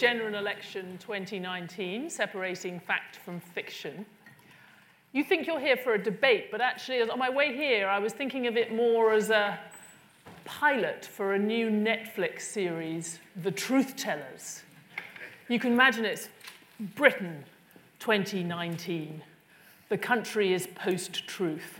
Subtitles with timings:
[0.00, 4.06] General Election 2019, Separating Fact from Fiction.
[5.12, 8.14] You think you're here for a debate, but actually, on my way here, I was
[8.14, 9.60] thinking of it more as a
[10.46, 14.62] pilot for a new Netflix series, The Truth Tellers.
[15.48, 16.30] You can imagine it's
[16.96, 17.44] Britain
[17.98, 19.22] 2019.
[19.90, 21.78] The country is post truth.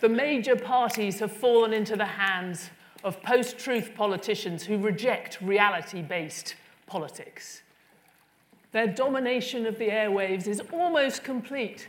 [0.00, 2.70] The major parties have fallen into the hands
[3.02, 6.54] of post truth politicians who reject reality based
[6.86, 7.62] politics.
[8.72, 11.88] Their domination of the airwaves is almost complete,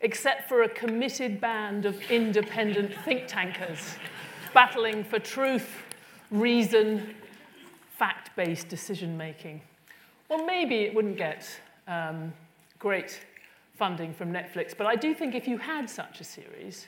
[0.00, 3.96] except for a committed band of independent think tankers
[4.54, 5.68] battling for truth,
[6.30, 7.14] reason,
[7.96, 9.60] fact based decision making.
[10.28, 11.46] Well, maybe it wouldn't get
[11.88, 12.32] um,
[12.78, 13.20] great
[13.76, 16.86] funding from Netflix, but I do think if you had such a series,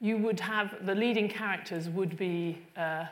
[0.00, 3.06] you would have the leading characters would be uh,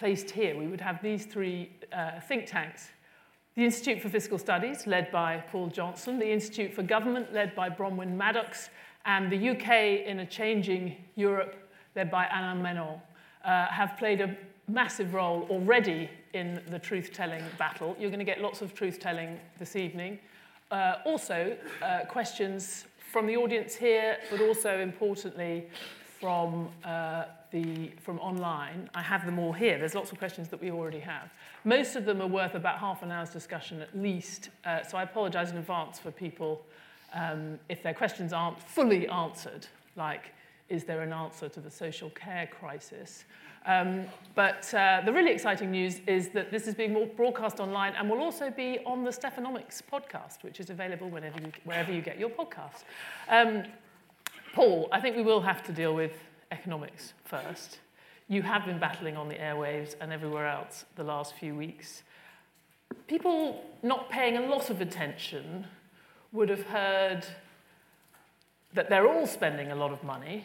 [0.00, 0.56] placed here.
[0.56, 2.88] We would have these three uh, think tanks.
[3.54, 7.68] The Institute for Fiscal Studies, led by Paul Johnson, the Institute for Government, led by
[7.68, 8.70] Bronwen Maddox,
[9.04, 11.54] and the UK in a changing Europe,
[11.94, 12.98] led by Anand Menon,
[13.44, 14.34] uh, have played a
[14.68, 17.94] massive role already in the truth-telling battle.
[18.00, 20.18] You're going to get lots of truth-telling this evening.
[20.70, 25.68] Uh, also, uh, questions from the audience here, but also importantly
[26.18, 28.88] from, uh, the, from online.
[28.94, 29.78] I have them all here.
[29.78, 31.30] There's lots of questions that we already have.
[31.64, 35.02] Most of them are worth about half an hour's discussion at least, uh, so I
[35.02, 36.62] apologize in advance for people
[37.12, 40.32] um, if their questions aren't fully answered, like
[40.68, 43.24] is there an answer to the social care crisis?
[43.66, 44.04] Um,
[44.34, 48.20] but uh, the really exciting news is that this is being broadcast online and will
[48.20, 52.30] also be on the Stephanomics podcast, which is available whenever you, wherever you get your
[52.30, 52.84] podcasts.
[53.28, 53.64] Um,
[54.54, 56.12] Paul, I think we will have to deal with
[56.50, 57.78] economics first.
[58.28, 62.02] You have been battling on the airwaves and everywhere else the last few weeks.
[63.06, 65.66] People not paying a lot of attention
[66.32, 67.26] would have heard
[68.74, 70.44] that they're all spending a lot of money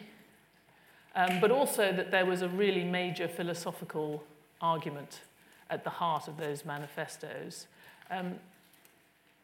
[1.16, 4.22] um, but also that there was a really major philosophical
[4.60, 5.22] argument
[5.70, 7.66] at the heart of those manifestos.
[8.10, 8.34] Um,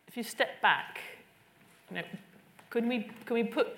[0.07, 1.01] if you step back,
[1.91, 2.03] you know,
[2.71, 3.69] can we, can we put,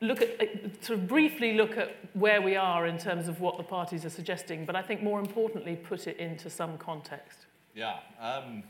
[0.00, 3.64] look at, sort of briefly look at where we are in terms of what the
[3.64, 7.46] parties are suggesting, but I think more importantly, put it into some context?
[7.74, 7.96] Yeah.
[8.20, 8.62] Um,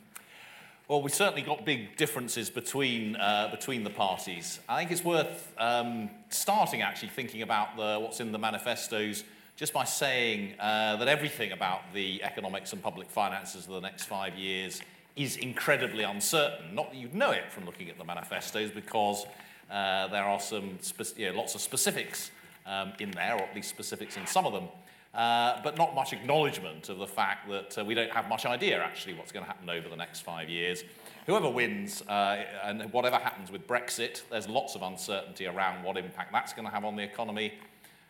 [0.89, 4.59] well, we certainly got big differences between, uh, between the parties.
[4.69, 9.25] I think it's worth um, starting actually thinking about the, what's in the manifestos
[9.57, 14.05] just by saying uh, that everything about the economics and public finances of the next
[14.05, 14.81] five years
[15.17, 16.75] is incredibly uncertain.
[16.75, 19.27] Not that you'd know it from looking at the manifestos, because
[19.71, 20.79] uh, there are some
[21.19, 22.31] know, lots of specifics
[22.67, 24.69] um, in there, or at least specifics in some of them.
[25.15, 28.79] Uh, but not much acknowledgement of the fact that uh, we don't have much idea
[28.81, 30.85] actually what's going to happen over the next five years.
[31.27, 36.31] Whoever wins uh, and whatever happens with Brexit, there's lots of uncertainty around what impact
[36.33, 37.55] that's going to have on the economy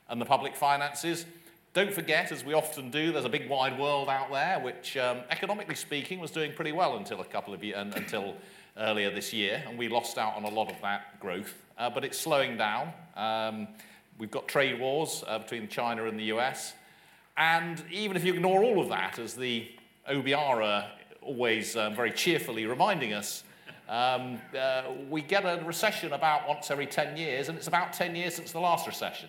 [0.08, 1.25] and the public finances.
[1.72, 5.19] Don't forget, as we often do, there's a big wide world out there, which, um,
[5.30, 8.34] economically speaking, was doing pretty well until a couple of years, until
[8.78, 11.54] earlier this year, and we lost out on a lot of that growth.
[11.76, 12.92] Uh, but it's slowing down.
[13.16, 13.68] Um,
[14.18, 16.74] we've got trade wars uh, between China and the US.
[17.36, 19.68] And even if you ignore all of that, as the
[20.10, 20.90] OBR are
[21.22, 23.44] always um, very cheerfully reminding us,
[23.88, 28.14] um, uh, we get a recession about once every 10 years, and it's about 10
[28.16, 29.28] years since the last recession.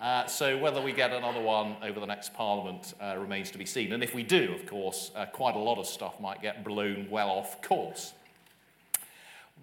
[0.00, 3.64] Uh, so whether we get another one over the next parliament uh, remains to be
[3.64, 3.92] seen.
[3.92, 7.08] And if we do, of course, uh, quite a lot of stuff might get blown
[7.10, 8.12] well off course.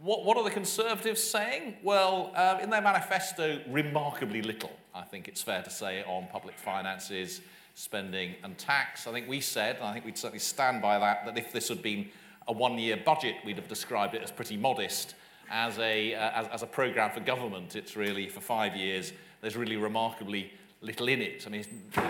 [0.04, 1.76] What, what are the Conservatives saying?
[1.84, 6.58] Well, um, in their manifesto, remarkably little, I think it's fair to say, on public
[6.58, 7.42] finances,
[7.76, 9.06] spending and tax.
[9.06, 11.68] I think we said, and I think we'd certainly stand by that, that if this
[11.68, 12.10] had been
[12.48, 15.14] a one-year budget, we'd have described it as pretty modest.
[15.52, 19.56] As a, uh, as, as a program for government, it's really, for five years, there's
[19.56, 20.52] really remarkably
[20.82, 21.44] little in it.
[21.46, 21.64] I mean,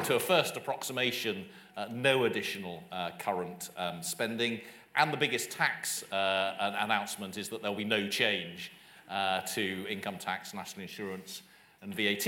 [0.06, 4.62] to a first approximation, uh, no additional uh, current um, spending.
[4.96, 8.72] And the biggest tax uh, announcement is that there'll be no change
[9.10, 11.44] uh, to income tax, national insurance,
[11.82, 12.28] and VAT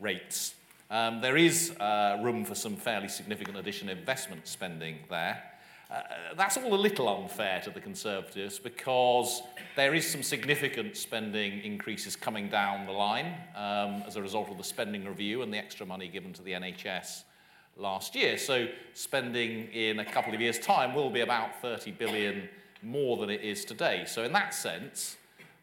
[0.00, 0.54] rates.
[0.90, 5.42] Um, there is uh, room for some fairly significant additional investment spending there.
[5.90, 6.00] Uh,
[6.36, 9.42] that's all a little unfair to the Conservatives because
[9.76, 14.56] there is some significant spending increases coming down the line um, as a result of
[14.58, 17.24] the spending review and the extra money given to the NHS
[17.76, 18.38] last year.
[18.38, 22.48] So spending in a couple of years' time will be about 30 billion
[22.82, 24.04] more than it is today.
[24.06, 25.16] So in that sense,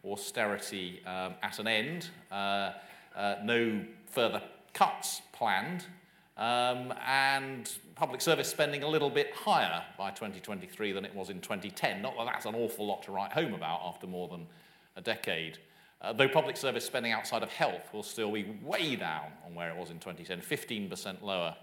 [0.04, 2.72] austerity um, at an end, uh,
[3.14, 4.42] uh, no further
[4.72, 5.84] cuts planned,
[6.36, 11.40] um, and public service spending a little bit higher by 2023 than it was in
[11.40, 12.02] 2010.
[12.02, 14.46] Not that that's an awful lot to write home about after more than
[14.96, 15.58] a decade.
[16.00, 19.70] Uh, though public service spending outside of health will still be way down on where
[19.70, 21.54] it was in 2010, 15% lower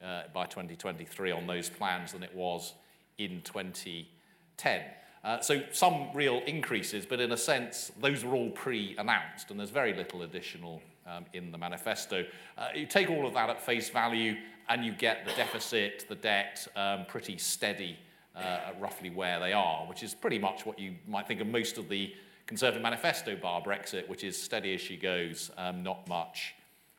[0.00, 2.74] by 2023 on those plans than it was
[3.18, 4.82] in 2010.
[5.24, 9.70] Uh, so some real increases, but in a sense, those were all pre-announced, and there's
[9.70, 12.24] very little additional um, in the manifesto.
[12.56, 14.36] Uh, you take all of that at face value,
[14.68, 17.98] and you get the deficit, the debt, um, pretty steady
[18.36, 21.78] uh, roughly where they are, which is pretty much what you might think of most
[21.78, 22.14] of the
[22.46, 26.54] Conservative manifesto bar Brexit, which is steady as she goes, um, not much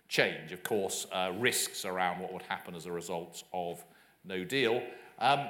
[0.10, 0.52] change.
[0.52, 3.84] Of course, uh, risks around what would happen as a result of
[4.26, 4.84] no deal,
[5.20, 5.48] um,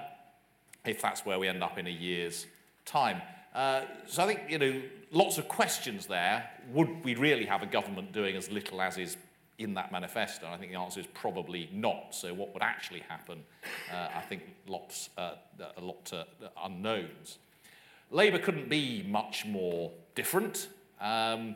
[0.86, 2.46] if that's where we end up in a year's
[2.86, 3.22] time.
[3.56, 6.48] Uh, so I think, you know, lots of questions there.
[6.74, 9.18] Would we really have a government doing as little as is
[9.58, 10.46] in that manifesto?
[10.46, 12.14] And I think the answer is probably not.
[12.14, 13.44] So what would actually happen?
[13.92, 15.36] Uh, I think lots, uh,
[15.78, 16.26] a lot uh,
[16.64, 17.40] unknowns.
[18.12, 20.68] Labour couldn't be much more different.
[21.02, 21.56] Um,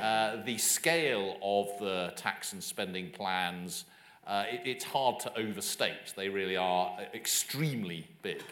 [0.00, 3.84] uh, the scale of the tax and spending plans,
[4.26, 6.14] uh, it, it's hard to overstate.
[6.16, 8.42] They really are extremely big.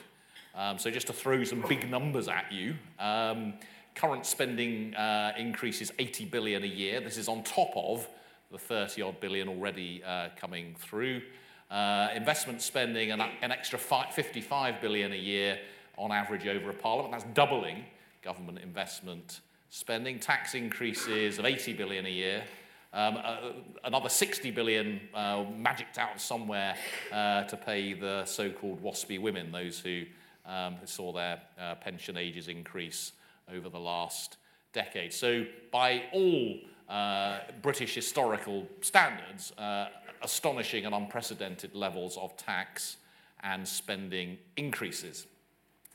[0.55, 3.55] Um, so just to throw some big numbers at you, um,
[3.95, 7.01] current spending uh, increases 80 billion a year.
[7.01, 8.07] This is on top of
[8.51, 11.23] the 30 odd billion already uh, coming through.
[11.71, 15.59] Uh, investment spending an, an extra 55 billion a year
[15.97, 17.13] on average over a parliament.
[17.13, 17.85] That's doubling
[18.23, 19.41] government investment
[19.73, 20.19] spending.
[20.19, 22.45] Tax increases of 80 billion a year.
[22.93, 23.39] Um, uh,
[23.85, 26.77] another 60 billion uh, magicked out somewhere
[27.11, 30.03] uh, to pay the so-called WASPI women, those who
[30.45, 33.13] um, saw their uh, pension ages increase
[33.51, 34.37] over the last
[34.75, 35.11] decade.
[35.11, 36.59] So, by all
[36.91, 39.87] uh, British historical standards, uh,
[40.21, 42.99] astonishing and unprecedented levels of tax
[43.43, 45.27] and spending increases.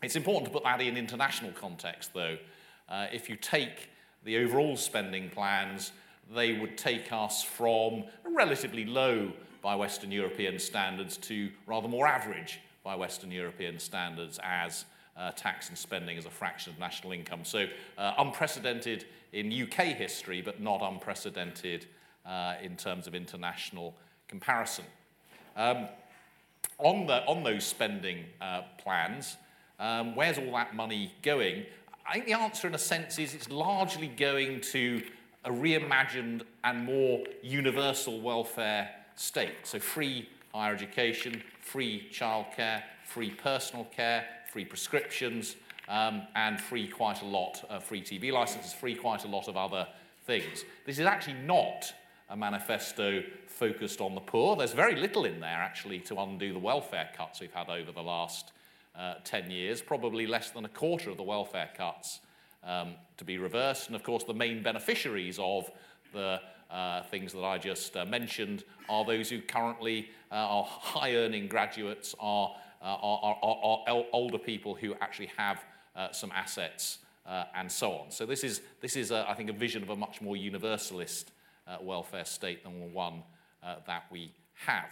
[0.02, 2.38] It's important to put that in international context, though.
[2.90, 3.90] Uh, if you take
[4.24, 5.92] the overall spending plans,
[6.34, 9.32] they would take us from relatively low
[9.62, 14.86] by Western European standards to rather more average by Western European standards as
[15.18, 17.44] uh, tax and spending as a fraction of national income.
[17.44, 17.66] So
[17.98, 21.88] uh, unprecedented in UK history, but not unprecedented
[22.26, 23.96] uh, in terms of international
[24.28, 24.86] comparison.
[25.56, 25.88] Um,
[26.78, 29.38] on, the, on those spending uh, plans,
[29.80, 31.66] um, where's all that money going?
[32.10, 35.04] I think the answer, in a sense, is it's largely going to
[35.44, 39.56] a reimagined and more universal welfare state.
[39.64, 45.58] So free higher education, free childcare, free personal care, free prescriptions,
[45.90, 49.58] um, and free quite a lot, uh, free TV licenses, free quite a lot of
[49.58, 49.86] other
[50.26, 50.64] things.
[50.86, 51.94] This is actually not
[52.30, 54.56] a manifesto focused on the poor.
[54.56, 58.02] There's very little in there, actually, to undo the welfare cuts we've had over the
[58.02, 58.54] last
[58.98, 62.20] uh, 10 years, probably less than a quarter of the welfare cuts
[62.64, 63.88] um, to be reversed.
[63.88, 65.70] And of course, the main beneficiaries of
[66.14, 71.16] the uh, things that I just uh, mentioned are those who currently uh, are high
[71.16, 75.64] earning graduates, are, uh, are, are, are, older people who actually have
[75.96, 77.00] uh, some assets
[77.56, 78.10] and so on.
[78.10, 81.32] So, this is, this is I think, a vision of a much more universalist
[81.82, 83.24] welfare state than the one
[83.86, 84.32] that we
[84.66, 84.90] have.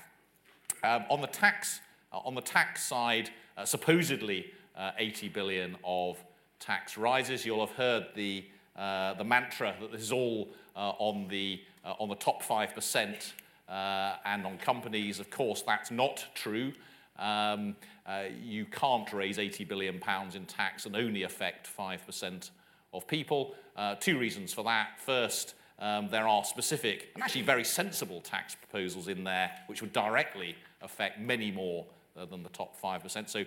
[0.84, 1.80] Um, on, the tax,
[2.12, 3.30] on the tax side,
[3.64, 4.52] supposedly
[4.98, 6.18] 80 billion of
[6.60, 7.46] tax rises.
[7.46, 8.46] You'll have heard the,
[8.76, 13.32] the mantra that this is all uh, on, the, uh, on the top 5%
[13.70, 15.20] uh, and on companies.
[15.20, 16.74] Of course, that's not true.
[17.18, 22.50] Um, uh, you can't raise 80 billion pounds in tax and only affect 5%
[22.94, 23.56] of people.
[23.76, 25.00] Uh, two reasons for that.
[25.00, 29.92] First, um, there are specific and actually very sensible tax proposals in there which would
[29.94, 33.30] directly affect many more uh, than the top 5%.
[33.30, 33.44] So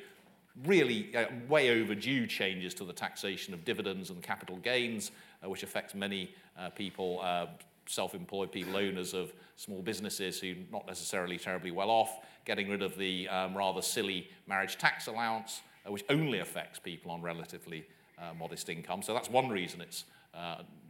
[0.64, 5.10] really uh, way overdue changes to the taxation of dividends and capital gains,
[5.44, 7.46] uh, which affects many uh, people, uh,
[7.86, 12.82] self-employed people, owners of small businesses who are not necessarily terribly well off, getting rid
[12.82, 17.86] of the um, rather silly marriage tax allowance, uh, which only affects people on relatively
[18.18, 19.02] uh, modest income.
[19.02, 20.04] So that's one reason it's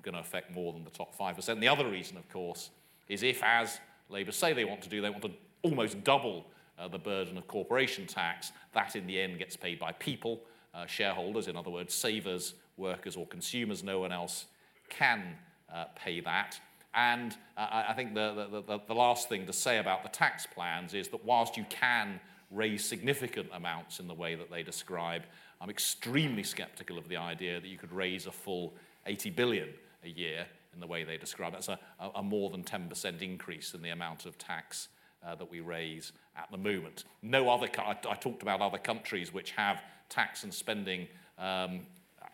[0.02, 1.61] going to affect more than the top 5%.
[1.61, 2.70] The other reason, of course,
[3.08, 5.30] is if, as Labour say they want to do, they want to
[5.62, 6.47] almost double
[6.78, 10.40] uh, the burden of corporation tax, that in the end gets paid by people,
[10.75, 13.82] uh, shareholders, in other words, savers, workers, or consumers.
[13.82, 14.47] No one else
[14.88, 15.37] can
[15.73, 16.61] uh, pay that.
[16.94, 20.47] And uh, I think the, the, the, the last thing to say about the tax
[20.47, 22.20] plans is that whilst you can
[22.50, 25.23] raise significant amounts in the way that they describe,
[25.61, 28.75] I'm extremely skeptical of the idea that you could raise a full
[29.06, 29.68] 80 billion
[30.04, 31.52] a year in the way they describe.
[31.52, 31.78] That's a,
[32.14, 34.88] a more than 10% increase in the amount of tax
[35.25, 37.04] uh, that we raise at the moment.
[37.22, 41.08] No other, I, I, talked about other countries which have tax and spending
[41.38, 41.80] um,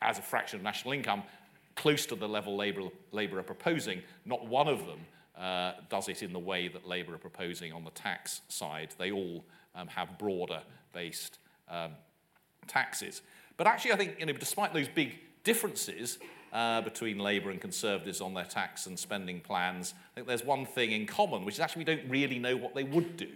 [0.03, 1.23] as a fraction of national income
[1.77, 4.03] close to the level Labour, Labour are proposing.
[4.25, 5.01] Not one of them
[5.37, 8.95] uh, does it in the way that Labour are proposing on the tax side.
[8.99, 10.63] They all um, have broader
[10.93, 11.39] based
[11.69, 11.93] um,
[12.67, 13.23] taxes.
[13.57, 16.19] But actually, I think, you know, despite those big differences
[16.55, 20.65] uh, between Labour and Conservatives on their tax and spending plans, I think there's one
[20.65, 23.31] thing in common, which is actually we don't really know what they would do.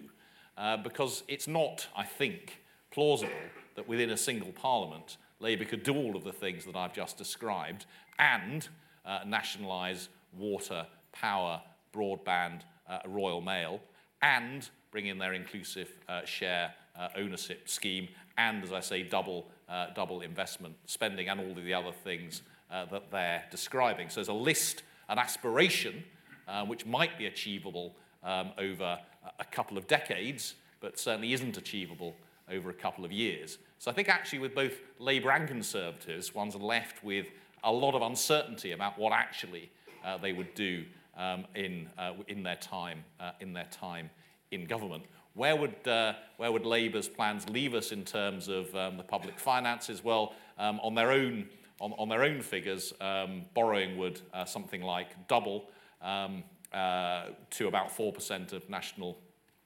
[0.56, 3.30] Uh, because it's not, I think, plausible
[3.76, 7.16] that within a single parliament, Labour could do all of the things that I've just
[7.16, 7.86] described
[8.18, 8.66] and
[9.04, 11.62] uh, nationalise water, power,
[11.94, 13.80] broadband, uh, Royal Mail,
[14.20, 19.46] and bring in their inclusive uh, share uh, ownership scheme, and, as I say, double,
[19.68, 24.08] uh, double investment spending and all of the other things uh, that they're describing.
[24.08, 26.04] So there's a list, an aspiration,
[26.46, 28.98] uh, which might be achievable um, over
[29.38, 32.14] a couple of decades, but certainly isn't achievable
[32.50, 33.58] over a couple of years.
[33.78, 37.26] So I think actually with both Labour and Conservatives, one's left with
[37.64, 39.70] a lot of uncertainty about what actually
[40.04, 40.84] uh, they would do
[41.16, 44.10] um, in, uh, in, their time, uh, in their time
[44.50, 45.04] in government.
[45.34, 49.38] Where would, uh, where would Labour's plans leave us in terms of um, the public
[49.38, 50.02] finances?
[50.02, 51.48] Well, um, on, their own,
[51.80, 55.70] on, on their own figures, um, borrowing would uh, something like double
[56.02, 56.42] um,
[56.72, 59.18] uh, to about 4% of national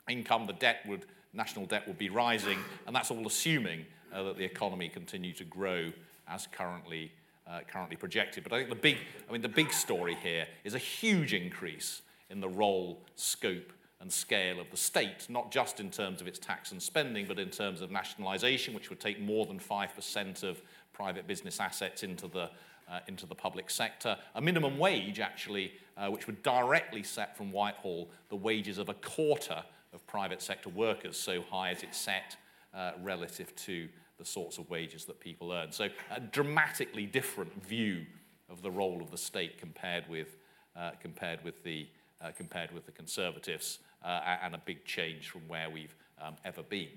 [0.08, 0.46] income.
[0.46, 4.44] The debt would, national debt would be rising, and that's all assuming uh, that the
[4.44, 5.92] economy continued to grow
[6.28, 7.12] as currently,
[7.46, 8.44] uh, currently projected.
[8.44, 12.02] But I think the big, I mean, the big story here is a huge increase
[12.30, 16.38] in the role, scope, and scale of the state, not just in terms of its
[16.38, 20.60] tax and spending, but in terms of nationalisation, which would take more than 5% of
[20.92, 22.50] private business assets into the,
[22.90, 24.16] uh, into the public sector.
[24.34, 28.94] A minimum wage, actually, uh, which would directly set from Whitehall the wages of a
[28.94, 32.36] quarter of private sector workers, so high as it's set
[32.74, 35.72] uh, relative to the sorts of wages that people earn.
[35.72, 38.06] So a dramatically different view
[38.48, 40.36] of the role of the state compared with,
[40.76, 41.88] uh, compared with, the,
[42.20, 46.62] uh, compared with the Conservatives uh, and a big change from where we've um, ever
[46.62, 46.88] been.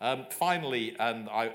[0.00, 1.50] Um, finally, and I,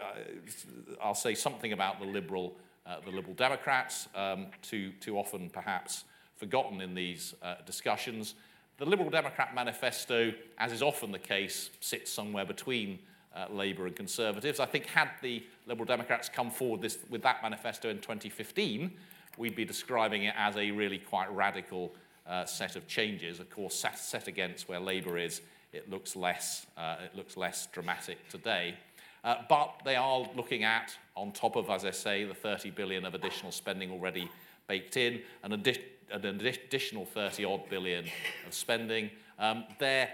[1.04, 6.04] will say something about the Liberal, uh, the Liberal Democrats, um, too, too often perhaps
[6.36, 8.36] forgotten in these uh, discussions.
[8.78, 13.00] The Liberal Democrat manifesto, as is often the case, sits somewhere between
[13.36, 14.60] uh, Labour and Conservatives.
[14.60, 18.92] I think had the Liberal Democrats come forward this, with that manifesto in 2015,
[19.38, 21.94] we'd be describing it as a really quite radical
[22.28, 23.40] uh, set of changes.
[23.40, 25.42] Of course, set, set against where Labour is,
[25.74, 28.76] it looks less, uh, it looks less dramatic today.
[29.24, 33.06] Uh, but they are looking at, on top of, as I say, the 30 billion
[33.06, 34.30] of additional spending already
[34.68, 38.06] baked in, an, addi- an additional 30 odd billion
[38.46, 39.10] of spending.
[39.40, 40.10] Um, they're,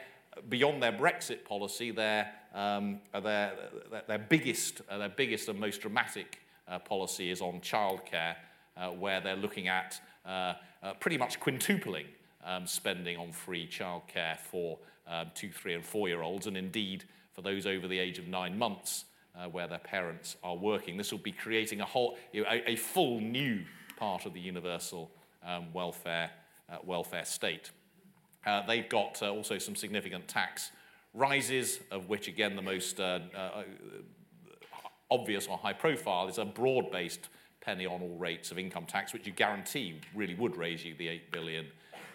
[0.47, 3.53] beyond their Brexit policy, their, um, their,
[4.07, 8.35] their, biggest, uh, their biggest and most dramatic uh, policy is on childcare,
[8.77, 10.53] uh, where they're looking at uh,
[10.99, 12.05] pretty much quintupling
[12.45, 14.77] um, spending on free childcare for
[15.09, 18.27] um, two, three, and four year olds, and indeed for those over the age of
[18.27, 20.97] nine months uh, where their parents are working.
[20.97, 23.61] This will be creating a whole, you know, a, a, full new
[23.97, 25.11] part of the universal
[25.45, 26.31] um, welfare,
[26.71, 27.71] uh, welfare state.
[28.45, 30.71] Uh, they've got uh, also some significant tax
[31.13, 33.63] rises, of which, again, the most uh, uh,
[35.11, 37.29] obvious or high profile is a broad based
[37.61, 41.07] penny on all rates of income tax, which you guarantee really would raise you the
[41.07, 41.65] 8 billion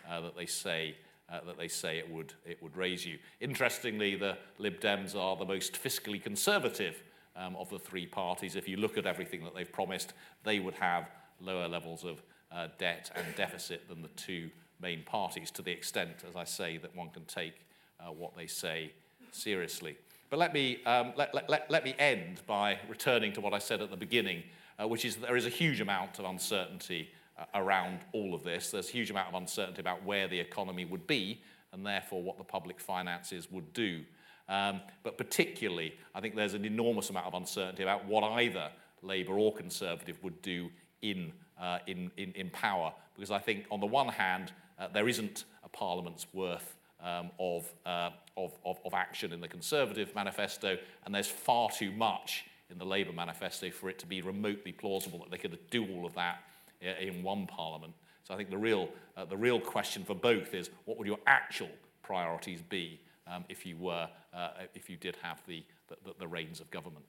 [0.09, 0.95] that they say
[1.31, 3.19] uh, that they say it would, it would raise you.
[3.41, 7.03] Interestingly, the Lib Dems are the most fiscally conservative
[7.37, 8.57] um, of the three parties.
[8.57, 10.13] If you look at everything that they've promised,
[10.45, 14.51] they would have lower levels of uh, debt and deficit than the two
[14.81, 17.55] main parties, to the extent, as I say, that one can take
[18.01, 18.93] uh, what they say
[19.33, 19.97] seriously.
[20.31, 23.59] But let me, um, let, let, let, let me end by returning to what I
[23.59, 24.43] said at the beginning,
[24.81, 27.11] uh, which is that there is a huge amount of uncertainty
[27.55, 28.71] around all of this.
[28.71, 31.41] There's a huge amount of uncertainty about where the economy would be
[31.73, 34.05] and therefore what the public finances would do.
[34.49, 38.71] Um, but particularly, I think there's an enormous amount of uncertainty about what either
[39.03, 40.71] Labour or Conservative would do
[41.03, 42.93] in, uh, in, in, in power.
[43.15, 47.73] Because I think, on the one hand, uh, there isn't a Parliament's worth um, of,
[47.85, 52.79] uh, of, of, of action in the Conservative manifesto, and there's far too much in
[52.79, 56.15] the Labour manifesto for it to be remotely plausible that they could do all of
[56.15, 56.43] that
[56.85, 57.95] in one parliament.
[58.23, 61.19] So I think the real, uh, the real question for both is what would your
[61.27, 61.69] actual
[62.03, 66.61] priorities be um, if, you were, uh, if you did have the, the, the reins
[66.61, 67.05] of government?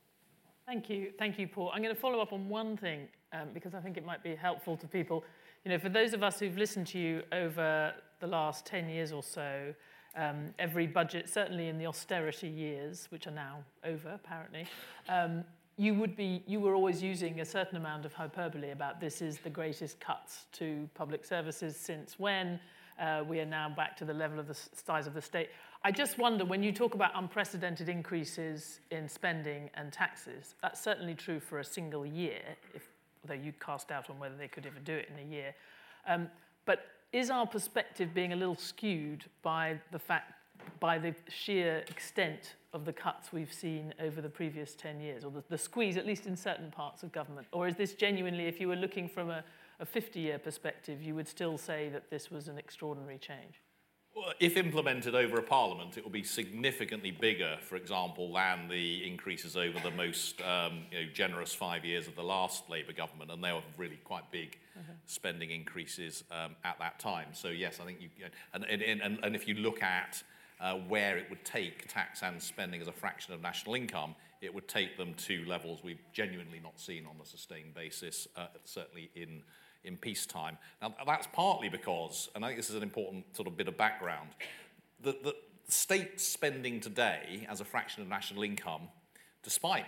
[0.65, 1.11] Thank you.
[1.19, 1.71] Thank you, Paul.
[1.73, 4.35] I'm going to follow up on one thing um, because I think it might be
[4.35, 5.23] helpful to people.
[5.63, 9.11] You know, for those of us who've listened to you over the last 10 years
[9.11, 9.73] or so,
[10.17, 14.65] Um, every budget, certainly in the austerity years, which are now over apparently,
[15.09, 15.43] um,
[15.77, 19.39] you would be you were always using a certain amount of hyperbole about this is
[19.39, 22.59] the greatest cuts to public services since when
[22.99, 25.49] uh, we are now back to the level of the size of the state.
[25.83, 31.13] I just wonder when you talk about unprecedented increases in spending and taxes, that's certainly
[31.13, 32.41] true for a single year,
[32.73, 32.87] if,
[33.23, 35.53] although you cast doubt on whether they could ever do it in a year.
[36.07, 36.29] Um,
[36.65, 40.33] but is our perspective being a little skewed by the fact,
[40.79, 45.31] by the sheer extent of the cuts we've seen over the previous 10 years, or
[45.31, 47.47] the, the squeeze, at least in certain parts of government?
[47.51, 49.43] Or is this genuinely, if you were looking from a,
[49.79, 53.61] a 50-year perspective, you would still say that this was an extraordinary change?
[54.15, 59.05] Well, if implemented over a parliament, it will be significantly bigger, for example, than the
[59.05, 63.29] increases over the most um, you know, generous five years of the last Labour government,
[63.29, 64.93] and they were really quite big mm-hmm.
[65.05, 67.27] spending increases um, at that time.
[67.33, 68.09] So yes, I think you,
[68.53, 70.23] and, and, and, and if you look at
[70.59, 74.53] uh, where it would take tax and spending as a fraction of national income, it
[74.53, 79.09] would take them to levels we've genuinely not seen on a sustained basis, uh, certainly
[79.15, 79.41] in
[79.85, 80.57] in peacetime.
[80.81, 83.77] Now, that's partly because, and I think this is an important sort of bit of
[83.77, 84.29] background,
[85.03, 85.35] that the
[85.67, 88.81] state spending today as a fraction of national income,
[89.43, 89.85] despite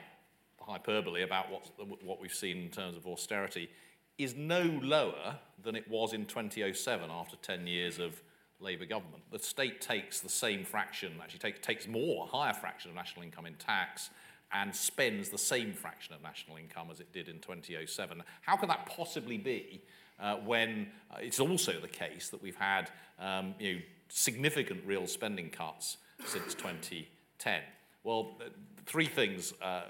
[0.58, 1.72] the hyperbole about what's,
[2.04, 3.70] what we've seen in terms of austerity,
[4.18, 8.22] is no lower than it was in 2007 after 10 years of
[8.60, 9.24] Labour government.
[9.32, 13.46] The state takes the same fraction, actually take, takes more, higher fraction of national income
[13.46, 14.10] in tax,
[14.52, 18.24] and spends the same fraction of national income as it did in 2007.
[18.42, 19.82] How can that possibly be
[20.20, 25.06] uh, when uh, it's also the case that we've had um, you know, significant real
[25.06, 27.62] spending cuts since 2010?
[28.04, 28.50] Well, uh,
[28.86, 29.82] three things uh,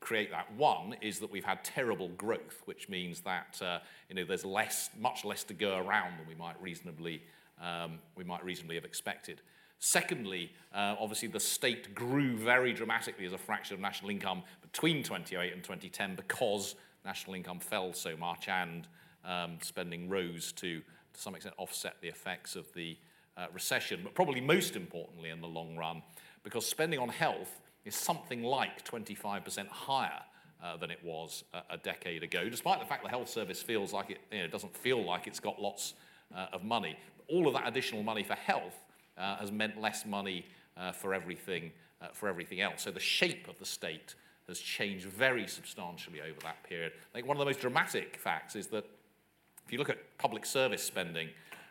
[0.00, 0.52] create that.
[0.56, 4.90] One is that we've had terrible growth, which means that uh, you know, there's less,
[4.98, 7.22] much less to go around than we might reasonably,
[7.60, 9.40] um, we might reasonably have expected.
[9.78, 15.02] Secondly, uh, obviously the state grew very dramatically as a fraction of national income between
[15.02, 16.74] 2008 and 2010 because
[17.04, 18.86] national income fell so much and
[19.24, 22.96] um, spending rose to, to some extent, offset the effects of the
[23.36, 24.00] uh, recession.
[24.04, 26.02] But probably most importantly in the long run,
[26.42, 30.20] because spending on health is something like 25% higher
[30.62, 33.94] uh, than it was a, a, decade ago, despite the fact the health service feels
[33.94, 35.94] like it you know, doesn't feel like it's got lots
[36.34, 36.98] uh, of money.
[37.30, 38.76] All of that additional money for health
[39.16, 42.82] uh, has meant less money uh, for, everything, uh, for everything else.
[42.82, 44.14] So the shape of the state
[44.48, 46.92] has changed very substantially over that period.
[47.12, 48.84] I think one of the most dramatic facts is that
[49.64, 51.28] if you look at public service spending,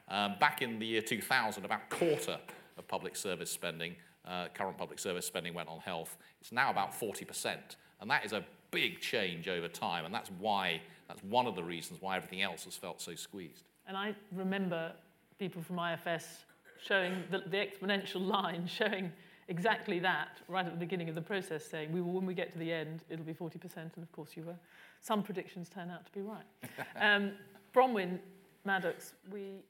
[0.07, 2.37] um, back in the year 2000, about a quarter
[2.77, 3.95] of public service spending,
[4.25, 6.17] uh, current public service spending went on health.
[6.39, 7.57] It's now about 40%.
[7.99, 10.05] And that is a big change over time.
[10.05, 13.65] And that's why, that's one of the reasons why everything else has felt so squeezed.
[13.87, 14.93] And I remember
[15.39, 16.43] people from IFS
[16.86, 19.12] showing the, the exponential line showing
[19.47, 22.52] exactly that right at the beginning of the process, saying we will, when we get
[22.52, 24.56] to the end, it'll be 40%, and of course you were.
[25.02, 26.45] Some predictions turn out to be right.
[27.02, 27.32] um,
[27.73, 28.19] Bronwen
[28.65, 29.63] Maddox, we,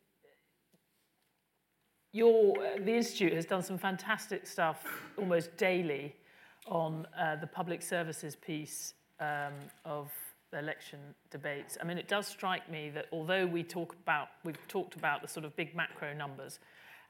[2.11, 4.85] your, uh, the Institute has done some fantastic stuff
[5.17, 6.15] almost daily
[6.67, 9.53] on uh, the public services piece um,
[9.85, 10.11] of
[10.53, 11.77] election debates.
[11.81, 15.27] I mean, it does strike me that although we talk about, we've talked about the
[15.27, 16.59] sort of big macro numbers,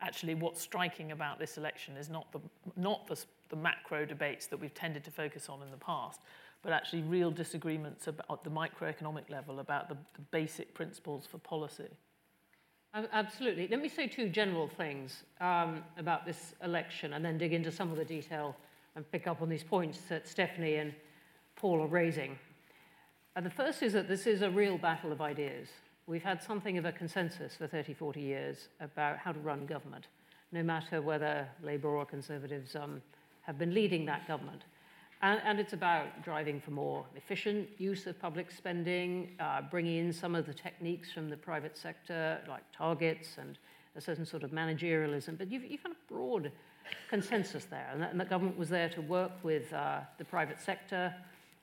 [0.02, 2.40] actually what's striking about this election is not the,
[2.76, 6.22] not the, the macro debates that we've tended to focus on in the past,
[6.62, 11.90] but actually real disagreements about the microeconomic level about the, the basic principles for policy.
[12.94, 13.68] Absolutely.
[13.68, 17.92] Let me say two general things um, about this election and then dig into some
[17.92, 18.56] of the detail
[18.96, 20.94] and pick up on these points that Stephanie and
[21.56, 22.38] Paul are raising.
[23.40, 25.70] And the first is that this is a real battle of ideas.
[26.08, 30.08] We've had something of a consensus for 30, 40 years about how to run government,
[30.52, 33.02] no matter whether Labour or Conservatives um,
[33.44, 34.64] have been leading that government.
[35.22, 40.12] And, and, it's about driving for more efficient use of public spending, uh, bringing in
[40.12, 43.58] some of the techniques from the private sector, like targets and
[43.96, 45.38] a certain sort of managerialism.
[45.38, 46.52] But you've, you've had a broad
[47.10, 50.60] consensus there, and, that, and the government was there to work with uh, the private
[50.60, 51.16] sector,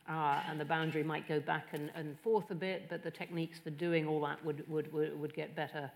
[0.09, 3.59] uh, and the boundary might go back and, and forth a bit, but the techniques
[3.59, 5.90] for doing all that would, would, would, would get better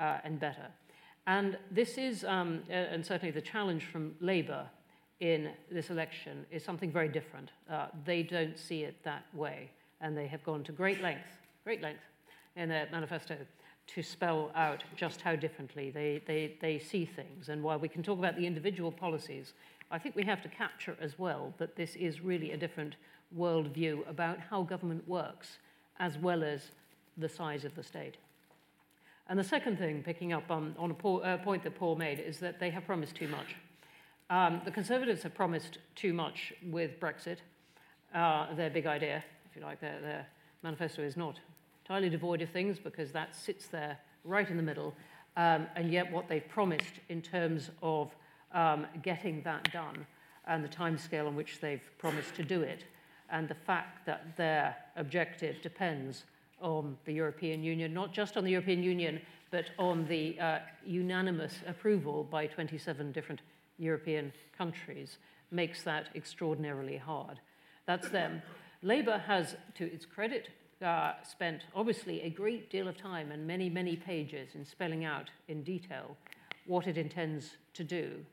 [0.00, 0.66] uh, and better.
[1.26, 4.66] And this is, um, and certainly the challenge from Labour
[5.20, 7.50] in this election is something very different.
[7.70, 11.28] Uh, they don't see it that way, and they have gone to great length,
[11.64, 12.00] great length
[12.56, 13.36] in their manifesto
[13.88, 17.48] to spell out just how differently they, they, they see things.
[17.48, 19.54] And while we can talk about the individual policies,
[19.90, 22.96] I think we have to capture as well that this is really a different
[23.36, 25.58] worldview about how government works,
[25.98, 26.70] as well as
[27.16, 28.16] the size of the state.
[29.28, 32.38] And the second thing, picking up on, on a uh, point that Paul made, is
[32.38, 33.56] that they have promised too much.
[34.30, 37.38] Um, the Conservatives have promised too much with Brexit,
[38.14, 40.26] uh, their big idea, if you like, their, their
[40.62, 41.38] manifesto is not
[41.84, 44.94] entirely devoid of things because that sits there right in the middle.
[45.36, 48.14] Um, and yet, what they've promised in terms of
[48.52, 50.06] um, getting that done
[50.46, 52.84] and the timescale on which they've promised to do it,
[53.30, 56.24] and the fact that their objective depends
[56.60, 61.54] on the European Union, not just on the European Union, but on the uh, unanimous
[61.66, 63.40] approval by 27 different
[63.78, 65.18] European countries,
[65.50, 67.40] makes that extraordinarily hard.
[67.86, 68.42] That's them.
[68.82, 70.48] Labour has, to its credit,
[70.84, 75.30] uh, spent obviously a great deal of time and many, many pages in spelling out
[75.48, 76.16] in detail
[76.66, 78.24] what it intends to do.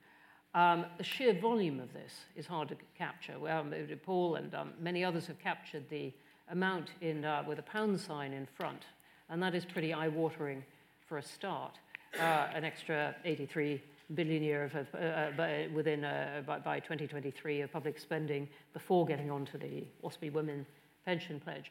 [0.55, 3.37] Um, the sheer volume of this is hard to capture.
[3.37, 3.65] Well,
[4.05, 6.13] Paul and um, many others have captured the
[6.49, 8.83] amount in, uh, with a pound sign in front,
[9.29, 10.63] and that is pretty eye-watering
[11.09, 11.77] for a start.
[12.17, 17.73] Uh, an extra 83 billion year of, uh, uh within uh, by, by 2023 of
[17.73, 20.65] public spending before getting on to the WASPI Women
[21.03, 21.69] Pension Pledge.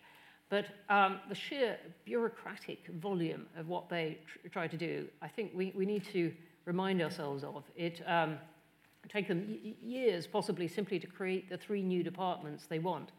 [0.50, 5.52] But um, the sheer bureaucratic volume of what they tr try to do, I think
[5.54, 6.30] we, we need to
[6.66, 7.64] remind ourselves of.
[7.76, 8.36] It um,
[9.08, 13.10] take them years, possibly, simply to create the three new departments they want.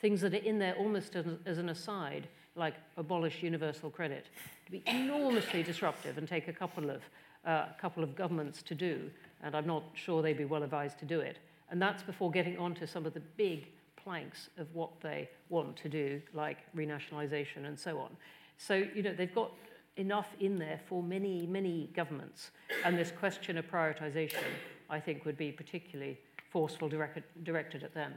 [0.00, 4.26] Things that are in there almost as, an aside, like abolish universal credit,
[4.66, 7.02] to be enormously disruptive and take a couple of,
[7.46, 9.10] uh, couple of governments to do.
[9.42, 11.38] And I'm not sure they'd be well advised to do it.
[11.70, 15.76] And that's before getting on to some of the big planks of what they want
[15.78, 18.10] to do, like renationalisation and so on.
[18.58, 19.52] So, you know, they've got
[19.96, 22.50] enough in there for many, many governments.
[22.84, 24.44] And this question of prioritisation,
[24.90, 26.18] I think, would be particularly
[26.50, 28.12] forceful direct, directed at them.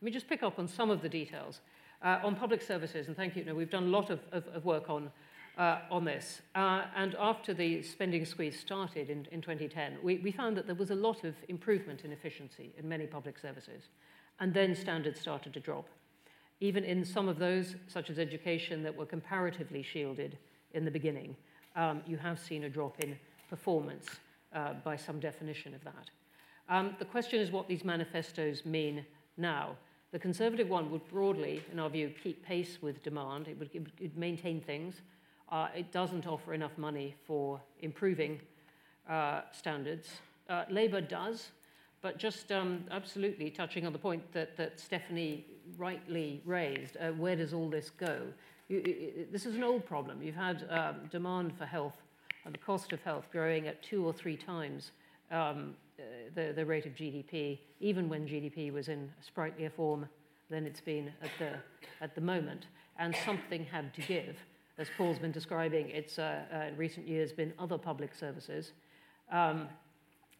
[0.00, 1.60] Let me just pick up on some of the details.
[2.02, 4.46] Uh, on public services, and thank you, you know, we've done a lot of, of,
[4.48, 5.10] of work on,
[5.56, 6.42] uh, on this.
[6.54, 10.74] Uh, and after the spending squeeze started in, in 2010, we, we found that there
[10.74, 13.88] was a lot of improvement in efficiency in many public services
[14.40, 15.88] and then standards started to drop.
[16.60, 20.38] Even in some of those, such as education, that were comparatively shielded
[20.72, 21.36] in the beginning,
[21.74, 23.16] um, you have seen a drop in
[23.48, 24.06] performance
[24.54, 26.10] uh, by some definition of that.
[26.68, 29.04] Um, the question is what these manifestos mean
[29.36, 29.76] now.
[30.12, 33.48] The Conservative one would broadly, in our view, keep pace with demand.
[33.48, 35.02] It would, it would maintain things.
[35.50, 38.40] Uh, it doesn't offer enough money for improving
[39.08, 40.08] uh, standards.
[40.48, 41.50] Uh, Labour does,
[42.02, 47.36] but just um, absolutely touching on the point that, that Stephanie rightly raised, uh, where
[47.36, 48.22] does all this go?
[48.68, 50.22] You, it, this is an old problem.
[50.22, 52.02] You've had um, demand for health
[52.46, 54.92] and the cost of health growing at two or three times
[55.32, 55.74] um,
[56.34, 60.08] the, the rate of GDP, even when GDP was in a sprightlier form
[60.48, 61.52] than it's been at the,
[62.00, 62.66] at the moment.
[62.98, 64.36] And something had to give.
[64.78, 68.72] As Paul's been describing, it's uh, uh, in recent years been other public services.
[69.32, 69.68] Um,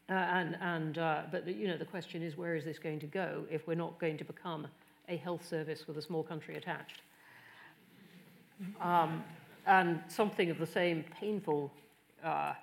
[0.09, 3.07] uh, and, and, uh, but you know, the question is, where is this going to
[3.07, 4.69] go if we're not going to become
[5.09, 7.03] a health service with a small country attached?
[8.81, 9.25] Um,
[9.67, 11.73] and something of the same painful
[12.27, 12.55] uh,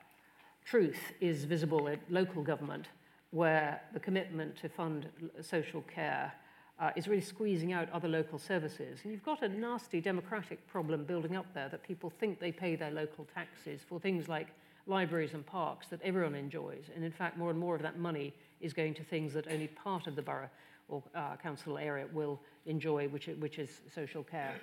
[0.65, 2.88] truth is visible at local government,
[3.32, 5.08] where the commitment to fund
[5.41, 6.34] social care
[6.80, 8.99] uh, is really squeezing out other local services.
[9.04, 12.76] And you've got a nasty democratic problem building up there that people think they pay
[12.76, 14.47] their local taxes for things like
[14.86, 16.86] libraries and parks that everyone enjoys.
[16.93, 19.67] And in fact, more and more of that money is going to things that only
[19.67, 20.49] part of the borough
[20.89, 24.56] or uh, council area will enjoy, which, which is social care.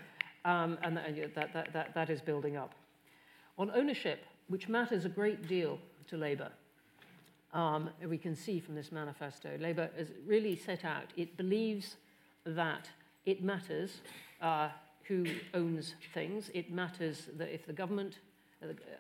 [0.45, 2.75] Um, and that, that, that, that is building up.
[3.59, 6.51] On ownership, which matters a great deal to Labour,
[7.53, 11.97] um, we can see from this manifesto, Labour has really set out, it believes
[12.45, 12.89] that
[13.27, 14.01] it matters
[14.43, 14.69] uh,
[15.05, 16.51] who owns things.
[16.55, 18.19] It matters that if the government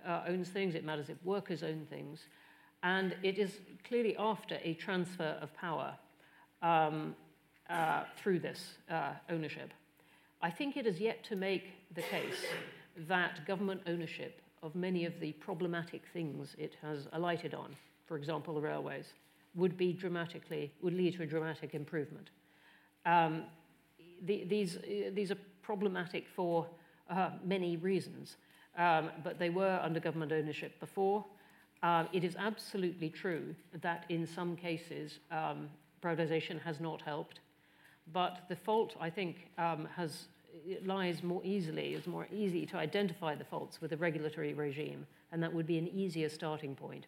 [0.06, 2.26] uh, owns things, it matters if workers own things.
[2.82, 5.94] And it is clearly after a transfer of power
[6.62, 7.14] um,
[7.68, 9.70] uh, through this uh, ownership.
[10.42, 12.44] I think it is yet to make the case
[12.96, 17.74] that government ownership of many of the problematic things it has alighted on,
[18.06, 19.14] for example, the railways,
[19.54, 22.30] would be dramatically, would lead to a dramatic improvement.
[23.06, 23.44] Um,
[24.22, 24.78] the, these,
[25.12, 26.66] these are problematic for
[27.08, 28.36] uh, many reasons
[28.76, 31.24] um, but they were under government ownership before.
[31.82, 35.68] Um, it is absolutely true that in some cases um,
[36.02, 37.40] privatization has not helped,
[38.12, 39.88] but the fault, I think, um,
[40.68, 45.06] has lies more easily, is more easy to identify the faults with a regulatory regime,
[45.32, 47.06] and that would be an easier starting point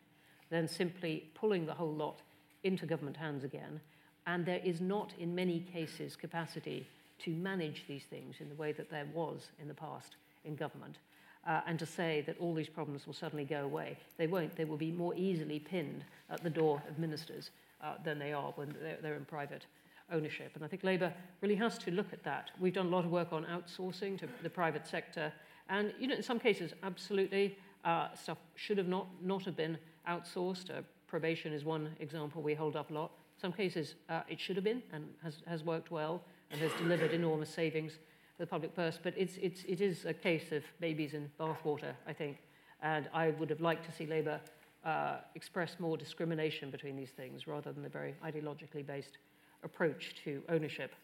[0.51, 2.23] than simply pulling the whole lot
[2.63, 3.81] into government hands again.
[4.27, 6.87] And there is not, in many cases, capacity
[7.21, 10.99] to manage these things in the way that there was in the past in government.
[11.47, 13.97] uh, and to say that all these problems will suddenly go away.
[14.17, 14.55] They won't.
[14.57, 17.51] They will be more easily pinned at the door of ministers
[17.83, 19.67] uh, than they are when they're, they're in private
[20.13, 20.53] ownership.
[20.55, 22.51] And I think Labour really has to look at that.
[22.61, 25.33] We've done a lot of work on outsourcing to the private sector.
[25.69, 29.79] And, you know, in some cases, absolutely, uh, stuff should have not, not have been
[30.09, 30.71] outsourced.
[30.71, 33.13] Uh, probation is one example we hold up a lot.
[33.37, 36.73] In some cases, uh, it should have been and has, has worked well and has
[36.75, 37.93] delivered enormous savings
[38.37, 38.99] for the public purse.
[39.03, 42.39] But it's, it's, it is a case of babies in bathwater, I think.
[42.83, 44.41] And I would have liked to see Labour
[44.85, 49.19] uh, express more discrimination between these things rather than the very ideologically based
[49.63, 50.95] approach to ownership.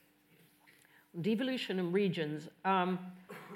[1.20, 2.48] Devolution and regions.
[2.64, 2.98] Um,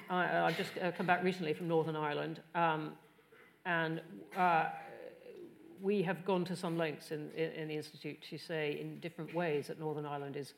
[0.09, 2.93] I, I just uh, come back recently from Northern Ireland, um,
[3.67, 4.01] and
[4.37, 4.67] uh,
[5.81, 9.35] we have gone to some lengths in, in, in, the Institute to say in different
[9.35, 10.55] ways that Northern Ireland is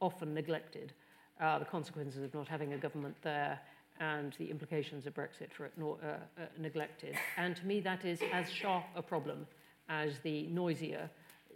[0.00, 0.92] often neglected.
[1.40, 3.58] Uh, the consequences of not having a government there
[3.98, 7.14] and the implications of Brexit for it uh, uh, neglected.
[7.36, 9.46] And to me, that is as sharp a problem
[9.88, 11.10] as the noisier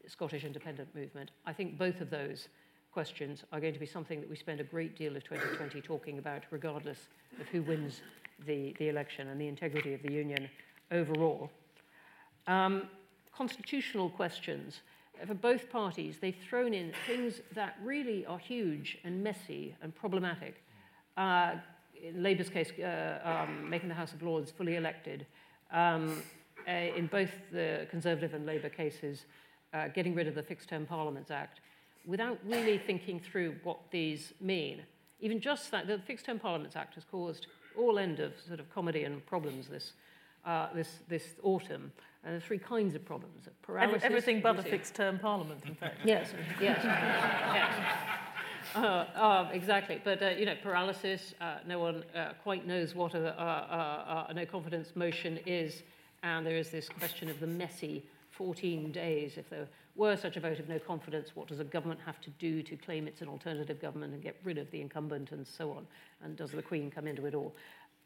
[0.08, 1.30] Scottish independent movement.
[1.46, 2.48] I think both of those
[2.92, 6.18] questions are going to be something that we spend a great deal of 2020 talking
[6.18, 7.08] about, regardless
[7.40, 8.02] of who wins
[8.46, 10.48] the, the election and the integrity of the union
[10.90, 11.50] overall.
[12.46, 12.82] Um,
[13.36, 14.80] constitutional questions.
[15.20, 19.94] Uh, for both parties, they've thrown in things that really are huge and messy and
[19.94, 20.62] problematic.
[21.16, 21.54] Uh,
[22.02, 25.26] in Labour's case, uh, um, making the House of Lords fully elected.
[25.72, 26.22] Um,
[26.66, 29.26] uh, in both the Conservative and Labour cases,
[29.74, 31.60] uh, getting rid of the Fixed Term Parliaments Act
[32.06, 34.82] without really thinking through what these mean.
[35.20, 38.72] Even just that, the Fixed Term Parliaments Act has caused all end of sort of
[38.72, 39.92] comedy and problems this,
[40.46, 41.92] uh, this, this autumn.
[42.22, 43.48] And there are three kinds of problems.
[43.62, 45.98] Paralysis, Everything but a fixed term parliament, in fact.
[46.04, 47.74] yes, yes, yes.
[48.74, 51.34] Uh, uh, exactly, but uh, you know, paralysis.
[51.40, 55.82] Uh, no one uh, quite knows what a, a, a, a no confidence motion is,
[56.24, 58.02] and there is this question of the messy
[58.36, 59.36] 14 days.
[59.36, 62.30] If there were such a vote of no confidence, what does a government have to
[62.30, 65.70] do to claim it's an alternative government and get rid of the incumbent and so
[65.70, 65.86] on?
[66.22, 67.54] And does the Queen come into it all?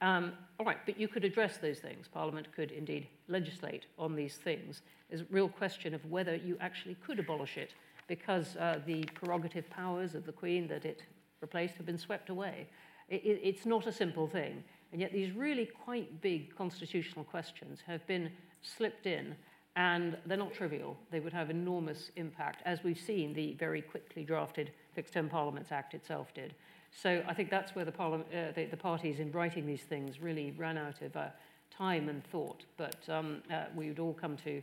[0.00, 2.06] Um, all right, but you could address those things.
[2.06, 4.82] Parliament could indeed legislate on these things.
[5.08, 7.74] There's a real question of whether you actually could abolish it
[8.06, 11.02] because uh, the prerogative powers of the Queen that it
[11.40, 12.66] replaced have been swept away.
[13.08, 14.62] It, it, it's not a simple thing.
[14.92, 18.30] And yet these really quite big constitutional questions have been
[18.62, 19.34] slipped in
[19.78, 20.96] and they're not trivial.
[21.12, 25.70] They would have enormous impact, as we've seen the very quickly drafted Fixed Term Parliaments
[25.70, 26.52] Act itself did.
[26.90, 28.18] So I think that's where the, uh,
[28.56, 31.26] the, the, parties in writing these things really ran out of uh,
[31.70, 32.64] time and thought.
[32.76, 34.60] But um, uh, we would all come to,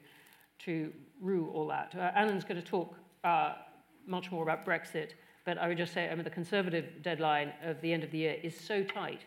[0.65, 1.95] to rue all that.
[1.95, 3.53] Uh, Alan's going to talk uh,
[4.05, 5.11] much more about Brexit,
[5.45, 8.17] but I would just say I mean, the Conservative deadline of the end of the
[8.17, 9.21] year is so tight.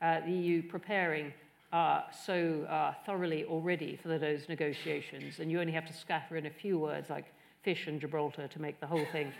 [0.00, 1.32] Uh, the EU preparing
[1.72, 6.46] uh, so uh, thoroughly already for those negotiations, and you only have to scatter in
[6.46, 7.26] a few words like
[7.62, 9.32] fish and Gibraltar to make the whole thing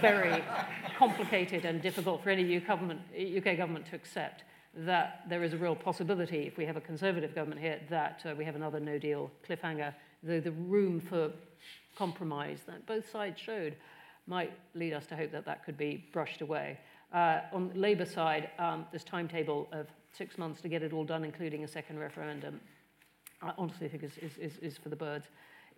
[0.00, 0.44] very
[0.96, 5.56] complicated and difficult for any UK government, UK government to accept that there is a
[5.56, 8.98] real possibility, if we have a Conservative government here, that uh, we have another no
[8.98, 9.92] deal cliffhanger.
[10.22, 11.32] The, the room for
[11.96, 13.76] compromise that both sides showed
[14.26, 16.78] might lead us to hope that that could be brushed away.
[17.12, 21.04] Uh, on the Labour side, um, this timetable of six months to get it all
[21.04, 22.60] done, including a second referendum,
[23.40, 25.26] I honestly think is, is, is, is for the birds.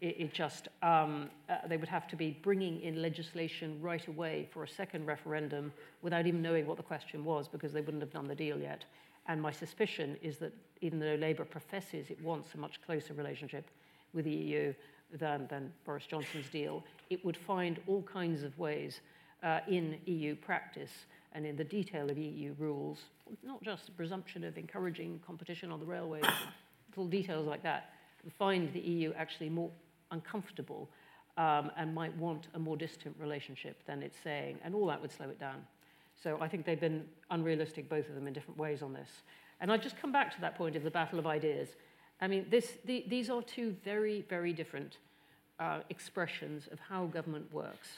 [0.00, 4.48] It, it just, um, uh, they would have to be bringing in legislation right away
[4.52, 8.12] for a second referendum without even knowing what the question was because they wouldn't have
[8.12, 8.84] done the deal yet.
[9.26, 13.70] And my suspicion is that even though Labour professes it wants a much closer relationship
[14.12, 14.74] with the EU
[15.12, 19.00] than, than Boris Johnson's deal, it would find all kinds of ways
[19.42, 22.98] uh, in EU practice and in the detail of EU rules,
[23.42, 26.24] not just the presumption of encouraging competition on the railways,
[26.90, 27.90] little details like that,
[28.38, 29.70] find the EU actually more
[30.10, 30.88] uncomfortable
[31.36, 35.12] um, and might want a more distant relationship than it's saying, and all that would
[35.12, 35.64] slow it down.
[36.22, 39.08] So I think they've been unrealistic, both of them, in different ways on this.
[39.60, 41.70] And I'll just come back to that point of the battle of ideas.
[42.20, 44.98] I mean, this, the, these are two very, very different
[45.58, 47.88] uh, expressions of how government works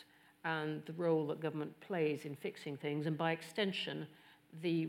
[0.44, 4.07] and the role that government plays in fixing things, and by extension,
[4.62, 4.88] the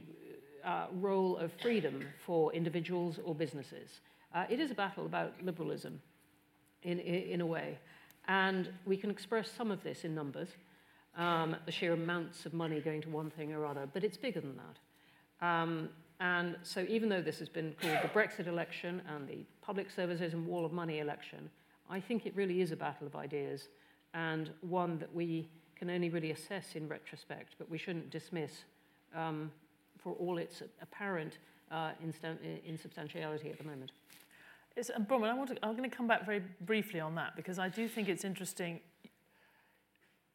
[0.63, 4.01] uh, role of freedom for individuals or businesses.
[4.36, 6.01] Uh, it is a battle about liberalism
[6.83, 7.77] in, in, a way.
[8.27, 10.49] And we can express some of this in numbers,
[11.17, 14.41] um, the sheer amounts of money going to one thing or other, but it's bigger
[14.41, 15.45] than that.
[15.47, 19.89] Um, and so even though this has been called the Brexit election and the public
[19.89, 21.49] services and wall of money election,
[21.89, 23.69] I think it really is a battle of ideas
[24.17, 28.63] and one that we can only really assess in retrospect, but we shouldn't dismiss
[29.15, 29.51] um,
[29.99, 31.38] for all its apparent
[31.71, 31.91] uh,
[32.65, 33.91] insubstantiality at the moment.
[34.75, 37.36] It's, and Bronwen, I want to, I'm going to come back very briefly on that
[37.36, 38.80] because I do think it's interesting.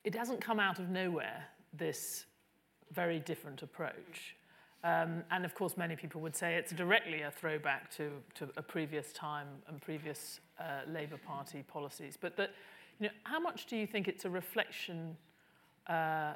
[0.04, 2.26] It hasn't come out of nowhere, this
[2.92, 4.36] very different approach.
[4.84, 8.62] Um, and of course, many people would say it's directly a throwback to, to a
[8.62, 12.16] previous time and previous uh, Labour Party policies.
[12.20, 12.50] But that,
[12.98, 15.16] You know, how much do you think it's a reflection
[15.88, 16.34] uh,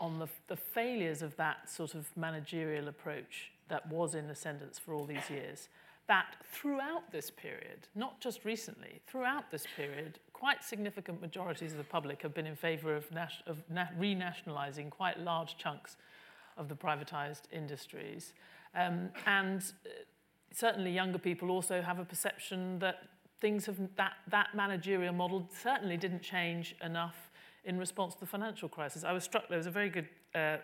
[0.00, 4.94] on the, the failures of that sort of managerial approach that was in ascendance for
[4.94, 5.68] all these years?
[6.08, 11.84] That throughout this period, not just recently, throughout this period, quite significant majorities of the
[11.84, 15.96] public have been in favour of, nas- of na- renationalising quite large chunks
[16.56, 18.32] of the privatised industries.
[18.74, 19.90] Um, and uh,
[20.52, 23.02] certainly younger people also have a perception that
[23.40, 27.30] things have, that, that managerial model certainly didn't change enough
[27.64, 29.04] in response to the financial crisis.
[29.04, 30.56] I was struck, there was a very good uh,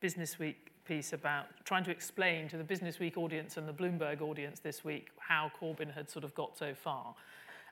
[0.00, 4.22] Business Week piece about trying to explain to the Business Week audience and the Bloomberg
[4.22, 7.14] audience this week how Corbyn had sort of got so far,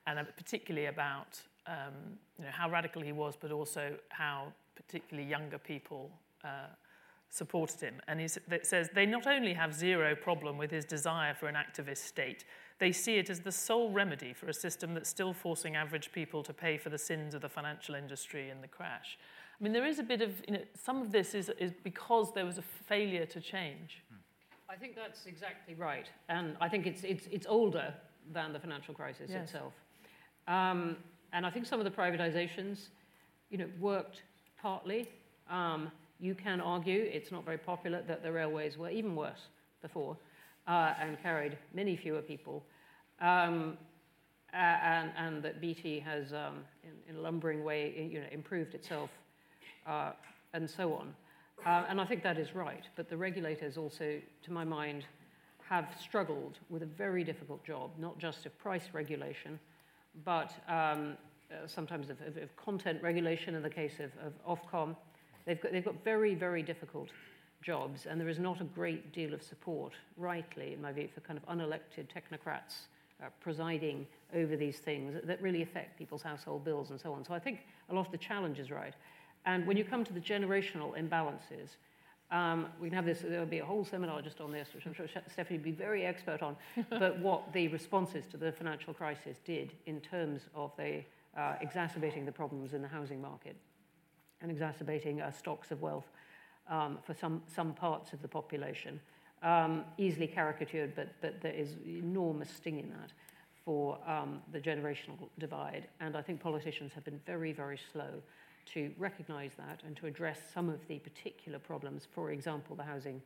[0.07, 1.93] and uh, particularly about um,
[2.37, 6.09] you know, how radical he was, but also how particularly younger people
[6.43, 6.67] uh,
[7.29, 7.95] supported him.
[8.07, 12.05] And it says they not only have zero problem with his desire for an activist
[12.07, 12.45] state,
[12.79, 16.41] they see it as the sole remedy for a system that's still forcing average people
[16.43, 19.17] to pay for the sins of the financial industry and the crash.
[19.59, 22.33] I mean, there is a bit of, you know, some of this is, is because
[22.33, 24.01] there was a failure to change.
[24.69, 26.07] I think that's exactly right.
[26.29, 27.93] And I think it's, it's, it's older
[28.31, 29.43] than the financial crisis yes.
[29.43, 29.73] itself.
[30.47, 30.95] Um,
[31.33, 32.87] and I think some of the privatizations,
[33.49, 34.21] you know, worked
[34.61, 35.09] partly.
[35.49, 39.47] Um, you can argue, it's not very popular, that the railways were even worse
[39.81, 40.17] before
[40.69, 42.63] uh, and carried many fewer people.
[43.19, 43.77] Um,
[44.53, 49.11] and, and, that BT has, um, in, in, a lumbering way, you know, improved itself,
[49.85, 50.13] uh,
[50.53, 51.13] and so on.
[51.65, 52.83] Uh, and I think that is right.
[52.95, 55.05] But the regulators also, to my mind,
[55.67, 59.59] have struggled with a very difficult job, not just of price regulation,
[60.25, 61.15] but um,
[61.51, 64.95] uh, sometimes of, of, of, content regulation in the case of, of Ofcom,
[65.49, 67.09] They've got, they've got very, very difficult
[67.61, 71.21] jobs, and there is not a great deal of support, rightly, in my view, for
[71.21, 72.87] kind of unelected technocrats
[73.21, 77.25] uh, presiding over these things that really affect people's household bills and so on.
[77.25, 78.93] So I think a lot of the challenge is right.
[79.45, 81.75] And when you come to the generational imbalances,
[82.31, 84.93] um, we can have this, there'll be a whole seminar just on this, which I'm
[84.93, 86.55] sure Stephanie would be very expert on,
[86.89, 91.01] but what the responses to the financial crisis did in terms of the
[91.37, 93.55] uh, exacerbating the problems in the housing market
[94.41, 96.05] and exacerbating uh, stocks of wealth
[96.69, 98.99] um, for some, some parts of the population.
[99.41, 103.11] Um, easily caricatured, but, but there is enormous sting in that
[103.63, 105.87] for um, the generational divide.
[105.99, 108.21] And I think politicians have been very, very slow
[108.73, 113.21] to recognize that and to address some of the particular problems, for example, the housing,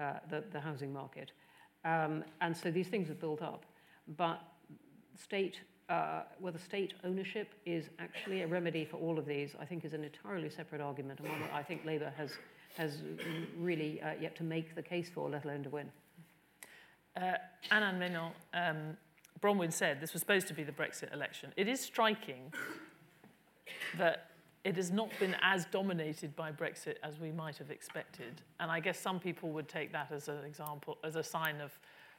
[0.00, 1.32] uh, the, the housing market.
[1.84, 3.64] Um, and so these things have built up.
[4.16, 4.40] But
[5.18, 9.84] state uh, whether state ownership is actually a remedy for all of these, I think
[9.84, 12.30] is an entirely separate argument, and one that I think Labour has,
[12.74, 13.02] has
[13.56, 15.90] really uh, yet to make the case for, let alone to win.
[17.16, 17.34] Uh,
[17.70, 18.96] Anand Menon, um,
[19.40, 21.52] Bronwen said this was supposed to be the Brexit election.
[21.56, 22.52] It is striking
[23.98, 24.30] that
[24.64, 28.40] it has not been as dominated by Brexit as we might have expected.
[28.58, 31.78] And I guess some people would take that as an example, as a sign of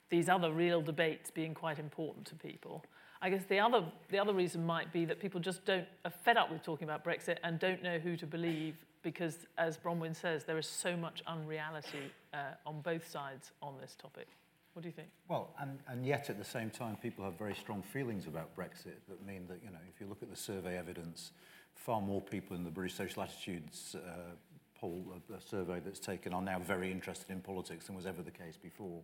[0.09, 2.85] these other real debates being quite important to people.
[3.21, 6.37] I guess the other, the other reason might be that people just don't, are fed
[6.37, 10.45] up with talking about Brexit and don't know who to believe because, as Bronwyn says,
[10.45, 14.27] there is so much unreality uh, on both sides on this topic.
[14.73, 15.09] What do you think?
[15.29, 18.97] Well, and, and yet at the same time, people have very strong feelings about Brexit
[19.07, 21.31] that mean that, you know, if you look at the survey evidence,
[21.75, 24.31] far more people in the British Social Attitudes uh,
[24.77, 28.23] poll, a, a survey that's taken, are now very interested in politics than was ever
[28.23, 29.01] the case before.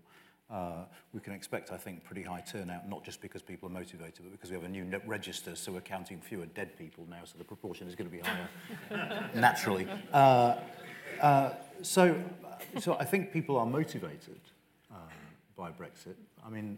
[0.51, 0.83] Uh,
[1.13, 4.31] we can expect, I think, pretty high turnout, not just because people are motivated, but
[4.31, 7.43] because we have a new register, so we're counting fewer dead people now, so the
[7.43, 9.87] proportion is going to be higher, naturally.
[10.11, 10.55] Uh,
[11.21, 12.21] uh, so,
[12.79, 14.41] so I think people are motivated
[14.91, 14.95] uh,
[15.55, 16.15] by Brexit.
[16.45, 16.77] I mean,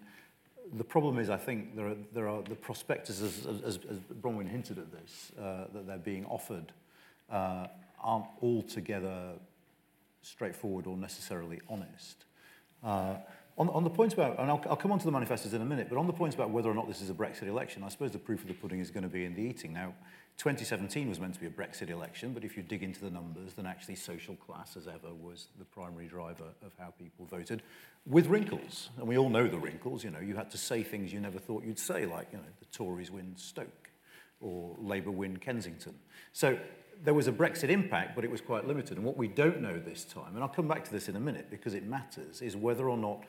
[0.74, 4.48] the problem is, I think, there are, there are the prospectors, as, as, as Bronwen
[4.48, 6.72] hinted at this, uh, that they're being offered
[7.32, 7.68] uh,
[8.00, 9.34] aren't altogether
[10.22, 12.26] straightforward or necessarily honest.
[13.56, 15.66] On, on the point about, and I'll, I'll come on to the manifestos in a
[15.66, 17.89] minute, but on the point about whether or not this is a Brexit election, I
[17.89, 19.74] suppose the proof of the pudding is going to be in the eating.
[19.74, 19.93] Now,
[20.38, 23.54] 2017 was meant to be a Brexit election, but if you dig into the numbers,
[23.54, 27.62] then actually social class, as ever, was the primary driver of how people voted,
[28.08, 28.89] with wrinkles.
[28.97, 30.04] And we all know the wrinkles.
[30.04, 32.43] You know, you had to say things you never thought you'd say, like, you know,
[32.60, 33.91] the Tories win Stoke
[34.41, 35.93] or Labour win Kensington.
[36.34, 36.58] So
[37.04, 38.97] there was a Brexit impact, but it was quite limited.
[38.97, 41.20] And what we don't know this time, and I'll come back to this in a
[41.20, 43.24] minute because it matters, is whether or not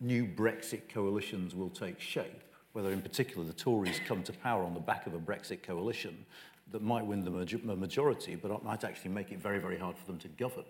[0.00, 2.42] new Brexit coalitions will take shape,
[2.72, 6.24] whether in particular the Tories come to power on the back of a Brexit coalition
[6.70, 7.30] that might win the
[7.76, 10.64] majority, but might actually make it very, very hard for them to govern.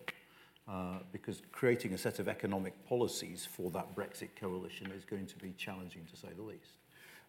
[0.68, 5.36] Uh, because creating a set of economic policies for that Brexit coalition is going to
[5.38, 6.76] be challenging, to say the least.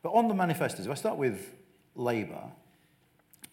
[0.02, 1.56] But on the manifestos, if I start with
[1.95, 2.43] Labour,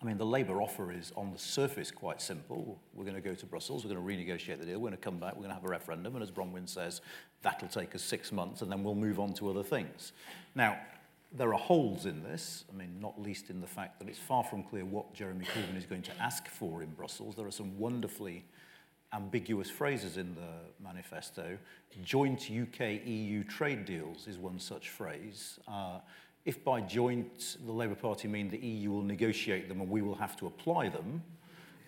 [0.01, 2.79] I mean, the Labour offer is on the surface quite simple.
[2.95, 5.05] We're going to go to Brussels, we're going to renegotiate the deal, we're going to
[5.05, 7.01] come back, we're going to have a referendum, and as Bronwyn says,
[7.43, 10.13] that'll take us six months, and then we'll move on to other things.
[10.55, 10.79] Now,
[11.33, 14.45] there are holes in this, I mean, not least in the fact that it's far
[14.45, 17.35] from clear what Jeremy Corbyn is going to ask for in Brussels.
[17.35, 18.45] There are some wonderfully
[19.13, 21.59] ambiguous phrases in the manifesto.
[22.03, 25.59] Joint UK EU trade deals is one such phrase.
[25.67, 26.01] Uh,
[26.47, 30.15] If by joint the Labour Party mean the EU will negotiate them and we will
[30.15, 31.23] have to apply them,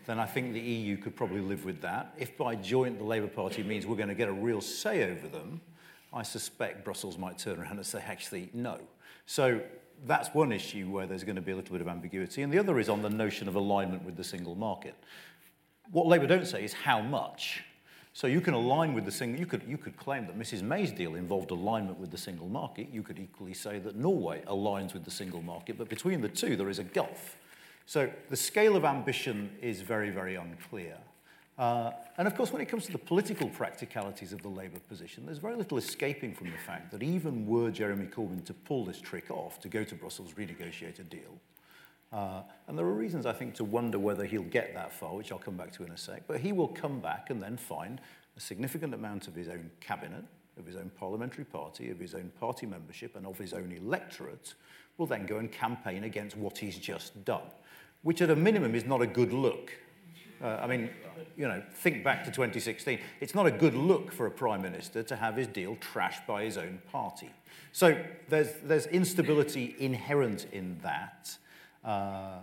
[0.04, 2.12] then I think the EU could probably live with that.
[2.18, 5.28] If by joint the Labour Party means we're going to get a real say over
[5.28, 5.61] them,
[6.12, 8.80] I suspect Brussels might turn around and say, actually, no.
[9.26, 9.61] So
[10.06, 12.42] that's one issue where there's going to be a little bit of ambiguity.
[12.42, 14.94] And the other is on the notion of alignment with the single market.
[15.92, 17.62] What Labour don't say is how much.
[18.18, 20.90] So you can align with the single, you could, you could claim that Mrs May's
[20.90, 22.88] deal involved alignment with the single market.
[22.92, 26.56] You could equally say that Norway aligns with the single market, but between the two
[26.56, 27.36] there is a gulf.
[27.86, 30.96] So the scale of ambition is very, very unclear.
[31.56, 35.24] Uh, and of course, when it comes to the political practicalities of the Labour position,
[35.24, 39.00] there's very little escaping from the fact that even were Jeremy Corbyn to pull this
[39.00, 41.38] trick off, to go to Brussels, renegotiate a deal,
[42.12, 45.30] uh, and there are reasons, I think, to wonder whether he'll get that far, which
[45.30, 46.22] I'll come back to in a sec.
[46.26, 48.00] But he will come back and then find
[48.36, 50.24] a significant amount of his own cabinet,
[50.59, 54.54] of his own parliamentary party, of his own party membership, and of his own electorate
[54.96, 57.42] will then go and campaign against what he's just done,
[58.02, 59.70] which at a minimum is not a good look.
[60.42, 60.88] Uh, I mean,
[61.36, 63.00] you know, think back to 2016.
[63.20, 66.44] It's not a good look for a prime minister to have his deal trashed by
[66.44, 67.30] his own party.
[67.72, 71.36] So there's, there's instability inherent in that
[71.84, 72.38] uh,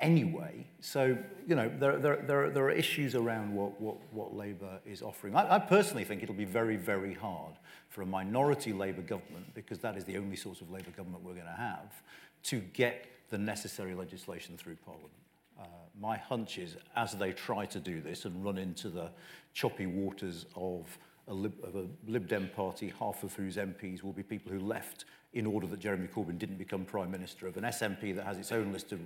[0.00, 0.66] anyway.
[0.80, 1.16] So,
[1.46, 5.02] you know, there, there, there, are, there are issues around what, what, what Labour is
[5.02, 5.34] offering.
[5.36, 7.54] I, I personally think it'll be very, very hard
[7.88, 11.34] for a minority Labour government, because that is the only sort of Labour government we're
[11.34, 12.02] going to have,
[12.44, 15.12] to get the necessary legislation through Parliament.
[15.58, 15.64] Uh,
[16.00, 19.10] my hunch is, as they try to do this and run into the
[19.52, 20.98] choppy waters of
[21.28, 24.60] a, Lib, of a Lib Dem party, half of whose MPs will be people who
[24.60, 28.38] left in order that Jeremy Corbyn didn't become Prime Minister, of an SNP that has
[28.38, 29.00] its own list of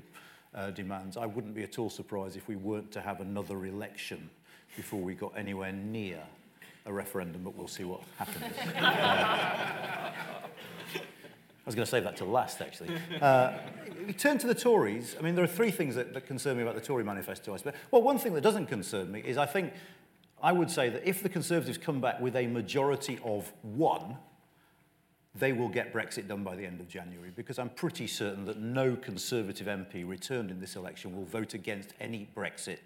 [0.54, 4.30] uh, demands, I wouldn't be at all surprised if we weren't to have another election
[4.76, 6.22] before we got anywhere near
[6.86, 8.44] a referendum, but we'll see what happens.
[8.76, 10.12] uh,
[11.64, 12.90] I was going to save that to last, actually.
[13.22, 13.54] Uh,
[14.06, 15.16] we turn to the Tories.
[15.18, 17.56] I mean, there are three things that, that concern me about the Tory manifesto, I
[17.56, 17.72] suppose.
[17.90, 19.72] Well, one thing that doesn't concern me is I think
[20.42, 24.18] I would say that if the Conservatives come back with a majority of one,
[25.34, 28.58] they will get Brexit done by the end of January because I'm pretty certain that
[28.58, 32.78] no Conservative MP returned in this election will vote against any Brexit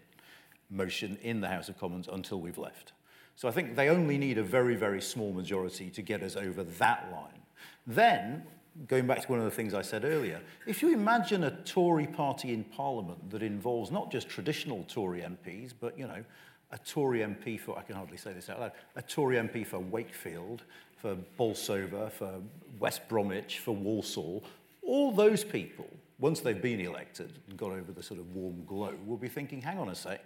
[0.71, 2.93] motion in the House of Commons until we've left.
[3.37, 6.65] So I think they only need a very, very small majority to get us over
[6.65, 7.43] that line.
[7.87, 8.45] Then,
[8.87, 12.07] going back to one of the things I said earlier, if you imagine a Tory
[12.07, 16.25] party in Parliament that involves not just traditional Tory MPs, but, you know,
[16.71, 19.79] a Tory MP for, I can hardly say this out loud, a Tory MP for
[19.79, 20.65] Wakefield,
[21.01, 22.41] for Bolsover, for
[22.79, 24.45] West Bromwich, for Walsall,
[24.83, 25.89] all those people,
[26.19, 29.63] once they've been elected and got over the sort of warm glow, will be thinking,
[29.63, 30.25] hang on a sec,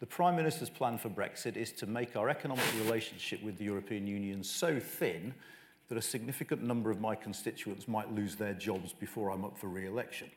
[0.00, 4.06] the Prime Minister's plan for Brexit is to make our economic relationship with the European
[4.06, 5.32] Union so thin
[5.88, 9.68] that a significant number of my constituents might lose their jobs before I'm up for
[9.68, 10.30] re-election.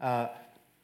[0.00, 0.28] Uh,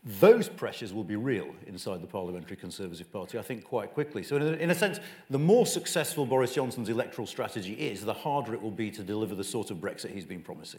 [0.06, 4.22] those pressures will be real inside the Parliamentary Conservative Party, I think, quite quickly.
[4.22, 5.00] So, in a, in a sense,
[5.30, 9.34] the more successful Boris Johnson's electoral strategy is, the harder it will be to deliver
[9.34, 10.78] the sort of Brexit he's been promising,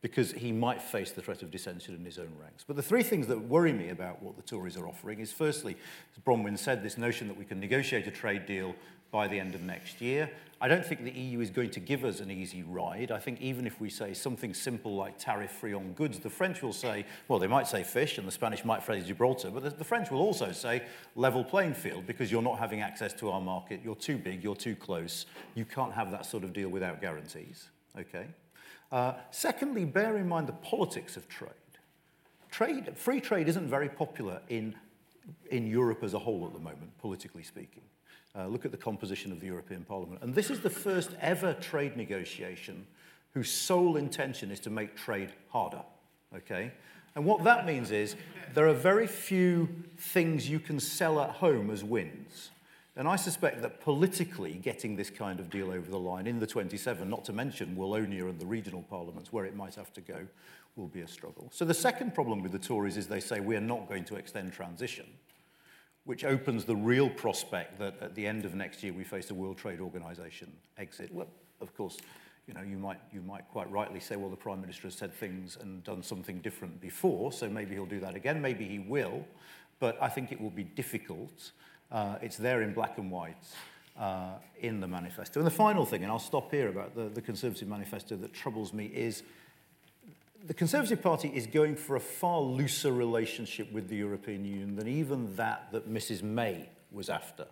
[0.00, 2.62] because he might face the threat of dissension in his own ranks.
[2.64, 5.76] But the three things that worry me about what the Tories are offering is, firstly,
[6.14, 8.76] as Bronwyn said, this notion that we can negotiate a trade deal
[9.10, 10.30] by the end of next year.
[10.58, 13.10] I don't think the EU is going to give us an easy ride.
[13.10, 16.72] I think even if we say something simple like tariff-free on goods, the French will
[16.72, 19.84] say, well, they might say fish, and the Spanish might phrase Gibraltar, but the, the
[19.84, 20.82] French will also say
[21.14, 24.56] level playing field because you're not having access to our market, you're too big, you're
[24.56, 28.26] too close, you can't have that sort of deal without guarantees, okay?
[28.90, 31.50] Uh, secondly, bear in mind the politics of trade.
[32.50, 34.74] Trade, free trade isn't very popular in,
[35.50, 37.82] in Europe as a whole at the moment, politically speaking.
[38.36, 40.22] Uh, look at the composition of the European Parliament.
[40.22, 42.86] And this is the first ever trade negotiation
[43.32, 45.82] whose sole intention is to make trade harder.
[46.34, 46.72] Okay?
[47.14, 48.14] And what that means is
[48.54, 49.68] there are very few
[49.98, 52.50] things you can sell at home as wins.
[52.94, 56.46] And I suspect that politically getting this kind of deal over the line in the
[56.46, 60.26] 27, not to mention Wallonia and the regional parliaments where it might have to go,
[60.76, 61.48] will be a struggle.
[61.52, 64.16] So the second problem with the Tories is they say we are not going to
[64.16, 65.06] extend transition,
[66.06, 69.34] which opens the real prospect that at the end of next year we face a
[69.34, 71.12] World Trade Organization exit.
[71.12, 71.28] Well,
[71.60, 71.98] of course,
[72.46, 75.12] you know, you might, you might quite rightly say, well, the Prime Minister has said
[75.12, 79.26] things and done something different before, so maybe he'll do that again, maybe he will,
[79.80, 81.50] but I think it will be difficult.
[81.90, 83.44] Uh, it's there in black and white
[83.98, 85.40] uh, in the manifesto.
[85.40, 88.72] And the final thing, and I'll stop here about the, the Conservative manifesto that troubles
[88.72, 89.24] me is
[90.46, 94.86] the Conservative Party is going for a far looser relationship with the European Union than
[94.86, 97.46] even that that Mrs May was after.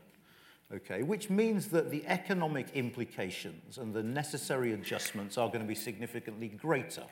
[0.73, 5.75] Okay, which means that the economic implications and the necessary adjustments are going to be
[5.75, 7.05] significantly greater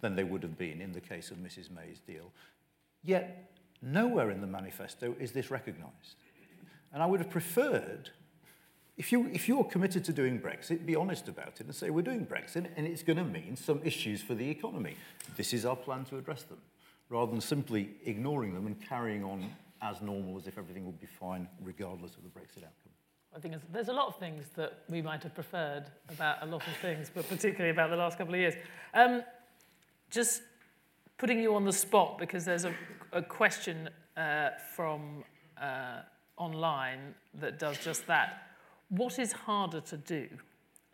[0.00, 2.30] than they would have been in the case of Mrs May's deal.
[3.02, 6.16] Yet nowhere in the manifesto is this recognised.
[6.92, 8.10] And I would have preferred
[8.98, 12.02] if, you, if you're committed to doing Brexit, be honest about it and say, we're
[12.02, 14.96] doing Brexit and it's going to mean some issues for the economy.
[15.36, 16.58] This is our plan to address them,
[17.08, 19.48] rather than simply ignoring them and carrying on
[19.80, 22.92] as normal as if everything would be fine regardless of the Brexit outcome.
[23.36, 26.66] I think there's a lot of things that we might have preferred about a lot
[26.66, 28.54] of things, but particularly about the last couple of years.
[28.94, 29.22] Um,
[30.10, 30.42] just
[31.18, 32.74] putting you on the spot because there's a,
[33.12, 35.22] a question uh, from
[35.60, 36.00] uh,
[36.36, 38.47] online that does just that.
[38.88, 40.28] What is harder to do?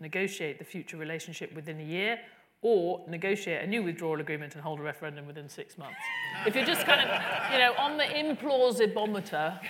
[0.01, 2.18] Negotiate the future relationship within a year
[2.62, 5.99] or negotiate a new withdrawal agreement and hold a referendum within six months.
[6.47, 9.61] If you're just kind of, you know, on the implausibometer,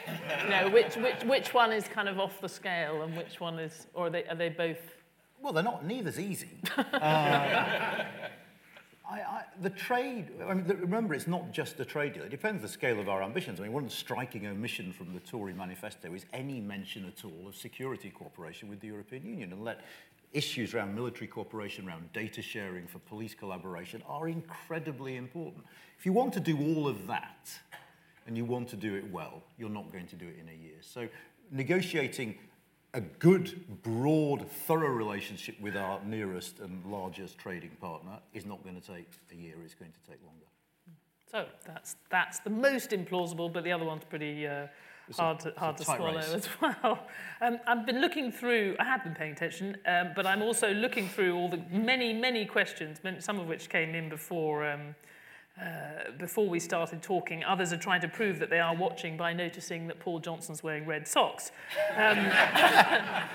[0.44, 3.58] you know, which, which, which one is kind of off the scale and which one
[3.58, 4.78] is, or are they, are they both?
[5.42, 6.60] Well, they're not, neither's easy.
[6.78, 8.04] uh,
[9.64, 12.22] the trade, I mean, the, remember, it's not just a trade deal.
[12.22, 13.58] It depends on the scale of our ambitions.
[13.58, 17.56] I mean, one striking omission from the Tory manifesto is any mention at all of
[17.56, 19.80] security cooperation with the European Union and let
[20.34, 25.64] issues around military cooperation, around data sharing for police collaboration are incredibly important.
[25.98, 27.50] If you want to do all of that
[28.26, 30.62] and you want to do it well, you're not going to do it in a
[30.62, 30.76] year.
[30.82, 31.08] So
[31.50, 32.36] negotiating
[32.94, 38.80] a good, broad, thorough relationship with our nearest and largest trading partner is not going
[38.80, 40.46] to take a year, it's going to take longer.
[41.30, 44.68] So that's, that's the most implausible, but the other one's pretty uh,
[45.16, 46.32] hard, a, to, hard to swallow race.
[46.32, 47.00] as well.
[47.40, 51.08] Um, I've been looking through, I have been paying attention, um, but I'm also looking
[51.08, 54.70] through all the many, many questions, some of which came in before.
[54.70, 54.94] Um,
[55.60, 59.32] uh, before we started talking, others are trying to prove that they are watching by
[59.32, 61.52] noticing that Paul Johnson's wearing red socks.
[61.96, 63.30] Um, uh,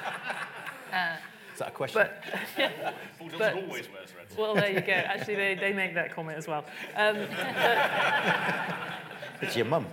[1.54, 2.02] Is that a question?
[2.02, 2.24] But,
[2.58, 2.72] yeah,
[3.20, 4.38] Paul Johnson but, always wears red socks.
[4.38, 4.94] Well, there you go.
[4.94, 6.66] Actually, they, they make that comment as well.
[6.96, 7.18] Um,
[9.42, 9.86] it's your mum.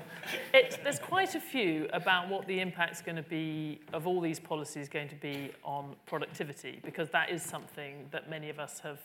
[0.53, 4.41] It, there's quite a few about what the impact's going to be of all these
[4.41, 9.01] policies going to be on productivity, because that is something that many of us have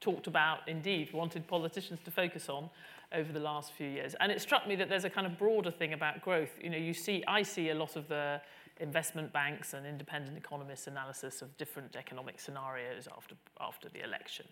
[0.00, 2.70] talked about, indeed, wanted politicians to focus on
[3.12, 4.14] over the last few years.
[4.20, 6.50] And it struck me that there's a kind of broader thing about growth.
[6.62, 8.40] You know, you see, I see a lot of the
[8.80, 14.46] investment banks and independent economists' analysis of different economic scenarios after, after the election.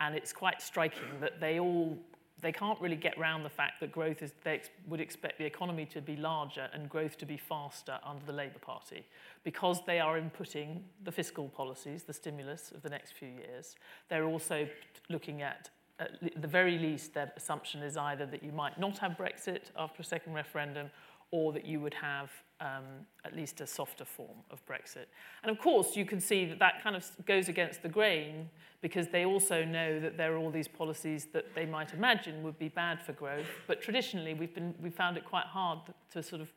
[0.00, 1.98] And it's quite striking that they all
[2.40, 5.44] they can't really get around the fact that growth is, they ex would expect the
[5.44, 9.04] economy to be larger and growth to be faster under the Labour Party
[9.44, 13.76] because they are inputting the fiscal policies, the stimulus of the next few years.
[14.08, 14.68] They're also
[15.08, 16.10] looking at, at
[16.40, 20.04] the very least, their assumption is either that you might not have Brexit after a
[20.04, 20.90] second referendum
[21.30, 22.30] or that you would have
[22.60, 22.84] um,
[23.24, 25.06] at least a softer form of Brexit.
[25.42, 28.48] And of course, you can see that that kind of goes against the grain
[28.80, 32.58] because they also know that there are all these policies that they might imagine would
[32.58, 33.46] be bad for growth.
[33.66, 35.80] But traditionally, we've, been, we found it quite hard
[36.12, 36.52] to sort of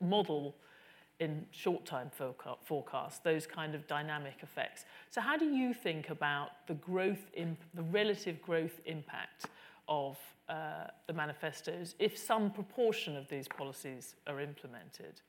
[0.00, 0.54] model
[1.18, 2.10] in short-term
[2.64, 4.84] forecasts those kind of dynamic effects.
[5.10, 9.46] So how do you think about the growth, the relative growth impact
[9.88, 15.20] of uh, the manifestos if some proportion of these policies are implemented?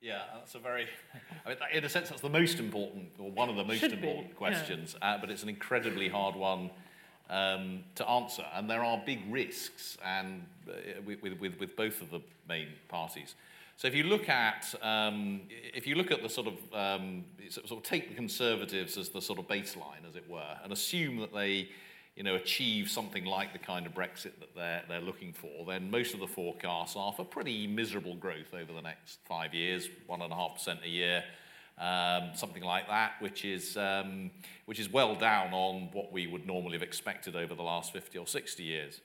[0.00, 0.86] Yeah, that's a very,
[1.46, 3.92] I mean, in a sense, that's the most important, or one of the most Should
[3.92, 5.14] important be, questions, yeah.
[5.14, 6.70] uh, but it's an incredibly hard one
[7.28, 8.44] um, to answer.
[8.54, 13.34] And there are big risks and, uh, with, with, with both of the main parties.
[13.78, 17.70] So if you look at, um, if you look at the sort of, um, sort
[17.70, 21.32] of take the Conservatives as the sort of baseline, as it were, and assume that
[21.32, 21.68] they
[22.16, 25.92] you know, achieve something like the kind of Brexit that they're, they're looking for, then
[25.92, 30.84] most of the forecasts are for pretty miserable growth over the next five years, 1.5%
[30.84, 31.22] a year,
[31.78, 34.32] um, something like that, which is, um,
[34.64, 38.18] which is well down on what we would normally have expected over the last 50
[38.18, 39.00] or 60 years.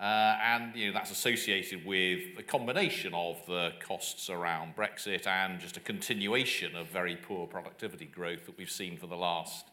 [0.00, 5.60] Uh, and you know, that's associated with a combination of the costs around Brexit and
[5.60, 9.66] just a continuation of very poor productivity growth that we've seen for the last,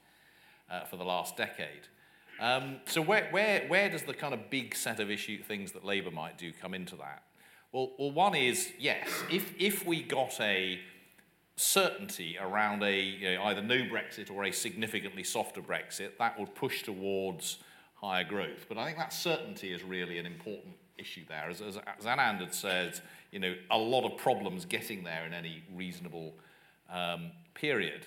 [0.69, 1.87] uh, for the last decade.
[2.39, 5.83] Um, so where, where, where does the kind of big set of issue things that
[5.83, 7.23] Labour might do come into that?
[7.71, 10.79] Well, well one is, yes, if, if we got a
[11.55, 16.55] certainty around a you know, either no Brexit or a significantly softer Brexit, that would
[16.55, 17.57] push towards
[17.99, 18.65] higher growth.
[18.67, 21.49] But I think that certainty is really an important issue there.
[21.49, 22.99] As, as, as Anand had said,
[23.31, 26.33] you know, a lot of problems getting there in any reasonable
[26.91, 28.05] um, period.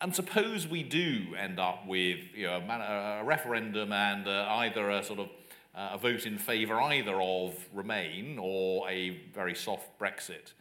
[0.00, 4.90] And suppose we do end up with you know, a, a referendum and uh, either
[4.90, 5.28] a sort of
[5.74, 10.52] uh, a vote in favour either of Remain or a very soft Brexit.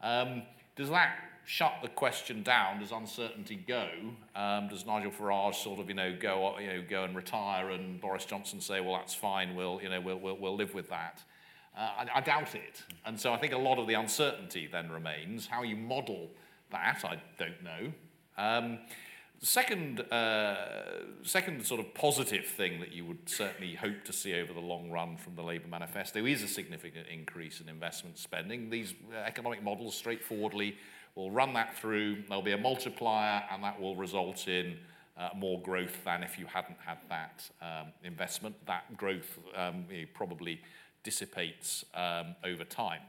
[0.00, 0.42] Um,
[0.74, 1.16] does that
[1.46, 2.80] shut the question down?
[2.80, 3.88] Does uncertainty go?
[4.34, 8.00] Um, does Nigel Farage sort of you know go you know go and retire, and
[8.00, 11.22] Boris Johnson say, well that's fine, we'll you know we'll we'll, we'll live with that?
[11.76, 12.82] Uh, I, I doubt it.
[13.04, 15.46] And so I think a lot of the uncertainty then remains.
[15.46, 16.30] How you model
[16.70, 17.92] that, I don't know.
[18.38, 18.78] Um,
[19.40, 20.56] second, uh,
[21.22, 24.90] second sort of positive thing that you would certainly hope to see over the long
[24.90, 28.70] run from the Labour manifesto is a significant increase in investment spending.
[28.70, 28.94] These
[29.26, 30.76] economic models straightforwardly
[31.16, 34.76] will run that through, there'll be a multiplier, and that will result in
[35.16, 38.54] uh, more growth than if you hadn't had that um, investment.
[38.66, 40.60] That growth um, probably
[41.02, 43.00] dissipates um, over time.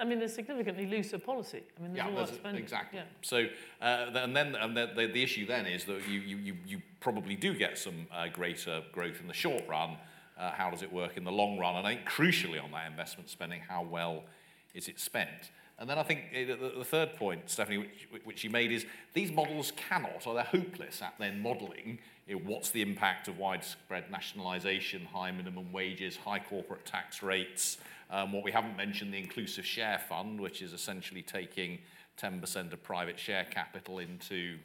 [0.00, 1.62] I mean, there's significantly looser policy.
[1.76, 2.62] I mean, there's yeah, a lot spending.
[2.62, 2.98] Exactly.
[2.98, 3.04] Yeah.
[3.22, 3.46] So,
[3.80, 7.36] uh, and then and the, the, the, issue then is that you, you, you probably
[7.36, 9.96] do get some uh, greater growth in the short run.
[10.36, 11.76] Uh, how does it work in the long run?
[11.76, 14.24] And I think crucially on that investment spending, how well
[14.74, 15.50] is it spent?
[15.78, 19.30] And then I think the, the third point, Stephanie, which, which you made is these
[19.30, 24.10] models cannot, or they're hopeless at then modelling you know, what's the impact of widespread
[24.10, 27.78] nationalisation, high minimum wages, high corporate tax rates,
[28.10, 31.78] um, what we haven't mentioned, the inclusive share fund, which is essentially taking
[32.20, 34.58] 10% of private share capital into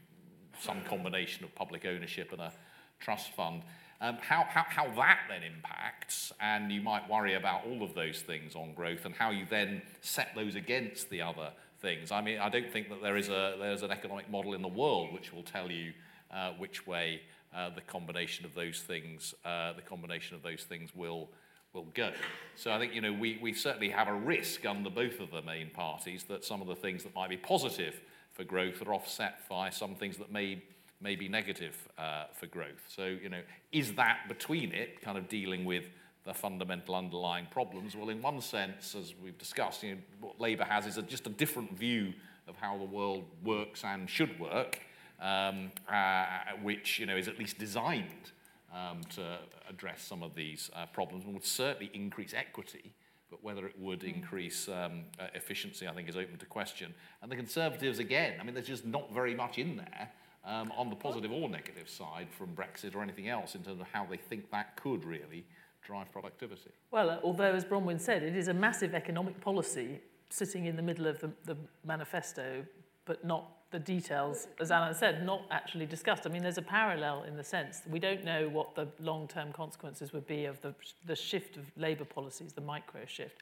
[0.59, 2.51] some combination of public ownership and a
[2.99, 3.61] trust fund.
[4.03, 8.19] Um, how, how, how that then impacts, and you might worry about all of those
[8.19, 11.51] things on growth and how you then set those against the other
[11.81, 12.11] things.
[12.11, 14.67] I mean, I don't think that there is a, there's an economic model in the
[14.67, 15.93] world which will tell you
[16.33, 17.21] uh, which way
[17.55, 21.29] uh, the combination of those things, uh, the combination of those things will
[21.73, 22.11] will go.
[22.55, 25.41] So I think, you know, we, we certainly have a risk under both of the
[25.41, 27.99] main parties that some of the things that might be positive
[28.31, 30.61] for growth are offset by some things that may,
[31.03, 32.83] may be negative uh, for growth.
[32.87, 33.41] So, you know,
[33.71, 35.89] is that between it kind of dealing with
[36.23, 37.95] the fundamental underlying problems?
[37.95, 41.27] Well, in one sense, as we've discussed, you know, what Labour has is a, just
[41.27, 42.13] a different view
[42.47, 44.79] of how the world works and should work,
[45.21, 46.25] um, uh,
[46.61, 48.31] which, you know, is at least designed
[48.73, 49.37] um, to
[49.69, 52.93] address some of these uh, problems and would certainly increase equity,
[53.29, 54.15] but whether it would mm.
[54.15, 56.93] increase um, uh, efficiency, I think, is open to question.
[57.21, 60.09] And the Conservatives, again, I mean, there's just not very much in there
[60.45, 63.87] um, on the positive or negative side from Brexit or anything else in terms of
[63.91, 65.45] how they think that could really
[65.81, 66.71] drive productivity.
[66.91, 70.81] Well, uh, although, as Bronwen said, it is a massive economic policy sitting in the
[70.81, 72.65] middle of the, the manifesto,
[73.05, 76.27] but not the details, as Alan said, not actually discussed.
[76.27, 80.13] I mean, there's a parallel in the sense we don't know what the long-term consequences
[80.13, 80.75] would be of the,
[81.05, 83.41] the shift of labour policies, the micro shift.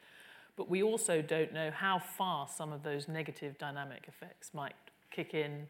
[0.55, 4.75] But we also don't know how far some of those negative dynamic effects might
[5.11, 5.67] kick in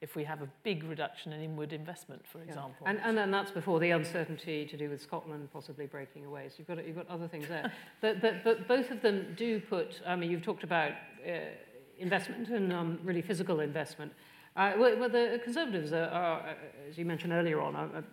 [0.00, 2.86] if we have a big reduction in inward investment, for example.
[2.86, 2.96] Yeah.
[3.04, 6.48] And, and that's before the uncertainty to do with Scotland possibly breaking away.
[6.48, 7.72] So you've got, you've got other things there.
[8.00, 10.92] but, but, but both of them do put, I mean, you've talked about
[11.26, 11.32] uh,
[11.98, 14.12] investment and um, really physical investment.
[14.54, 16.56] Uh, well, well, the Conservatives are, are,
[16.88, 18.04] as you mentioned earlier on, are, are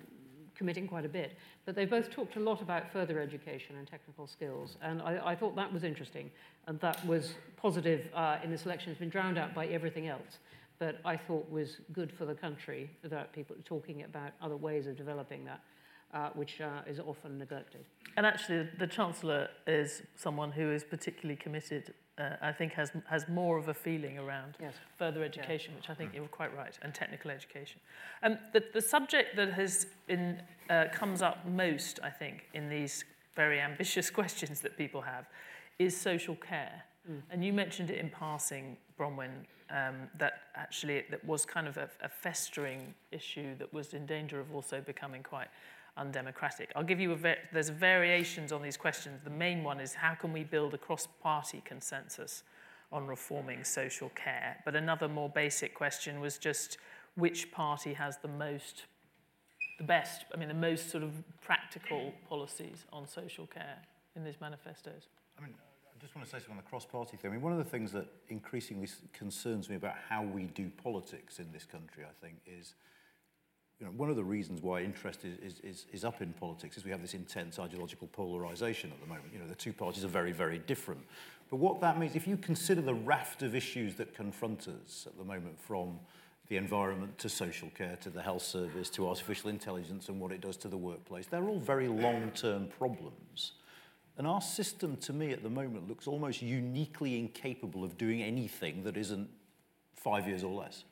[0.56, 4.26] committing quite a bit, but they both talked a lot about further education and technical
[4.26, 6.32] skills, and I, I thought that was interesting,
[6.68, 8.92] and that was positive uh, in this election.
[8.92, 10.40] It's been drowned out by everything else,
[10.80, 14.98] but I thought was good for the country that people talking about other ways of
[14.98, 15.62] developing that,
[16.14, 17.86] uh, which uh, is often neglected.
[18.18, 21.94] And actually, the Chancellor is someone who is particularly committed.
[22.18, 24.74] Uh, I think has has more of a feeling around yes.
[24.98, 25.80] further education, yeah.
[25.80, 26.16] which I think mm.
[26.16, 27.82] you're quite right, and technical education.
[28.24, 33.04] Um, the the subject that has in uh, comes up most, I think, in these
[33.36, 35.26] very ambitious questions that people have,
[35.78, 36.84] is social care.
[37.10, 37.22] Mm.
[37.30, 41.78] And you mentioned it in passing, Bronwyn, um, that actually it, that was kind of
[41.78, 45.48] a, a festering issue that was in danger of also becoming quite
[45.98, 46.72] undemocratic.
[46.76, 49.22] I'll give you a there's variations on these questions.
[49.24, 52.44] The main one is how can we build a cross-party consensus
[52.92, 54.58] on reforming social care?
[54.66, 56.78] But another more basic question was just
[57.16, 58.84] which party has the most,
[59.78, 61.12] the best, I mean, the most sort of
[61.42, 63.80] practical policies on social care.
[64.16, 65.08] in these manifestos.
[65.38, 65.54] I mean,
[66.06, 67.32] just want to say something on the cross-party thing.
[67.32, 71.40] I mean, one of the things that increasingly concerns me about how we do politics
[71.40, 72.76] in this country, I think, is
[73.80, 76.78] you know, one of the reasons why interest is, is, is, is up in politics
[76.78, 79.34] is we have this intense ideological polarization at the moment.
[79.34, 81.02] You know, the two parties are very, very different.
[81.50, 85.18] But what that means, if you consider the raft of issues that confront us at
[85.18, 86.00] the moment from
[86.50, 90.40] the environment to social care to the health service to artificial intelligence and what it
[90.40, 93.54] does to the workplace, they're all very long-term problems.
[94.18, 98.84] And our system, to me, at the moment, looks almost uniquely incapable of doing anything
[98.84, 99.30] that isn't
[99.96, 100.86] five years or less.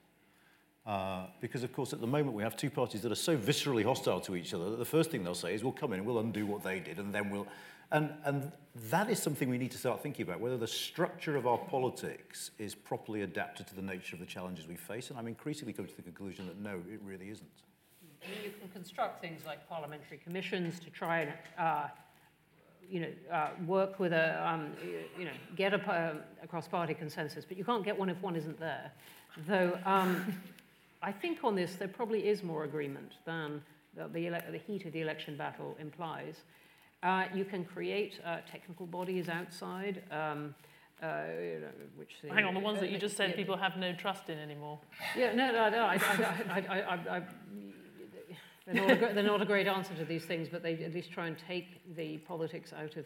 [0.85, 3.85] Uh, because, of course, at the moment we have two parties that are so viscerally
[3.85, 6.07] hostile to each other that the first thing they'll say is, we'll come in and
[6.07, 7.47] we'll undo what they did, and then we'll.
[7.91, 8.51] And, and
[8.89, 12.49] that is something we need to start thinking about whether the structure of our politics
[12.57, 15.11] is properly adapted to the nature of the challenges we face.
[15.11, 17.47] And I'm increasingly coming to the conclusion that no, it really isn't.
[18.43, 21.87] You can construct things like parliamentary commissions to try and uh,
[22.89, 24.71] you know, uh, work with a, um,
[25.17, 28.59] you know, get a, a cross-party consensus, but you can't get one if one isn't
[28.59, 28.91] there.
[29.47, 30.33] Though um,
[31.01, 33.61] I think on this there probably is more agreement than
[33.95, 36.35] the, the, the heat of the election battle implies.
[37.01, 40.03] Uh, you can create uh, technical bodies outside.
[40.11, 40.55] Um,
[41.01, 41.23] uh,
[41.97, 44.39] which the, Hang on, the ones that you just said people have no trust in
[44.39, 44.79] anymore.
[45.17, 45.79] Yeah, no, no, no.
[45.79, 45.99] I,
[46.49, 47.21] I, I, I
[48.65, 51.11] they're not, a, they're not a great answer to these things, but they at least
[51.11, 53.05] try and take the politics out of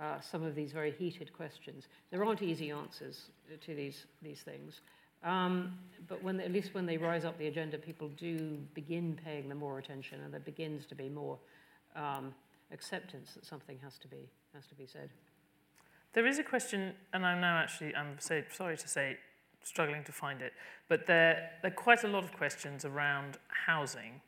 [0.00, 1.88] uh, some of these very heated questions.
[2.10, 3.30] There aren't easy answers
[3.66, 4.80] to these, these things.
[5.24, 5.76] Um,
[6.06, 9.58] but when, at least when they rise up the agenda, people do begin paying them
[9.58, 11.38] more attention, and there begins to be more
[11.96, 12.32] um,
[12.72, 15.10] acceptance that something has to be has to be said.
[16.12, 19.16] There is a question, and I'm now actually I'm sorry to say
[19.62, 20.52] struggling to find it,
[20.88, 24.20] but there there are quite a lot of questions around housing,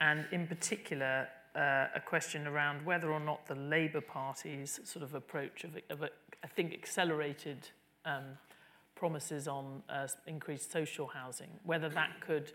[0.00, 5.14] and in particular uh, a question around whether or not the Labour Party's sort of
[5.14, 6.10] approach of, of a,
[6.42, 7.68] I think accelerated.
[8.04, 8.38] Um,
[9.00, 12.52] promises on uh, increased social housing, whether that could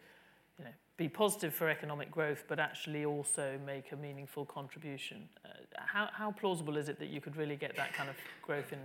[0.60, 5.28] you know, be positive for economic growth, but actually also make a meaningful contribution.
[5.44, 8.72] Uh, how, how plausible is it that you could really get that kind of growth
[8.72, 8.80] in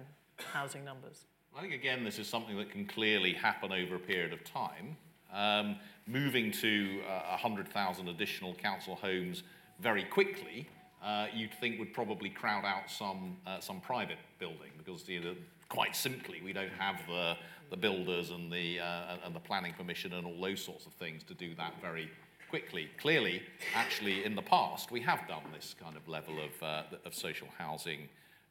[0.55, 1.27] housing numbers?
[1.55, 4.97] I think, again, this is something that can clearly happen over a period of time.
[5.33, 5.77] Um,
[6.07, 9.43] moving to uh, 100,000 additional council homes
[9.79, 10.69] very quickly,
[11.03, 15.35] uh, you'd think would probably crowd out some, uh, some private building because you know,
[15.69, 17.37] quite simply, we don't have the,
[17.71, 21.23] the builders and the, uh, and the planning permission and all those sorts of things
[21.23, 22.11] to do that very
[22.51, 22.91] quickly.
[23.01, 23.43] Clearly,
[23.75, 27.49] actually, in the past, we have done this kind of level of, uh, of social
[27.57, 28.09] housing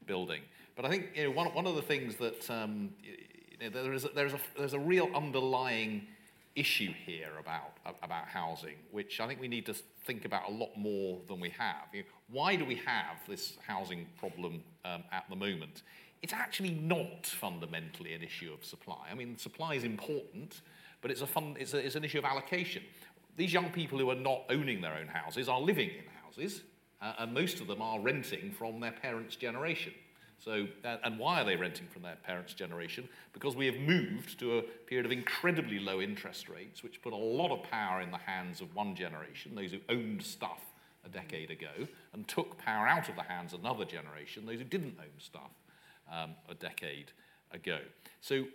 [0.08, 0.42] building.
[0.76, 3.94] But I think you know, one, one of the things that um, you know, there
[3.94, 6.08] is a, there's, a, there's a real underlying
[6.56, 9.74] issue here about, about housing, which I think we need to
[10.06, 11.88] think about a lot more than we have.
[11.94, 15.84] You know, why do we have this housing problem um, at the moment?
[16.22, 19.08] it's actually not fundamentally an issue of supply.
[19.12, 20.62] I mean, supply is important,
[21.02, 22.84] but it's, a fun, it's, a, it's an issue of allocation.
[23.38, 26.62] These young people who are not owning their own houses are living in houses,
[27.02, 29.94] uh, and most of them are renting from their parents' generation.
[30.44, 33.08] So, uh, and why are they renting from their parents' generation?
[33.34, 37.18] Because we have moved to a period of incredibly low interest rates, which put a
[37.18, 40.62] lot of power in the hands of one generation, those who owned stuff
[41.06, 44.66] a decade ago, and took power out of the hands of another generation, those who
[44.66, 45.52] didn't own stuff
[46.12, 47.12] um, a decade
[47.52, 47.80] ago.
[48.22, 48.46] So,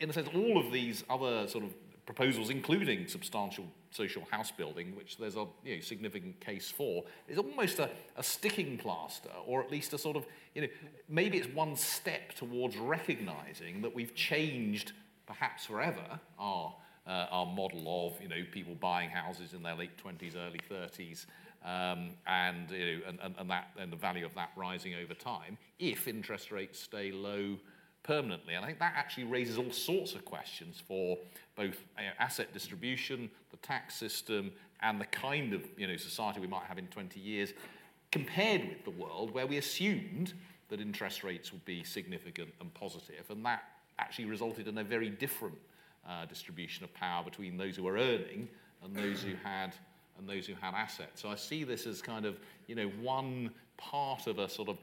[0.00, 1.72] in a sense, all of these other sort of
[2.08, 7.36] proposals, including substantial social house building, which there's a you know, significant case for, is
[7.36, 10.68] almost a, a sticking plaster, or at least a sort of, you know,
[11.06, 14.92] maybe it's one step towards recognizing that we've changed,
[15.26, 16.74] perhaps forever, our,
[17.06, 21.26] uh, our model of, you know, people buying houses in their late 20s, early 30s,
[21.62, 25.12] um, and, you know, and, and, and, that, and the value of that rising over
[25.12, 27.58] time if interest rates stay low
[28.02, 28.54] permanently.
[28.54, 31.18] And I think that actually raises all sorts of questions for
[31.56, 31.76] both
[32.18, 36.78] asset distribution, the tax system, and the kind of you know, society we might have
[36.78, 37.52] in 20 years
[38.10, 40.32] compared with the world where we assumed
[40.68, 43.62] that interest rates would be significant and positive, and that
[43.98, 45.56] actually resulted in a very different
[46.08, 48.48] uh, distribution of power between those who were earning
[48.82, 49.74] and those who had
[50.18, 51.22] and those who had assets.
[51.22, 54.78] So I see this as kind of, you know, one part of a sort of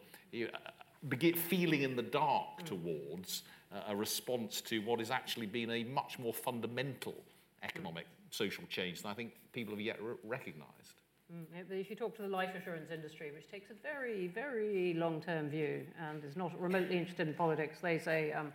[1.37, 2.65] feeling in the dark mm.
[2.65, 3.43] towards
[3.73, 7.15] uh, a response to what has actually been a much more fundamental
[7.63, 11.01] economic social change than I think people have yet re- recognized.
[11.33, 15.49] Mm, if you talk to the life assurance industry, which takes a very, very long-term
[15.49, 18.53] view and is not remotely interested in politics, they say um,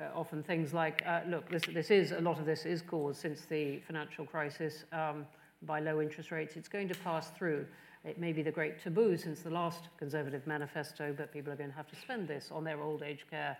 [0.00, 3.20] uh, often things like, uh, look, this, this is, a lot of this is caused
[3.20, 4.84] since the financial crisis.
[4.92, 5.26] Um,
[5.62, 6.56] by low interest rates.
[6.56, 7.66] It's going to pass through.
[8.04, 11.70] It may be the great taboo since the last Conservative manifesto, but people are going
[11.70, 13.58] to have to spend this on their old age care,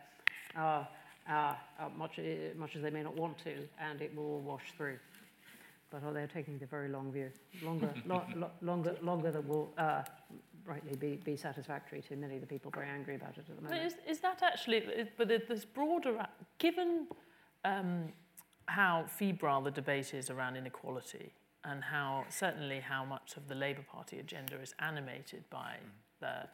[0.57, 0.84] uh,
[1.28, 1.55] uh, uh,
[1.97, 2.22] much, uh,
[2.57, 4.99] much as they may not want to, and it will all wash through.
[5.91, 7.30] But oh, they're taking the very long view,
[7.62, 10.03] longer, lo, lo, longer, longer than will uh,
[10.64, 13.62] rightly be, be satisfactory to many of the people very angry about it at the
[13.62, 13.84] moment.
[13.84, 16.26] Is, is that actually, but this broader,
[16.59, 17.09] given
[17.64, 18.05] um,
[18.66, 21.32] how febrile the debate is around inequality
[21.65, 26.21] and how certainly how much of the Labour Party agenda is animated by mm.
[26.21, 26.49] the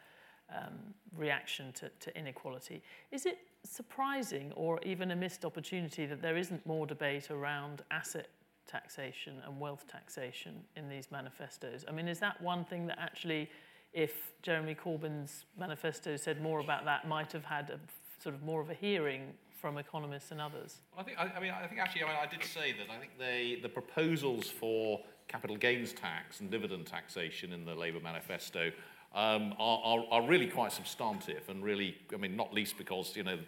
[0.55, 2.83] um, reaction to, to inequality.
[3.11, 8.29] Is it surprising or even a missed opportunity that there isn't more debate around asset
[8.67, 11.85] taxation and wealth taxation in these manifestos?
[11.89, 13.51] I mean, is that one thing that actually,
[13.93, 17.81] if Jeremy Corbyn's manifesto said more about that, might have had a
[18.23, 20.83] sort of more of a hearing from economists and others.
[20.93, 22.91] Well, I think, I, I, mean, I think actually, I, mean, I did say that
[22.95, 28.01] I think they, the proposals for capital gains tax and dividend taxation in the Labour
[28.01, 28.71] manifesto
[29.15, 33.25] um, are, are, are really quite substantive and really, I mean, not least because, you
[33.25, 33.39] know,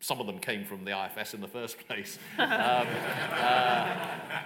[0.00, 2.18] some of them came from the IFS in the first place.
[2.38, 2.86] um, uh,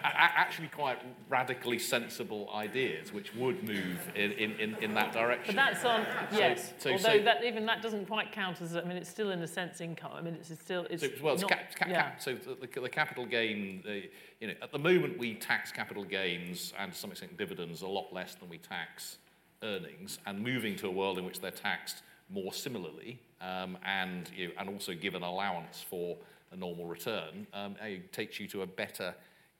[0.02, 0.98] actually quite
[1.28, 5.54] radically sensible ideas which would move in, in, in that direction.
[5.54, 8.82] But that's on, yes, so, although so, that, even that doesn't quite count as, I
[8.82, 10.12] mean, it's still in a sense income.
[10.14, 12.02] I mean, it's still, it's so, well, it's not, cap, cap, yeah.
[12.02, 13.92] cap, so the, the capital gain, uh,
[14.40, 17.88] you know, at the moment we tax capital gains and to some extent dividends a
[17.88, 19.18] lot less than we tax
[19.62, 24.48] earnings and moving to a world in which they're taxed more similarly um, and, you
[24.48, 26.16] know, and also give an allowance for
[26.52, 29.14] a normal return um, it takes you to a better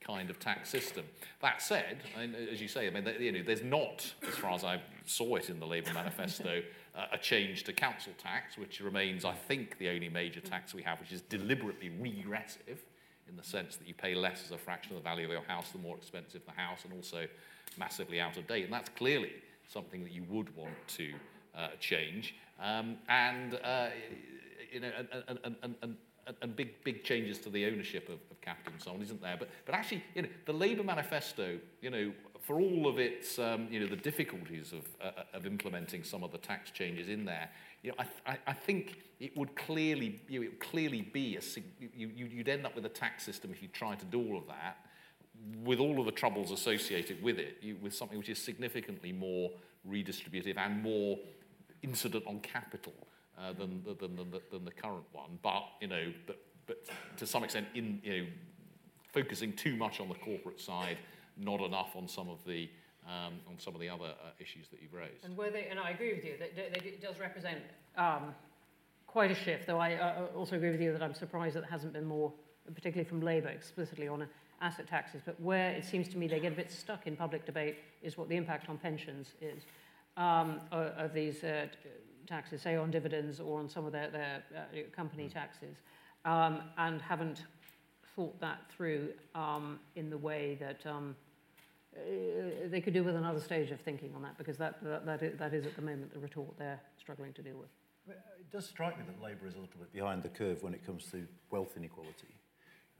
[0.04, 1.04] kind of tax system.
[1.40, 4.62] That said, and as you say, I mean, you know, there's not, as far as
[4.62, 6.62] I saw it in the Labour manifesto,
[6.94, 10.82] uh, a change to council tax, which remains, I think, the only major tax we
[10.82, 12.84] have, which is deliberately regressive
[13.28, 15.42] in the sense that you pay less as a fraction of the value of your
[15.44, 17.26] house the more expensive the house and also
[17.78, 18.64] massively out of date.
[18.64, 19.32] And that's clearly
[19.72, 21.14] something that you would want to
[21.80, 22.34] change.
[22.60, 23.88] Um, and, uh,
[24.72, 25.96] you know, and, and, and,
[26.42, 29.36] and, big, big changes to the ownership of, of capital and so on isn't there.
[29.38, 33.68] But, but actually, you know, the Labour manifesto, you know, for all of its, um,
[33.70, 37.50] you know, the difficulties of, uh, of implementing some of the tax changes in there,
[37.82, 41.36] you know, I, I, I think it would clearly, you know, it would clearly be
[41.36, 41.40] a,
[41.94, 44.46] you, you'd end up with a tax system if you try to do all of
[44.46, 44.78] that
[45.62, 49.50] with all of the troubles associated with it, you, with something which is significantly more
[49.88, 51.18] redistributive and more
[51.84, 52.94] incident on capital
[53.38, 55.38] uh, than, than, than, the, than the current one.
[55.42, 56.84] But, you know, but, but
[57.18, 58.26] to some extent, in, you know,
[59.12, 60.98] focusing too much on the corporate side,
[61.36, 62.68] not enough on some of the
[63.06, 65.24] um, on some of the other uh, issues that you've raised.
[65.24, 67.58] And where they, and I agree with you that, that it does represent
[67.98, 68.34] um,
[69.06, 69.66] quite a shift.
[69.66, 72.32] Though I uh, also agree with you that I'm surprised that there hasn't been more,
[72.74, 74.26] particularly from Labour, explicitly on
[74.62, 75.20] asset taxes.
[75.22, 78.16] But where it seems to me they get a bit stuck in public debate is
[78.16, 79.64] what the impact on pensions is
[80.16, 81.66] um, of these uh,
[82.26, 84.60] taxes, say on dividends or on some of their, their uh,
[84.94, 85.76] company taxes,
[86.24, 87.44] um, and haven't
[88.14, 91.16] thought that through um, in the way that um,
[91.96, 92.00] uh,
[92.66, 95.38] they could do with another stage of thinking on that, because that, that, that, is,
[95.38, 97.68] that is at the moment the retort they're struggling to deal with.
[98.06, 100.84] It does strike me that Labour is a little bit behind the curve when it
[100.84, 102.34] comes to wealth inequality.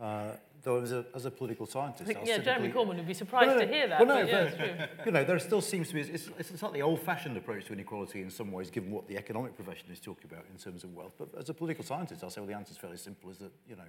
[0.01, 0.33] Uh,
[0.65, 3.55] though as a, as a political scientist, think, yeah, Jeremy Corbyn would be surprised no,
[3.55, 4.05] no, to hear that.
[4.05, 6.83] Well, no, but, yeah, you know, there still seems to be it's, it's a slightly
[6.83, 10.45] old-fashioned approach to inequality in some ways, given what the economic profession is talking about
[10.51, 11.13] in terms of wealth.
[11.19, 13.53] But as a political scientist, I'll say well, the answer is fairly simple: is that
[13.69, 13.85] you know,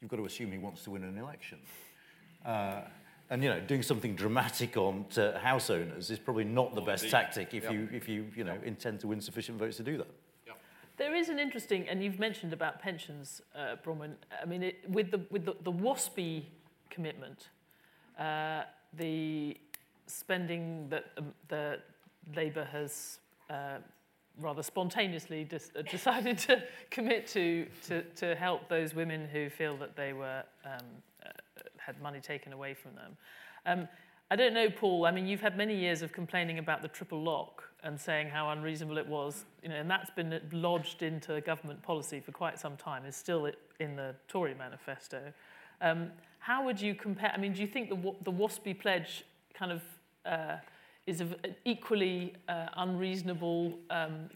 [0.00, 1.58] you've got to assume he wants to win an election.
[2.44, 2.82] Uh,
[3.28, 7.10] and you know, doing something dramatic on to house owners is probably not the best
[7.10, 10.06] tactic if you if you you know intend to win sufficient votes to do that.
[10.96, 14.14] There is an interesting, and you've mentioned about pensions, uh, Bronwyn.
[14.40, 16.44] I mean, it, with the with the, the WASPI
[16.88, 17.48] commitment,
[18.18, 18.62] uh,
[18.94, 19.58] the
[20.06, 21.80] spending that um, the
[22.34, 23.18] Labour has
[23.50, 23.78] uh,
[24.40, 29.76] rather spontaneously dis- uh, decided to commit to, to to help those women who feel
[29.76, 30.80] that they were um,
[31.24, 31.28] uh,
[31.76, 33.16] had money taken away from them.
[33.66, 33.88] Um,
[34.30, 35.06] I don't know, Paul.
[35.06, 38.50] I mean, you've had many years of complaining about the triple lock and saying how
[38.50, 42.76] unreasonable it was, you know, and that's been lodged into government policy for quite some
[42.76, 43.04] time.
[43.04, 43.48] It's still
[43.78, 45.32] in the Tory manifesto.
[45.80, 46.10] Um,
[46.40, 47.30] how would you compare?
[47.32, 49.24] I mean, do you think the the WASPI pledge
[49.54, 49.82] kind of
[50.24, 50.56] uh,
[51.06, 54.28] is an equally uh, unreasonable um,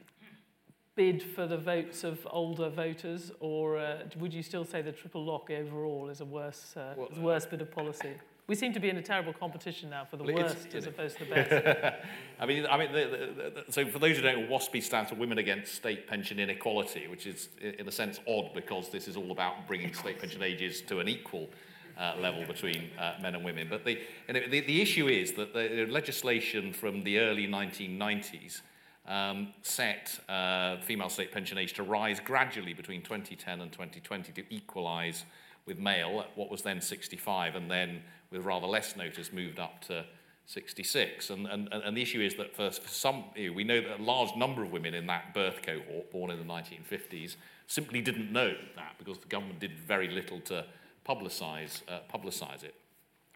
[0.95, 5.24] bid for the votes of older voters, or uh, would you still say the triple
[5.24, 8.14] lock overall is a worse, uh, well, a worse bit of policy?
[8.51, 11.19] We seem to be in a terrible competition now for the well, worst as opposed
[11.19, 11.97] to the best.
[12.41, 15.11] I mean, I mean, the, the, the, so for those who don't know, WASPI stands
[15.11, 19.17] for Women Against State Pension Inequality, which is in a sense odd because this is
[19.17, 21.49] all about bringing state pension ages to an equal
[21.97, 23.69] uh, level between uh, men and women.
[23.71, 28.63] But the, the, the issue is that the legislation from the early 1990s
[29.07, 34.53] um, set uh, female state pension age to rise gradually between 2010 and 2020 to
[34.53, 35.25] equalise
[35.67, 39.81] with male at what was then 65, and then with rather less notice moved up
[39.83, 40.05] to
[40.47, 41.31] 66.
[41.31, 44.35] And, and, and the issue is that for, for some, we know that a large
[44.37, 47.37] number of women in that birth cohort born in the 1950s
[47.67, 50.65] simply didn't know that because the government did very little to
[51.09, 52.75] publicise uh, publicise it.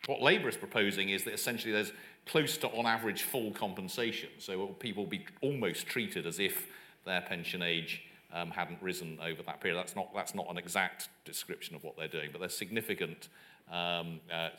[0.06, 1.92] What Labour is proposing is that essentially there's
[2.26, 4.30] close to, on average, full compensation.
[4.38, 6.66] So uh, people will be almost treated as if
[7.04, 8.02] their pension age
[8.34, 9.78] um, hadn't risen over that period.
[9.78, 13.28] That's not, that's not an exact description of what they're doing, but there's significant
[13.72, 14.50] um, uh,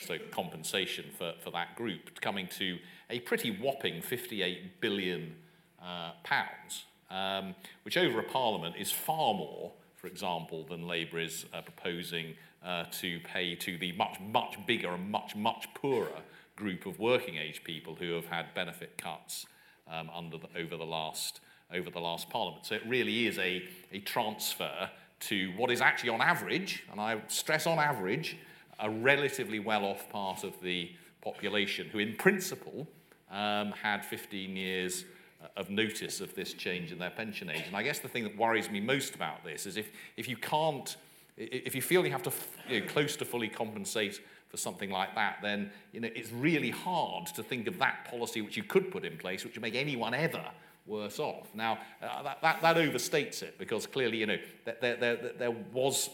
[0.00, 2.78] so compensation for, for that group coming to
[3.10, 5.34] a pretty whopping 58 billion
[5.82, 7.54] uh, pounds, um,
[7.84, 12.84] which over a parliament is far more, for example, than Labour is uh, proposing uh,
[12.92, 16.22] to pay to the much, much bigger and much, much poorer
[16.56, 19.46] group of working age people who have had benefit cuts
[19.90, 21.40] um, under the, over, the last,
[21.72, 22.66] over the last parliament.
[22.66, 27.20] So it really is a, a transfer to what is actually on average, and I
[27.28, 28.36] stress on average,
[28.80, 32.88] a relatively well-off part of the population who in principle
[33.30, 35.04] um, had 15 years
[35.42, 37.64] uh, of notice of this change in their pension age.
[37.66, 40.36] And I guess the thing that worries me most about this is if, if you
[40.36, 40.96] can't,
[41.36, 42.32] if you feel you have to,
[42.68, 46.70] you know, close to fully compensate for something like that, then you know, it's really
[46.70, 49.76] hard to think of that policy which you could put in place, which would make
[49.76, 50.44] anyone ever
[50.86, 51.54] worse off.
[51.54, 56.10] Now, uh, that, that, that, overstates it because clearly, you know, there, there, there was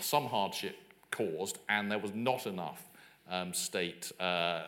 [0.00, 0.76] some hardship
[1.10, 2.82] caused and there was not enough
[3.30, 4.64] um, state uh,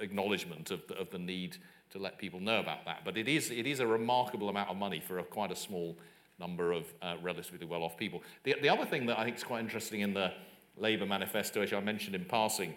[0.00, 1.56] acknowledgement of the, of the need
[1.90, 3.02] to let people know about that.
[3.04, 5.96] But it is, it is a remarkable amount of money for a, quite a small
[6.38, 8.22] number of uh, relatively well-off people.
[8.44, 10.32] The, the other thing that I think is quite interesting in the
[10.76, 12.74] Labour manifesto, which I mentioned in passing,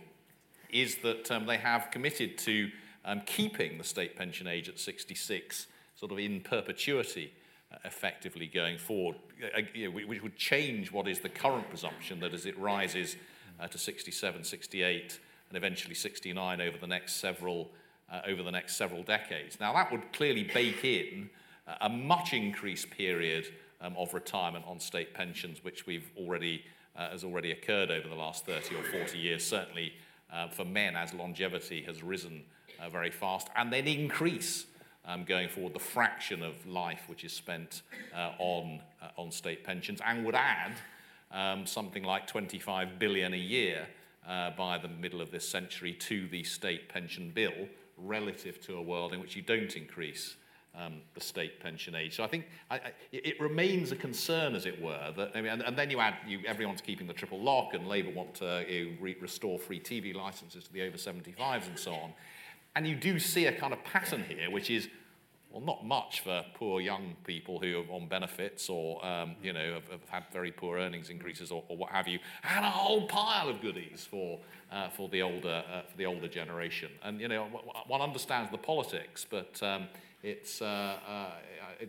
[0.70, 2.70] is that um, they have committed to
[3.06, 5.68] um, keeping the state pension age at 66
[6.02, 7.32] sort of in perpetuity
[7.72, 9.16] uh, effectively going forward,
[9.56, 13.16] uh, which would change what is the current presumption that as it rises
[13.60, 17.70] uh, to 67, 68, and eventually 69 over the next several
[18.12, 19.60] uh, over the next several decades.
[19.60, 21.30] Now that would clearly bake in
[21.80, 23.46] a much increased period
[23.80, 26.66] um, of retirement on state pensions, which we've already
[26.98, 29.94] uh, has already occurred over the last 30 or 40 years, certainly
[30.34, 32.44] uh, for men as longevity has risen
[32.82, 34.66] uh, very fast, and then increase
[35.06, 37.82] um, going forward the fraction of life which is spent
[38.16, 40.74] uh, on, uh, on state pensions, and would add
[41.32, 43.88] um, something like 25 billion a year
[44.28, 48.82] uh, by the middle of this century to the state pension bill relative to a
[48.82, 50.36] world in which you don't increase
[50.76, 52.16] um, the state pension age.
[52.16, 55.52] So I think I, I, it remains a concern, as it were, that, I mean,
[55.52, 58.46] and, and then you add, you, everyone's keeping the triple lock, and Labour want to
[58.46, 62.14] know, re restore free TV licenses to the over 75s and so on.
[62.76, 64.88] And you do see a kind of pattern here, which is,
[65.50, 69.74] well, not much for poor young people who are on benefits or, um, you know,
[69.74, 73.08] have, have, had very poor earnings increases or, or, what have you, and a whole
[73.08, 74.40] pile of goodies for,
[74.72, 76.90] uh, for, the, older, uh, for the older generation.
[77.04, 77.44] And, you know,
[77.88, 79.90] one understands the politics, but um,
[80.24, 81.32] it's, uh, uh,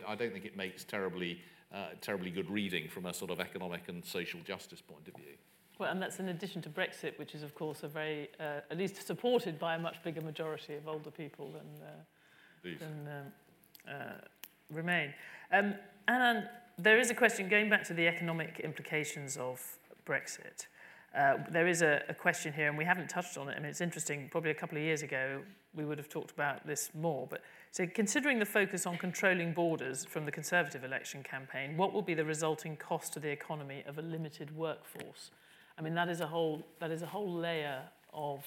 [0.07, 1.39] I, don't think it makes terribly,
[1.73, 5.35] uh, terribly good reading from a sort of economic and social justice point of view.
[5.79, 8.77] Well, and that's in addition to Brexit, which is, of course, a very, uh, at
[8.77, 14.27] least supported by a much bigger majority of older people than, uh, than um, uh,
[14.71, 15.13] Remain.
[15.51, 15.75] Um,
[16.07, 16.47] and
[16.77, 19.61] there is a question, going back to the economic implications of
[20.05, 20.67] Brexit.
[21.15, 23.55] Uh, there is a, a question here, and we haven't touched on it.
[23.55, 24.29] I mean, it's interesting.
[24.31, 25.41] Probably a couple of years ago,
[25.75, 27.27] we would have talked about this more.
[27.29, 32.01] But so, considering the focus on controlling borders from the Conservative election campaign, what will
[32.01, 35.29] be the resulting cost to the economy of a limited workforce?
[35.77, 37.81] I mean, that is a whole that is a whole layer
[38.13, 38.43] of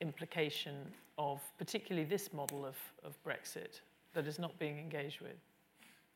[0.00, 0.74] implication
[1.18, 3.80] of particularly this model of, of Brexit
[4.14, 5.36] that is not being engaged with.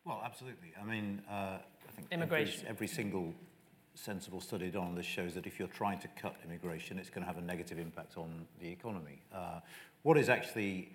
[0.05, 0.73] Well, absolutely.
[0.81, 1.61] I mean, uh, I
[1.95, 2.61] think immigration.
[2.61, 3.35] Every, every single
[3.95, 7.23] sensible study done on this shows that if you're trying to cut immigration, it's going
[7.23, 9.21] to have a negative impact on the economy.
[9.35, 9.61] Uh,
[10.03, 10.93] what is actually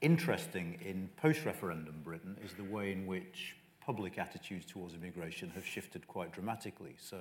[0.00, 6.06] interesting in post-referendum Britain is the way in which public attitudes towards immigration have shifted
[6.08, 6.94] quite dramatically.
[6.98, 7.18] So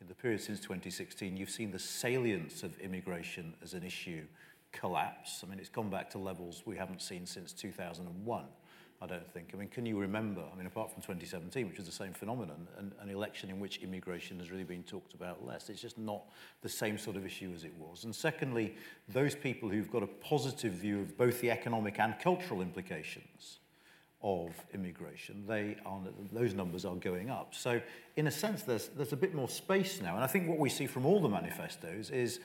[0.00, 4.24] in the period since 2016, you've seen the salience of immigration as an issue
[4.72, 5.42] collapse.
[5.44, 8.44] I mean, it's gone back to levels we haven't seen since 2001.
[9.02, 9.52] I don't think.
[9.54, 12.68] I mean, can you remember, I mean, apart from 2017, which was the same phenomenon,
[12.76, 15.70] an, an election in which immigration has really been talked about less?
[15.70, 16.24] It's just not
[16.60, 18.04] the same sort of issue as it was.
[18.04, 18.74] And secondly,
[19.08, 23.59] those people who've got a positive view of both the economic and cultural implications
[24.22, 26.00] of immigration, they are,
[26.32, 27.54] those numbers are going up.
[27.54, 27.80] So
[28.16, 30.14] in a sense, there's, there's a bit more space now.
[30.14, 32.40] And I think what we see from all the manifestos is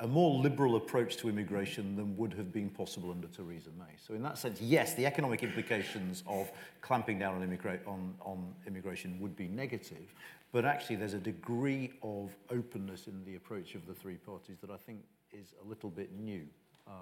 [0.00, 3.94] a more liberal approach to immigration than would have been possible under Theresa May.
[4.04, 6.50] So in that sense, yes, the economic implications of
[6.80, 10.14] clamping down on, immigra- on, on immigration would be negative,
[10.52, 14.70] but actually there's a degree of openness in the approach of the three parties that
[14.70, 15.00] I think
[15.32, 16.46] is a little bit new.
[16.90, 16.94] Uh,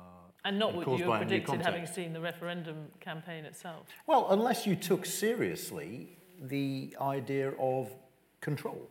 [0.45, 3.86] And not what you predicted, having seen the referendum campaign itself.
[4.07, 7.91] Well, unless you took seriously the idea of
[8.41, 8.89] control.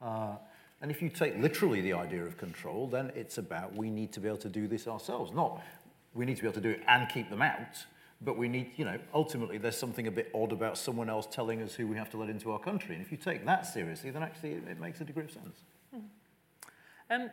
[0.00, 0.36] Uh,
[0.80, 4.20] and if you take literally the idea of control, then it's about we need to
[4.20, 5.32] be able to do this ourselves.
[5.32, 5.62] Not
[6.14, 7.86] we need to be able to do it and keep them out,
[8.20, 11.62] but we need, you know, ultimately there's something a bit odd about someone else telling
[11.62, 12.94] us who we have to let into our country.
[12.94, 15.62] And if you take that seriously, then actually it, it makes a degree of sense.
[17.10, 17.30] Um,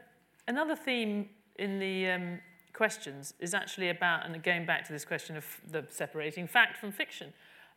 [0.48, 2.40] another theme in the um,
[2.80, 6.94] questions is actually about, and going back to this question of the separating fact from
[6.94, 7.34] fiction,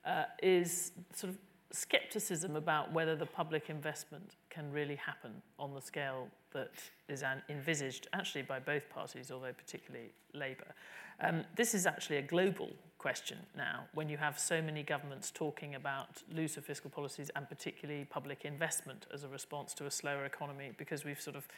[0.07, 1.39] uh, is sort of
[1.73, 6.71] skepticism about whether the public investment can really happen on the scale that
[7.09, 10.73] is an envisaged actually by both parties, although particularly Labour.
[11.19, 15.75] Um, this is actually a global question now when you have so many governments talking
[15.75, 20.71] about looser fiscal policies and particularly public investment as a response to a slower economy
[20.79, 21.49] because we've sort of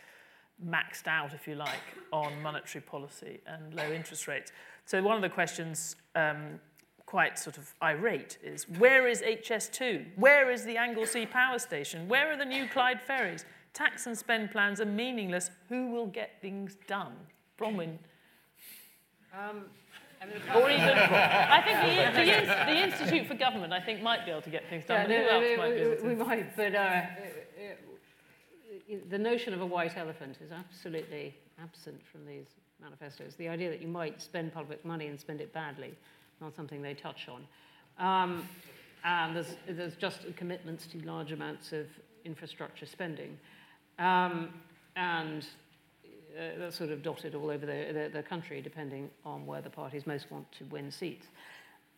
[0.62, 1.80] maxed out, if you like,
[2.12, 4.52] on monetary policy and low interest rates.
[4.84, 6.60] So one of the questions, um,
[7.06, 10.16] quite sort of irate, is where is HS2?
[10.16, 12.08] Where is the Anglesey power station?
[12.08, 13.44] Where are the new Clyde ferries?
[13.72, 15.50] Tax and spend plans are meaningless.
[15.68, 17.14] Who will get things done?
[17.58, 17.98] Bronwen.
[19.32, 19.64] Um,
[20.54, 24.42] Or even, I think the, the, the Institute for Government, I think, might be able
[24.42, 25.10] to get things done.
[25.10, 26.02] Yeah, but who no, else might be able to?
[26.02, 27.02] we, we might, but uh,
[29.08, 32.46] the notion of a white elephant is absolutely absent from these
[32.82, 33.34] manifestos.
[33.34, 35.94] The idea that you might spend public money and spend it badly,
[36.40, 37.46] not something they touch on.
[37.98, 38.48] Um,
[39.04, 41.86] and there's, there's just commitments to large amounts of
[42.24, 43.38] infrastructure spending.
[43.98, 44.48] Um,
[44.96, 45.46] and
[46.36, 49.70] uh, that's sort of dotted all over the, the, the country, depending on where the
[49.70, 51.26] parties most want to win seats.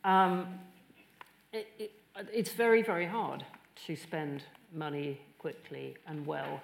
[0.04, 0.58] Um,
[1.52, 1.92] it, it,
[2.32, 3.44] it's very, very hard
[3.86, 6.60] to spend money quickly and well,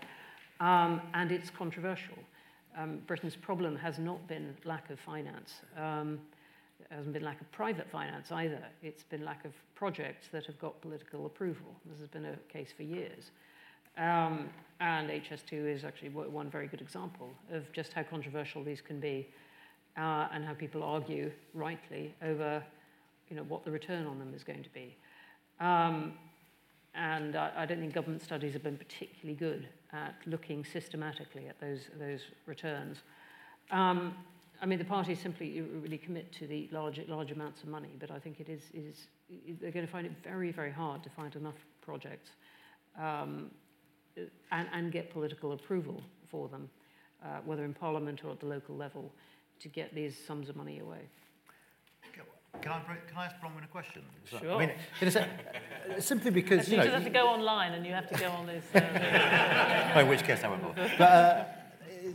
[0.60, 2.18] um, and it's controversial.
[2.76, 5.54] Um, Britain's problem has not been lack of finance.
[5.76, 6.18] Um,
[6.80, 8.62] it hasn't been lack of private finance either.
[8.82, 11.74] It's been lack of projects that have got political approval.
[11.86, 13.30] This has been a case for years.
[13.98, 14.48] Um,
[14.80, 19.28] and HS2 is actually one very good example of just how controversial these can be
[19.98, 22.62] uh, and how people argue rightly over
[23.28, 24.96] you know, what the return on them is going to be.
[25.60, 26.14] Um,
[26.94, 31.60] and I, I don't think government studies have been particularly good at looking systematically at
[31.60, 32.98] those, those returns.
[33.70, 34.14] Um,
[34.60, 38.10] I mean, the parties simply really commit to the large, large amounts of money, but
[38.10, 39.08] I think it is, is
[39.60, 42.30] they're going to find it very, very hard to find enough projects
[43.00, 43.50] um,
[44.50, 46.70] and, and get political approval for them,
[47.24, 49.10] uh, whether in Parliament or at the local level,
[49.60, 51.00] to get these sums of money away.
[52.60, 54.02] Can I, can I ask Bronwen a question?
[54.24, 54.52] Is that- Sure.
[54.54, 55.28] I mean, in a sense,
[55.98, 56.84] simply because, You you know...
[56.84, 58.64] just have to go online and you have to go on this.
[58.74, 60.92] Uh, in which case I won't bother.
[60.96, 61.44] But uh,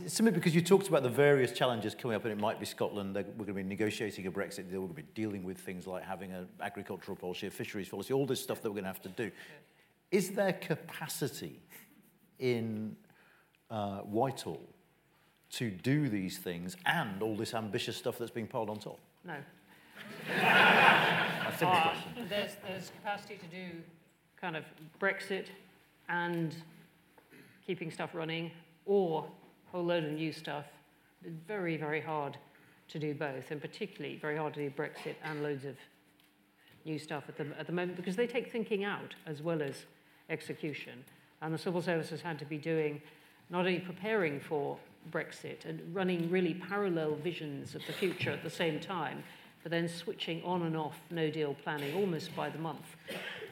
[0.06, 3.14] simply because you talked about the various challenges coming up, and it might be Scotland,
[3.14, 5.86] we're going to be negotiating a Brexit deal, we're going to be dealing with things
[5.86, 8.88] like having an agricultural policy, a fisheries policy, all this stuff that we're going to
[8.88, 9.30] have to do.
[10.10, 11.60] Is there capacity
[12.38, 12.96] in
[13.70, 14.62] uh, Whitehall
[15.50, 18.98] to do these things and all this ambitious stuff that's being piled on top?
[19.24, 19.34] No.
[20.30, 22.26] A simple Uh, question.
[22.28, 23.82] there's, there's capacity to do
[24.40, 24.64] kind of
[25.00, 25.46] Brexit
[26.08, 26.54] and
[27.66, 28.50] keeping stuff running,
[28.86, 29.24] or
[29.68, 30.66] a whole load of new stuff.
[31.24, 32.36] It's very, very hard
[32.88, 35.76] to do both, and particularly very hard to do Brexit and loads of
[36.84, 39.84] new stuff at the, at the moment, because they take thinking out as well as
[40.30, 41.04] execution.
[41.42, 43.02] And the civil service has had to be doing,
[43.50, 44.78] not only preparing for
[45.10, 49.22] Brexit and running really parallel visions of the future at the same time,
[49.62, 52.96] but then switching on and off no deal planning almost by the month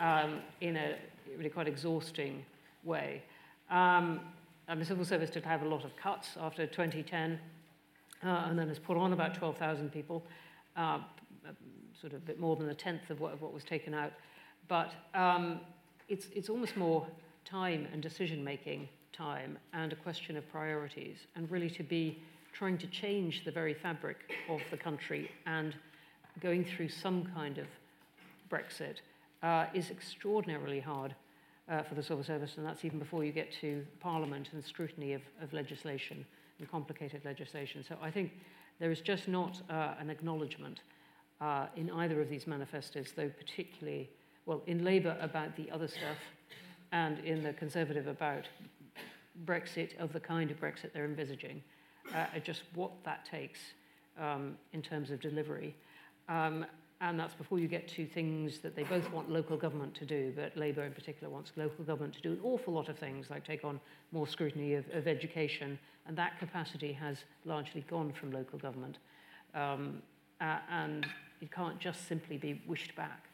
[0.00, 0.96] um, in a
[1.36, 2.44] really quite exhausting
[2.84, 3.22] way.
[3.70, 4.20] Um,
[4.68, 7.38] and the civil service did have a lot of cuts after 2010
[8.24, 10.24] uh, and then has put on about 12,000 people,
[10.76, 10.98] uh,
[12.00, 14.12] sort of a bit more than a tenth of what, of what was taken out.
[14.68, 15.60] But um,
[16.08, 17.06] it's, it's almost more
[17.44, 22.18] time and decision making time and a question of priorities, and really to be
[22.52, 24.16] trying to change the very fabric
[24.48, 25.74] of the country and
[26.40, 27.66] going through some kind of
[28.50, 28.96] Brexit
[29.42, 31.14] uh, is extraordinarily hard
[31.68, 35.14] uh, for the civil service, and that's even before you get to Parliament and scrutiny
[35.14, 36.24] of, of legislation
[36.58, 37.84] and complicated legislation.
[37.86, 38.32] So I think
[38.78, 40.80] there is just not uh, an acknowledgement
[41.40, 44.08] uh, in either of these manifestos, though particularly,
[44.46, 46.18] well, in Labour about the other stuff
[46.92, 48.46] and in the Conservative about
[49.44, 51.62] Brexit of the kind of Brexit they're envisaging.
[52.14, 53.58] uh, just what that takes
[54.20, 55.74] um, in terms of delivery.
[56.28, 56.66] Um,
[57.00, 60.32] and that's before you get to things that they both want local government to do,
[60.34, 63.44] but Labour in particular wants local government to do an awful lot of things, like
[63.44, 63.78] take on
[64.12, 68.96] more scrutiny of, of education, and that capacity has largely gone from local government.
[69.54, 70.00] Um,
[70.40, 71.06] uh, and
[71.40, 73.24] it can't just simply be wished back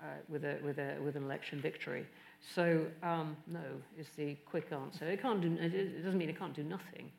[0.00, 2.06] uh, with, a, with, a, with an election victory.
[2.54, 3.60] So um, no
[3.98, 5.06] is the quick answer.
[5.06, 7.10] It, can't do, it doesn't mean it can't do nothing,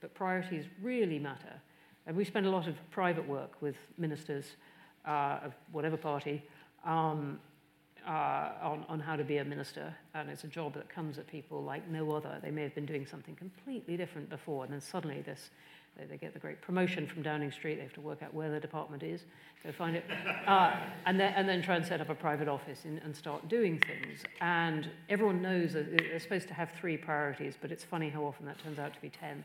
[0.00, 1.54] but priorities really matter.
[2.06, 4.56] And we spend a lot of private work with ministers
[5.06, 6.42] uh, of whatever party
[6.84, 7.38] um,
[8.06, 9.94] uh, on, on how to be a minister.
[10.14, 12.38] And it's a job that comes at people like no other.
[12.42, 15.50] They may have been doing something completely different before, and then suddenly this
[16.08, 17.76] they, get the great promotion from Downing Street.
[17.76, 19.22] They have to work out where the department is,
[19.64, 20.04] go find it,
[20.46, 20.76] uh,
[21.06, 23.80] and, then, and then try and set up a private office in, and start doing
[23.80, 24.22] things.
[24.40, 28.46] And everyone knows that they're supposed to have three priorities, but it's funny how often
[28.46, 29.44] that turns out to be 10,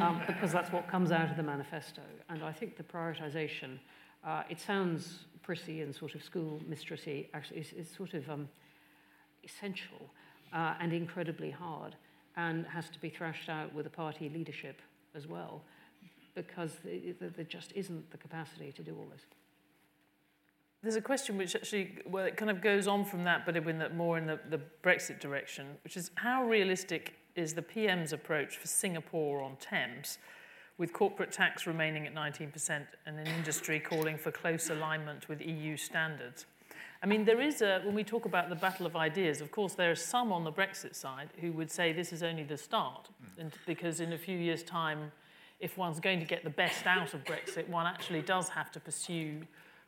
[0.00, 2.02] um, because that's what comes out of the manifesto.
[2.28, 3.78] And I think the prioritization,
[4.24, 8.48] uh, it sounds prissy and sort of school mistressy, actually, it's, it's sort of um,
[9.44, 10.10] essential
[10.52, 11.96] uh, and incredibly hard
[12.36, 14.80] and has to be thrashed out with the party leadership
[15.14, 15.62] as well
[16.34, 19.22] because there just isn't the capacity to do all this.
[20.82, 23.78] There's a question which actually, well, it kind of goes on from that, but in
[23.78, 28.56] the, more in the, the Brexit direction, which is how realistic is the PM's approach
[28.56, 30.18] for Singapore on Thames,
[30.78, 35.76] with corporate tax remaining at 19% and an industry calling for close alignment with EU
[35.76, 36.46] standards?
[37.02, 39.74] I mean, there is a, when we talk about the battle of ideas, of course,
[39.74, 43.08] there are some on the Brexit side who would say this is only the start,
[43.22, 43.40] mm.
[43.40, 45.12] and because in a few years' time,
[45.60, 48.80] if one's going to get the best out of Brexit, one actually does have to
[48.80, 49.42] pursue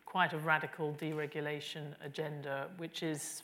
[0.05, 3.43] quite a radical deregulation agenda, which is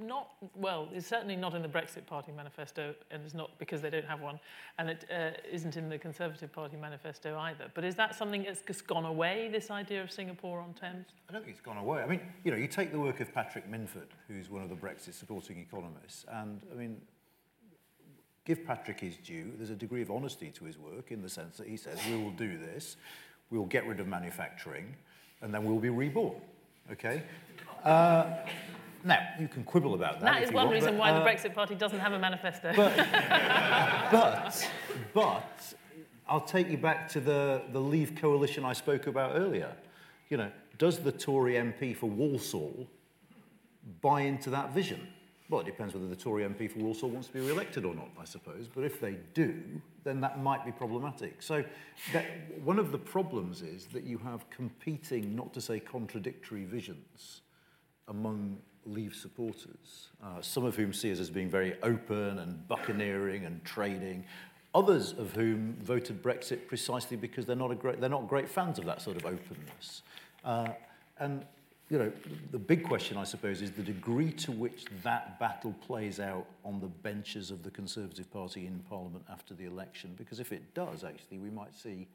[0.00, 0.88] not well.
[0.92, 4.20] It's certainly not in the Brexit Party manifesto, and it's not because they don't have
[4.20, 4.38] one,
[4.78, 7.70] and it uh, not in the Conservative Party manifesto either.
[7.74, 9.48] But is that something that's just gone away?
[9.50, 11.06] This idea of Singapore on Thames?
[11.28, 12.02] I don't think it's gone away.
[12.02, 14.76] I mean, you know, you take the work of Patrick Minford, who's one of the
[14.76, 17.00] Brexit supporting economists, and I mean,
[18.44, 19.52] give Patrick his due.
[19.56, 22.22] There's a degree of honesty to his work in the sense that he says we
[22.22, 22.96] will do this,
[23.50, 24.94] we will get rid of manufacturing,
[25.40, 26.36] and then we'll be reborn.
[26.90, 27.22] Okay.
[27.84, 28.32] Uh,
[29.04, 30.34] now, you can quibble about that.
[30.34, 32.72] That is one want, reason but, why uh, the Brexit Party doesn't have a manifesto.
[32.74, 32.96] But,
[34.10, 34.70] but,
[35.14, 35.74] but
[36.28, 39.72] I'll take you back to the, the Leave coalition I spoke about earlier.
[40.28, 42.88] You know, does the Tory MP for Walsall
[44.00, 45.08] buy into that vision?
[45.48, 48.10] Well, it depends whether the Tory MP for Walsall wants to be re-elected or not,
[48.20, 48.68] I suppose.
[48.68, 49.62] But if they do,
[50.04, 51.40] then that might be problematic.
[51.40, 51.64] So
[52.12, 52.26] that,
[52.62, 57.40] one of the problems is that you have competing, not to say contradictory visions
[58.08, 58.58] among
[58.88, 63.62] Leave supporters, uh, some of whom see us as being very open and buccaneering and
[63.64, 64.24] trading,
[64.74, 68.86] others of whom voted Brexit precisely because they're not, great, they're not great fans of
[68.86, 70.02] that sort of openness.
[70.44, 70.68] Uh,
[71.18, 71.44] and
[71.90, 72.12] you know,
[72.50, 76.80] the big question, I suppose, is the degree to which that battle plays out on
[76.80, 80.14] the benches of the Conservative Party in Parliament after the election.
[80.18, 82.06] Because if it does, actually, we might see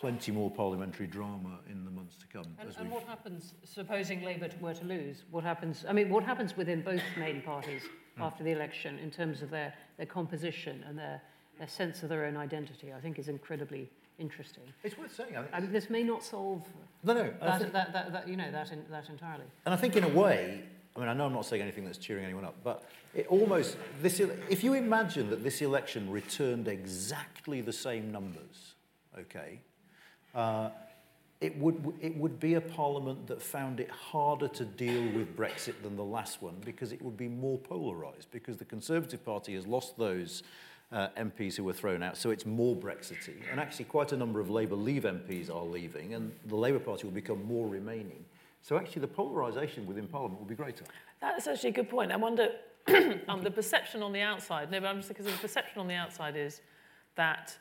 [0.00, 2.44] plenty more parliamentary drama in the months to come.
[2.58, 6.56] And, and what happens, supposing Labour were to lose, what happens, I mean, what happens
[6.56, 7.82] within both main parties
[8.18, 8.22] mm.
[8.22, 11.22] after the election in terms of their, their composition and their,
[11.58, 13.88] their sense of their own identity, I think is incredibly
[14.18, 14.64] interesting.
[14.82, 15.36] It's worth saying.
[15.36, 16.66] I, I mean, this may not solve
[17.02, 19.44] no, no, that, think, that, that, that, you know, that, in, that entirely.
[19.64, 20.64] And I think in a way,
[20.96, 22.84] I mean, I know I'm not saying anything that's cheering anyone up, but
[23.14, 28.74] it almost, this, if you imagine that this election returned exactly the same numbers,
[29.18, 29.60] okay,
[30.34, 30.70] uh,
[31.40, 35.74] it would, it would be a parliament that found it harder to deal with Brexit
[35.82, 39.66] than the last one because it would be more polarised because the Conservative Party has
[39.66, 40.42] lost those
[40.92, 43.34] uh, MPs who were thrown out, so it's more Brexity.
[43.50, 47.04] And actually, quite a number of Labour Leave MPs are leaving, and the Labour Party
[47.04, 48.24] will become more remaining.
[48.62, 50.84] So actually, the polarisation within Parliament will be greater.
[51.20, 52.12] That's actually a good point.
[52.12, 52.50] I wonder,
[53.28, 55.94] um, the perception on the outside, no, but I'm just because the perception on the
[55.94, 56.60] outside is
[57.16, 57.56] that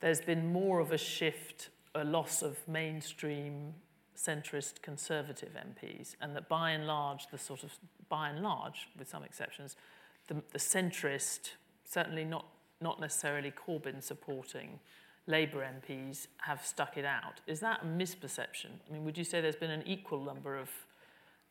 [0.00, 3.74] there's been more of a shift, a loss of mainstream
[4.16, 7.72] centrist conservative MPs, and that by and large, the sort of,
[8.08, 9.76] by and large, with some exceptions,
[10.26, 11.50] the, the centrist,
[11.84, 12.46] certainly not
[12.80, 14.78] not necessarily Corbyn supporting
[15.26, 17.40] Labour MPs have stuck it out.
[17.46, 18.70] Is that a misperception?
[18.88, 20.70] I mean, would you say there's been an equal number of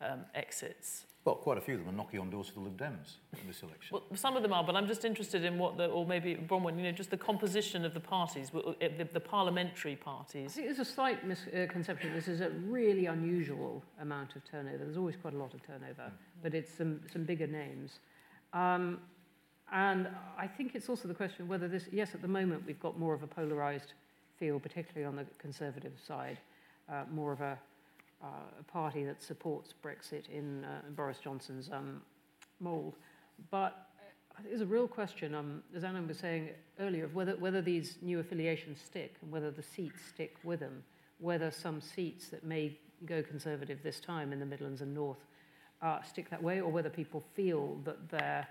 [0.01, 1.05] um, exits?
[1.25, 3.47] Well, quite a few of them are knocking on doors for the Lib Dems in
[3.47, 3.91] this election.
[3.91, 6.77] Well, some of them are, but I'm just interested in what the, or maybe Bronwen,
[6.77, 10.51] you know, just the composition of the parties, uh, the, the parliamentary parties.
[10.51, 12.13] I think there's a slight misconception.
[12.13, 14.85] This is a really unusual amount of turnover.
[14.85, 16.11] There's always quite a lot of turnover, mm.
[16.41, 17.99] but it's some, some bigger names.
[18.53, 18.99] Um,
[19.69, 20.07] And
[20.37, 23.13] I think it's also the question whether this, yes, at the moment we've got more
[23.13, 23.91] of a polarized
[24.39, 26.37] feel, particularly on the Conservative side,
[26.87, 27.55] uh, more of a, uh,
[28.21, 32.01] a, party that supports Brexit in uh, Boris Johnson's um,
[32.59, 32.95] mould.
[33.51, 33.87] But
[34.43, 36.49] there's a real question, um, as Anand was saying
[36.79, 40.83] earlier, of whether, whether these new affiliations stick and whether the seats stick with them,
[41.19, 45.23] whether some seats that may go Conservative this time in the Midlands and North
[45.81, 48.47] uh, stick that way, or whether people feel that they're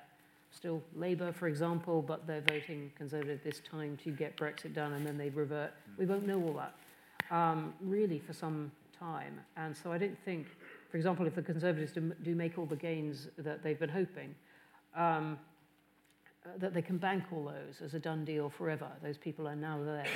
[0.52, 5.04] still Labour, for example, but they're voting Conservative this time to get Brexit done and
[5.04, 5.72] then they revert.
[5.98, 6.74] We won't know all that
[7.30, 9.40] um, really for some time.
[9.56, 10.46] And so I don't think,
[10.90, 14.34] for example, if the Conservatives do, do make all the gains that they've been hoping,
[14.94, 15.38] um,
[16.58, 18.88] that they can bank all those as a done deal forever.
[19.02, 20.06] Those people are now theirs.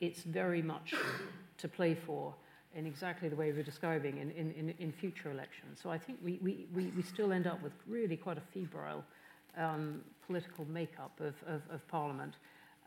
[0.00, 0.94] It's very much
[1.58, 2.34] to play for
[2.74, 5.78] in exactly the way we're describing in, in, in, future elections.
[5.82, 9.04] So I think we, we, we, we still end up with really quite a febrile
[9.58, 12.34] um, political makeup of, of, of Parliament.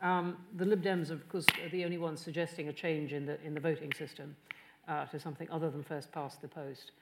[0.02, 3.40] Um, the Lib Dems, of course, are the only ones suggesting a change in the,
[3.44, 4.34] in the voting system
[4.88, 6.92] uh, to something other than first past the post.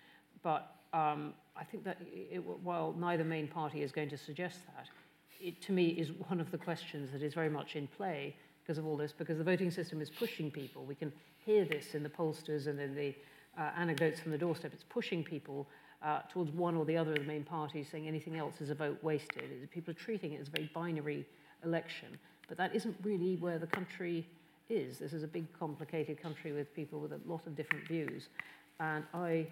[0.43, 4.89] But um, I think that it, while neither main party is going to suggest that,
[5.40, 8.78] it to me is one of the questions that is very much in play because
[8.78, 10.85] of all this, because the voting system is pushing people.
[10.85, 11.12] We can
[11.44, 13.15] hear this in the pollsters and in the
[13.59, 14.73] uh, anecdotes from the doorstep.
[14.73, 15.66] It's pushing people
[16.02, 18.74] uh, towards one or the other of the main parties, saying anything else is a
[18.74, 19.69] vote wasted.
[19.70, 21.27] People are treating it as a very binary
[21.65, 24.27] election, but that isn't really where the country
[24.69, 24.99] is.
[24.99, 28.28] This is a big, complicated country with people with a lot of different views,
[28.81, 29.47] and I,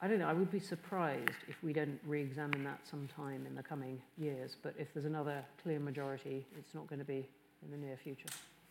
[0.00, 0.28] I don't know.
[0.28, 4.56] I would be surprised if we don't re-examine that sometime in the coming years.
[4.62, 7.28] But if there's another clear majority, it's not going to be
[7.64, 8.28] in the near future.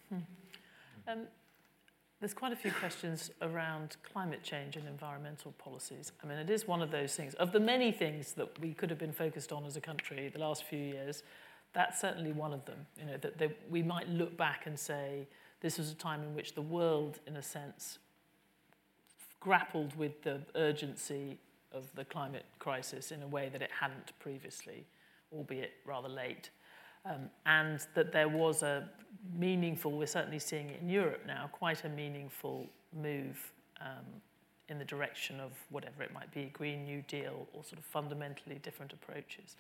[0.10, 0.18] Hmm.
[1.08, 1.20] Um,
[2.20, 6.12] there's quite a few questions around climate change and environmental policies.
[6.24, 7.34] I mean, it is one of those things.
[7.36, 10.40] Of the many things that we could have been focused on as a country the
[10.40, 11.24] last few years,
[11.74, 12.86] that's certainly one of them.
[13.00, 15.28] You know, that they, we might look back and say
[15.62, 18.00] this was a time in which the world, in a sense,
[19.40, 21.38] grappled with the urgency
[21.72, 24.86] of the climate crisis in a way that it hadn't previously,
[25.32, 26.50] albeit rather late.
[27.06, 28.90] Um, and that there was a
[29.36, 34.06] meaningful, we're certainly seeing it in Europe now, quite a meaningful move um,
[34.70, 38.60] in the direction of whatever it might be, Green New Deal or sort of fundamentally
[38.62, 39.56] different approaches.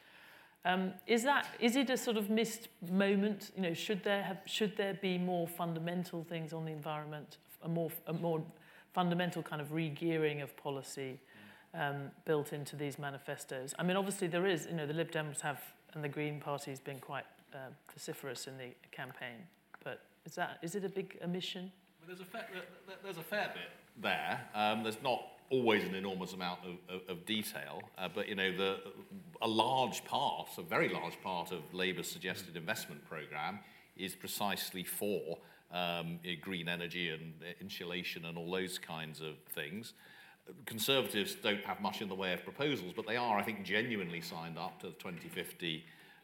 [0.63, 3.51] Um, is that is it a sort of missed moment?
[3.55, 7.69] You know, should there have should there be more fundamental things on the environment, a
[7.69, 8.43] more a more
[8.93, 11.19] fundamental kind of re-gearing of policy
[11.73, 13.73] um, built into these manifestos?
[13.79, 14.67] I mean, obviously there is.
[14.67, 15.61] You know, the Lib Dems have
[15.93, 17.57] and the Green Party has been quite uh,
[17.91, 19.47] vociferous in the campaign.
[19.83, 21.71] But is that is it a big omission?
[21.99, 22.47] Well, there's a fair,
[23.03, 23.71] there's a fair bit
[24.01, 24.41] there.
[24.53, 28.55] Um, there's not always an enormous amount of, of, of detail, uh, but you know
[28.55, 28.79] the
[29.41, 33.59] a large part, a very large part of Labour's suggested investment programme
[33.97, 35.37] is precisely for
[35.73, 39.93] um, green energy and insulation and all those kinds of things.
[40.65, 44.21] Conservatives don't have much in the way of proposals, but they are, I think, genuinely
[44.21, 45.83] signed up to the 2050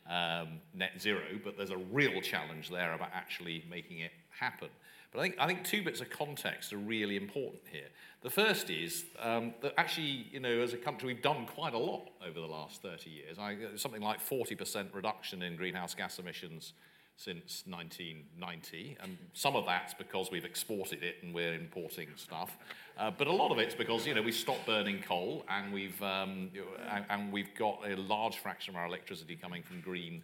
[0.10, 1.22] um, net zero.
[1.44, 4.70] But there's a real challenge there about actually making it happen.
[5.12, 7.88] But I think, I think two bits of context are really important here.
[8.22, 11.78] The first is um, that actually, you know, as a country, we've done quite a
[11.78, 13.38] lot over the last 30 years.
[13.40, 16.74] I, something like 40% reduction in greenhouse gas emissions
[17.18, 22.56] since 1990, and some of that's because we've exported it and we're importing stuff,
[23.00, 26.00] uh, but a lot of it's because you know we stopped burning coal and we've
[26.04, 26.52] um,
[26.92, 30.22] and, and, we've got a large fraction of our electricity coming from green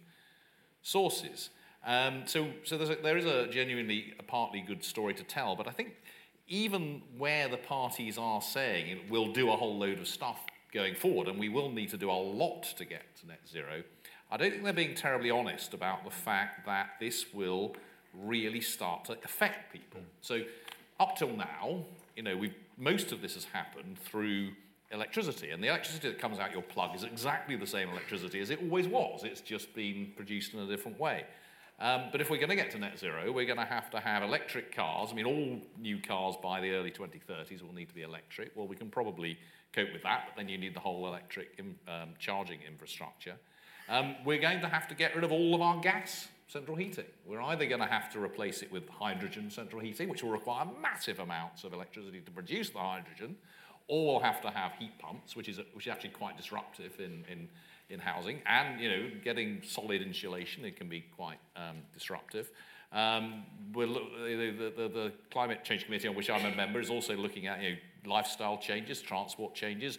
[0.82, 1.50] sources.
[1.86, 5.56] Um, so so there's a, there is a genuinely a partly good story to tell,
[5.56, 5.94] but I think
[6.48, 10.40] even where the parties are saying we'll do a whole load of stuff
[10.72, 13.82] going forward, and we will need to do a lot to get to net zero
[14.34, 17.76] I don't think they're being terribly honest about the fact that this will
[18.12, 20.00] really start to affect people.
[20.22, 20.42] So
[20.98, 21.84] up till now,
[22.16, 24.50] you know, we've, most of this has happened through
[24.90, 28.50] electricity, and the electricity that comes out your plug is exactly the same electricity as
[28.50, 29.22] it always was.
[29.24, 31.24] It's just been produced in a different way.
[31.80, 34.00] Um, but if we're going to get to net zero, we're going to have to
[34.00, 35.08] have electric cars.
[35.10, 38.52] I mean, all new cars by the early 2030s will need to be electric.
[38.54, 39.38] Well, we can probably
[39.72, 43.34] cope with that, but then you need the whole electric um, charging infrastructure.
[43.88, 47.04] Um, we're going to have to get rid of all of our gas central heating.
[47.26, 50.66] We're either going to have to replace it with hydrogen central heating, which will require
[50.80, 53.36] massive amounts of electricity to produce the hydrogen,
[53.88, 57.24] or we'll have to have heat pumps, which is, which is actually quite disruptive in,
[57.30, 57.48] in,
[57.90, 58.40] in housing.
[58.46, 62.50] And, you know, getting solid insulation, it can be quite um, disruptive.
[62.92, 67.16] Um, the, the, the, the, Climate Change Committee, on which I'm a member, is also
[67.16, 69.98] looking at you know, lifestyle changes, transport changes,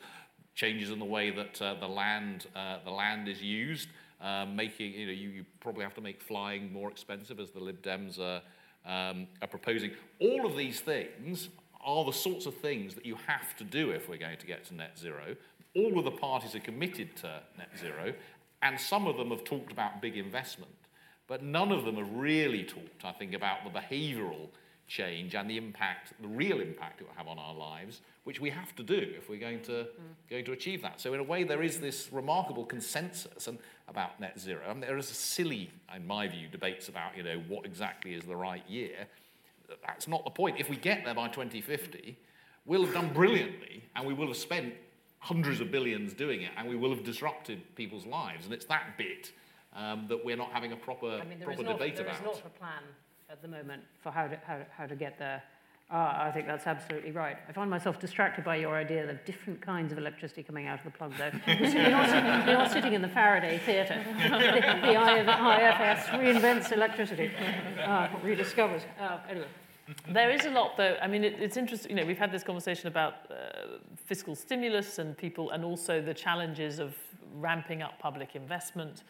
[0.54, 3.90] changes in the way that uh, the, land, uh, the land is used.
[4.22, 7.60] Uh, making, you know, you, you probably have to make flying more expensive as the
[7.60, 8.42] Lib Dems are,
[8.86, 9.92] um, are proposing.
[10.20, 11.50] All of these things
[11.84, 14.66] are the sorts of things that you have to do if we're going to get
[14.66, 15.36] to net zero.
[15.76, 18.14] All of the parties are committed to net zero,
[18.62, 20.72] and some of them have talked about big investment,
[21.28, 24.50] but none of them have really talked, I think, about the behavioural
[24.88, 28.50] change and the impact, the real impact it will have on our lives, which we
[28.50, 30.30] have to do if we're going to, mm.
[30.30, 31.02] going to achieve that.
[31.02, 33.58] So in a way, there is this remarkable consensus and,
[33.88, 34.62] about net zero.
[34.68, 38.14] I mean, there is a silly, in my view, debates about, you know, what exactly
[38.14, 39.08] is the right year.
[39.86, 40.60] That's not the point.
[40.60, 42.18] If we get there by 2050,
[42.66, 44.74] we'll have done brilliantly and we will have spent
[45.26, 48.46] hundreds of billions doing it and we will have disrupted people's lives.
[48.46, 49.32] And it's that bit
[49.76, 52.22] um, that we're not having a proper, I mean, proper not, debate there about.
[52.22, 52.84] There is not a plan
[53.32, 55.42] at the moment for how to, how, how to get there.
[55.92, 57.38] Uh, I think that's absolutely right.
[57.50, 60.86] I find myself distracted by your idea of different kinds of electricity coming out of
[60.86, 61.32] the plug, though.
[61.48, 64.04] you're, not, you're, not, sitting in the Faraday theatre.
[64.06, 67.32] the, the IFS reinvents electricity,
[67.84, 68.82] uh, rediscovers.
[69.00, 69.48] Uh, anyway.
[70.10, 70.98] There is a lot, though.
[71.02, 71.92] I mean, it, it's interesting.
[71.92, 76.14] You know, we've had this conversation about uh, fiscal stimulus and people, and also the
[76.14, 76.96] challenges of
[77.36, 79.04] ramping up public investment.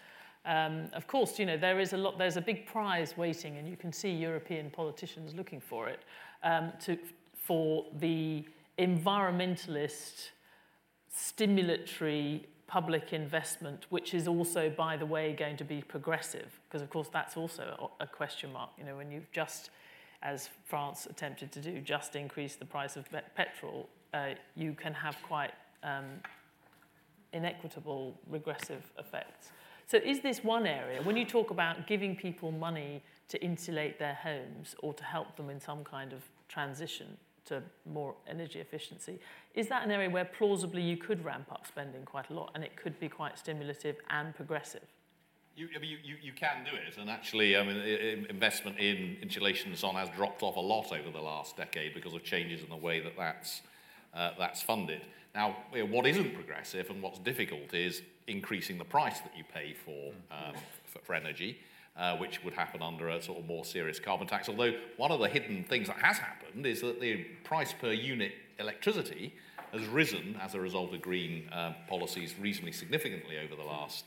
[0.46, 3.68] Um, of course, you know, there is a lot, there's a big prize waiting, and
[3.68, 6.02] you can see European politicians looking for it,
[6.44, 6.98] um, to,
[7.34, 8.46] for the
[8.78, 10.30] environmentalist,
[11.12, 16.90] stimulatory public investment, which is also, by the way, going to be progressive, because of
[16.90, 18.70] course that's also a question mark.
[18.78, 19.70] You know, when you've just,
[20.26, 25.16] as France attempted to do, just increase the price of petrol, uh, you can have
[25.22, 25.52] quite
[25.84, 26.06] um,
[27.32, 29.52] inequitable regressive effects.
[29.86, 34.16] So is this one area, when you talk about giving people money to insulate their
[34.16, 39.20] homes or to help them in some kind of transition to more energy efficiency,
[39.54, 42.64] is that an area where plausibly you could ramp up spending quite a lot and
[42.64, 44.88] it could be quite stimulative and progressive?
[45.56, 49.16] You, I mean, you, you, you can do it, and actually, I mean, investment in
[49.22, 52.26] insulation and so on has dropped off a lot over the last decade because of
[52.26, 53.62] changes in the way that that's,
[54.14, 55.02] uh, that's funded.
[55.34, 55.56] Now,
[55.90, 60.56] what isn't progressive and what's difficult is increasing the price that you pay for, um,
[60.86, 61.60] for, for, energy,
[61.96, 64.50] uh, which would happen under a sort of more serious carbon tax.
[64.50, 68.34] Although one of the hidden things that has happened is that the price per unit
[68.60, 69.34] electricity
[69.72, 74.06] has risen as a result of green uh, policies reasonably significantly over the last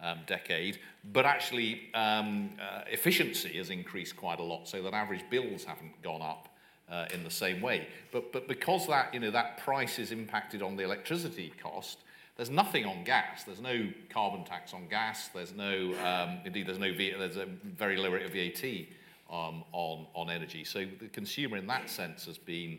[0.00, 0.78] um, decade,
[1.12, 6.00] but actually um, uh, efficiency has increased quite a lot so that average bills haven't
[6.02, 6.48] gone up
[6.90, 7.86] uh, in the same way.
[8.12, 11.98] But, but because that, you know, that price is impacted on the electricity cost,
[12.36, 13.42] there's nothing on gas.
[13.44, 15.28] There's no carbon tax on gas.
[15.34, 18.86] There's no, um, indeed, there's no, v- there's a very low rate of VAT
[19.30, 20.62] um, on, on energy.
[20.64, 22.78] So the consumer in that sense has been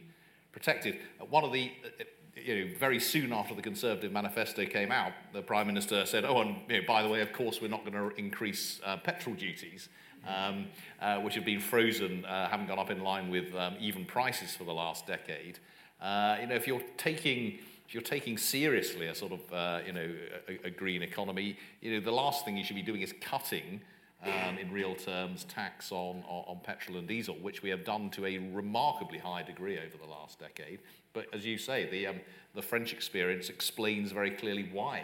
[0.54, 0.98] protected.
[1.30, 2.04] One of the, uh,
[2.46, 6.42] you know, very soon after the Conservative manifesto came out, the Prime Minister said, oh,
[6.42, 9.36] and you know, by the way, of course, we're not going to increase uh, petrol
[9.36, 9.90] duties
[10.28, 10.68] um,
[11.02, 14.56] uh, which have been frozen, uh, haven't gone up in line with um, even prices
[14.56, 15.60] for the last decade.
[16.02, 19.94] Uh, you know, if you're taking if you're taking seriously a sort of uh, you
[19.94, 20.08] know
[20.48, 23.82] a, a green economy, you know the last thing you should be doing is cutting
[24.24, 28.26] um, in real terms tax on, on, petrol and diesel, which we have done to
[28.26, 30.80] a remarkably high degree over the last decade.
[31.14, 32.20] But as you say, the, um,
[32.54, 35.04] the French experience explains very clearly why,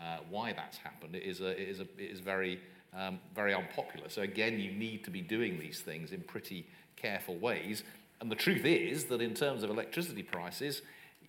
[0.00, 1.14] uh, why that's happened.
[1.14, 2.60] It is, a, it is, a, it is very
[2.96, 4.08] um, very unpopular.
[4.08, 6.66] So again, you need to be doing these things in pretty
[6.96, 7.82] careful ways.
[8.20, 10.82] And the truth is that in terms of electricity prices,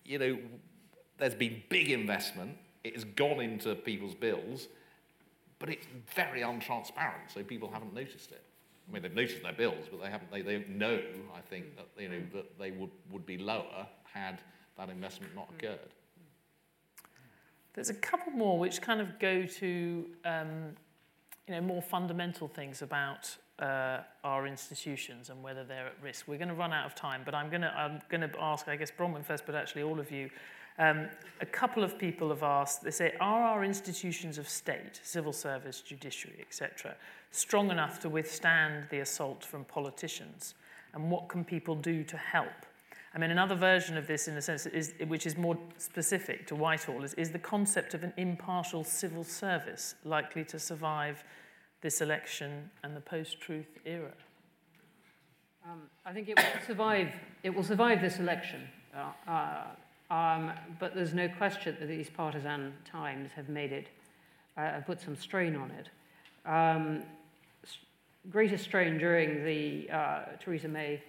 [0.04, 0.38] you know,
[1.18, 2.56] there's been big investment.
[2.84, 4.68] It has gone into people's bills,
[5.58, 8.42] but it's very untransparent, so people haven't noticed it.
[8.88, 10.30] I mean, they've noticed their bills, but they haven't.
[10.30, 11.00] They, they don't know.
[11.34, 14.40] I think that you know that they would, would be lower had
[14.78, 15.92] that investment not occurred.
[17.74, 20.76] There's a couple more which kind of go to um,
[21.46, 26.26] you know, more fundamental things about uh, our institutions and whether they're at risk.
[26.26, 28.68] We're going to run out of time, but I'm going to, I'm going to ask,
[28.68, 30.30] I guess, Bronwen first, but actually all of you.
[30.78, 31.08] Um,
[31.40, 35.80] a couple of people have asked, they say, are our institutions of state, civil service,
[35.80, 36.96] judiciary, etc.,
[37.30, 40.54] strong enough to withstand the assault from politicians?
[40.94, 42.66] And what can people do to help?
[43.14, 46.54] I mean, another version of this, in a sense, is, which is more specific to
[46.54, 51.24] Whitehall, is, is the concept of an impartial civil service likely to survive
[51.80, 54.12] this election and the post-truth era?
[55.64, 57.08] Um, I think it will survive.
[57.42, 59.62] It will survive this election, uh, uh,
[60.10, 63.88] um, but there's no question that these partisan times have made it,
[64.56, 65.88] uh, put some strain on it.
[66.48, 67.02] Um,
[68.30, 71.02] greatest strain during the uh, Theresa May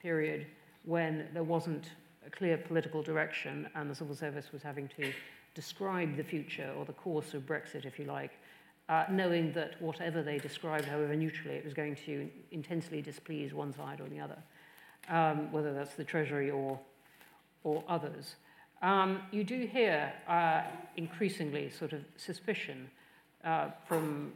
[0.00, 0.46] period
[0.84, 1.90] when there wasn't
[2.26, 5.12] a clear political direction and the civil service was having to
[5.54, 8.32] describe the future or the course of Brexit, if you like,
[8.88, 13.72] uh, knowing that whatever they described, however neutrally, it was going to intensely displease one
[13.72, 14.38] side or the other,
[15.08, 16.78] um, whether that's the Treasury or,
[17.64, 18.36] or others.
[18.82, 20.62] Um, you do hear uh,
[20.96, 22.88] increasingly sort of suspicion
[23.44, 24.32] uh, from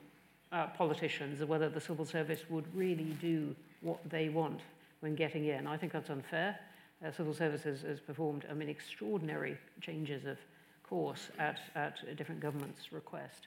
[0.52, 4.60] uh, politicians of whether the civil service would really do what they want
[5.00, 5.66] when getting in.
[5.66, 6.59] I think that's unfair.
[7.05, 10.38] Uh, civil service has, has performed, I mean, extraordinary changes of
[10.82, 13.46] course at, at different governments' request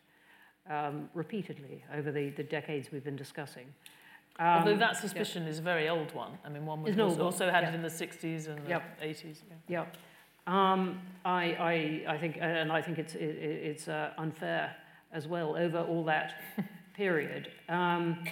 [0.69, 3.65] um, repeatedly over the, the decades we've been discussing.
[4.41, 5.49] Um, Although that suspicion yeah.
[5.49, 6.31] is a very old one.
[6.43, 7.69] I mean, one was also, also had yeah.
[7.69, 8.99] it in the 60s and yep.
[8.99, 9.37] the 80s.
[9.67, 9.81] Yeah.
[9.81, 9.97] Yep.
[10.47, 14.75] Um, I, I, I think, and I think it's, it, it's uh, unfair
[15.11, 16.41] as well over all that
[16.95, 17.51] period.
[17.69, 18.23] Um,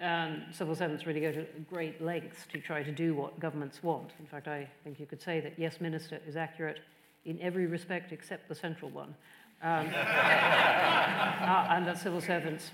[0.00, 4.12] and civil servants really go to great lengths to try to do what governments want.
[4.20, 6.80] In fact, I think you could say that yes, minister is accurate
[7.26, 9.14] in every respect except the central one.
[9.62, 12.72] Um, uh, and that civil servants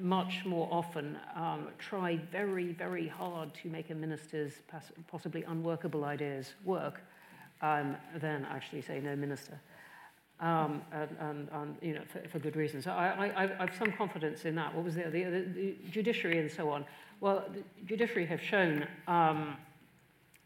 [0.00, 4.52] much more often um, try very, very hard to make a minister's
[5.08, 7.00] possibly unworkable ideas work
[7.62, 9.60] um, than actually say no minister.
[10.40, 12.84] Um, and, and, and, you know, for, for good reasons.
[12.84, 14.72] So I, I, I have some confidence in that.
[14.72, 16.84] What was the, the, the judiciary and so on?
[17.20, 19.56] Well, the judiciary have shown, um,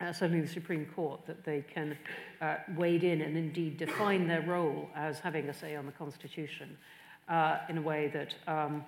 [0.02, 1.96] uh, certainly the Supreme Court, that they can
[2.40, 6.76] uh, wade in and indeed define their role as having a say on the Constitution
[7.28, 8.84] uh, in a way that, um,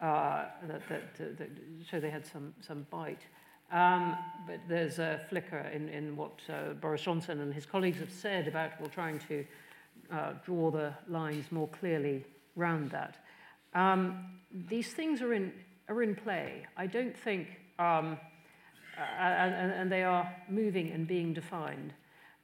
[0.00, 1.50] uh, that, that, that,
[1.90, 3.22] so they had some, some bite.
[3.70, 4.16] Um,
[4.46, 8.48] but there's a flicker in, in what uh, Boris Johnson and his colleagues have said
[8.48, 9.44] about well, trying to
[10.10, 12.24] uh, draw the lines more clearly
[12.56, 13.16] round that.
[13.74, 14.24] Um,
[14.68, 15.52] these things are in,
[15.88, 16.66] are in play.
[16.76, 17.48] I don't think,
[17.78, 18.18] um,
[18.98, 21.92] uh, and, and they are moving and being defined.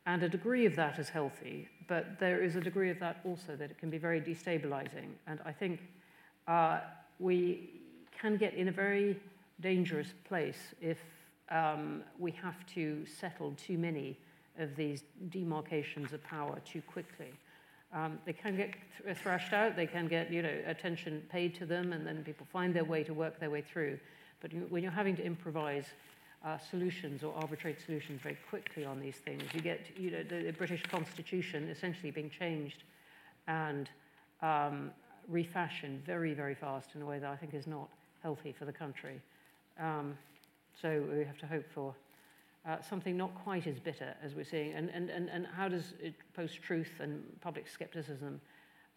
[0.06, 3.56] And a degree of that is healthy, but there is a degree of that also
[3.56, 5.10] that it can be very destabilizing.
[5.26, 5.80] And I think
[6.46, 6.80] uh,
[7.18, 7.70] we
[8.20, 9.18] can get in a very
[9.60, 10.98] dangerous place if
[11.50, 14.18] um, we have to settle too many
[14.58, 17.32] of these demarcations of power too quickly.
[17.92, 18.74] Um, they can get
[19.04, 22.46] th thrashed out, they can get you know, attention paid to them, and then people
[22.52, 23.98] find their way to work their way through.
[24.40, 25.86] But when you're having to improvise
[26.44, 30.42] uh, solutions or arbitrate solutions very quickly on these things, you get you know, the,
[30.44, 32.84] the British Constitution essentially being changed
[33.46, 33.88] and
[34.42, 34.90] um,
[35.28, 37.88] refashioned very, very fast in a way that I think is not
[38.22, 39.20] healthy for the country.
[39.80, 40.16] Um,
[40.80, 41.94] so we have to hope for
[42.66, 44.72] uh, something not quite as bitter as we're seeing.
[44.74, 45.94] And, and, and, and how does
[46.34, 48.40] post-truth and public skepticism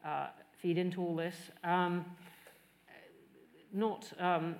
[0.05, 0.27] uh,
[0.61, 1.35] feed into all this?
[1.63, 2.05] Um,
[3.73, 4.55] not um,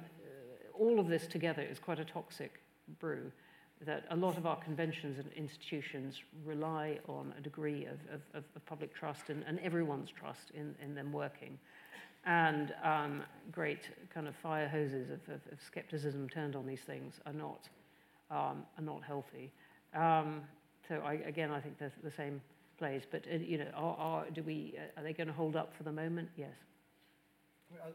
[0.78, 2.62] all of this together is quite a toxic
[3.00, 3.32] brew
[3.86, 8.00] that a lot of our conventions and institutions rely on a degree of,
[8.34, 11.60] of, of public trust and, and everyone's trust in, in them working.
[12.26, 17.16] And um, great kind of fire hoses of, of, of skepticism turned on these things
[17.26, 17.70] are not
[18.30, 19.52] um, are not healthy.
[19.96, 20.42] Um,
[20.88, 22.42] so I, again, I think the, the same
[22.78, 23.04] plays.
[23.10, 25.74] But uh, you know, are, are, do we, uh, are they going to hold up
[25.76, 26.30] for the moment?
[26.36, 26.50] Yes.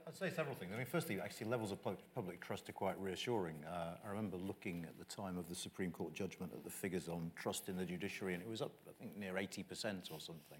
[0.07, 0.73] I'd say several things.
[0.74, 1.78] I mean, firstly, actually, levels of
[2.15, 3.57] public trust are quite reassuring.
[3.65, 7.09] Uh, I remember looking at the time of the Supreme Court judgment at the figures
[7.09, 10.59] on trust in the judiciary, and it was up, I think, near 80% or something.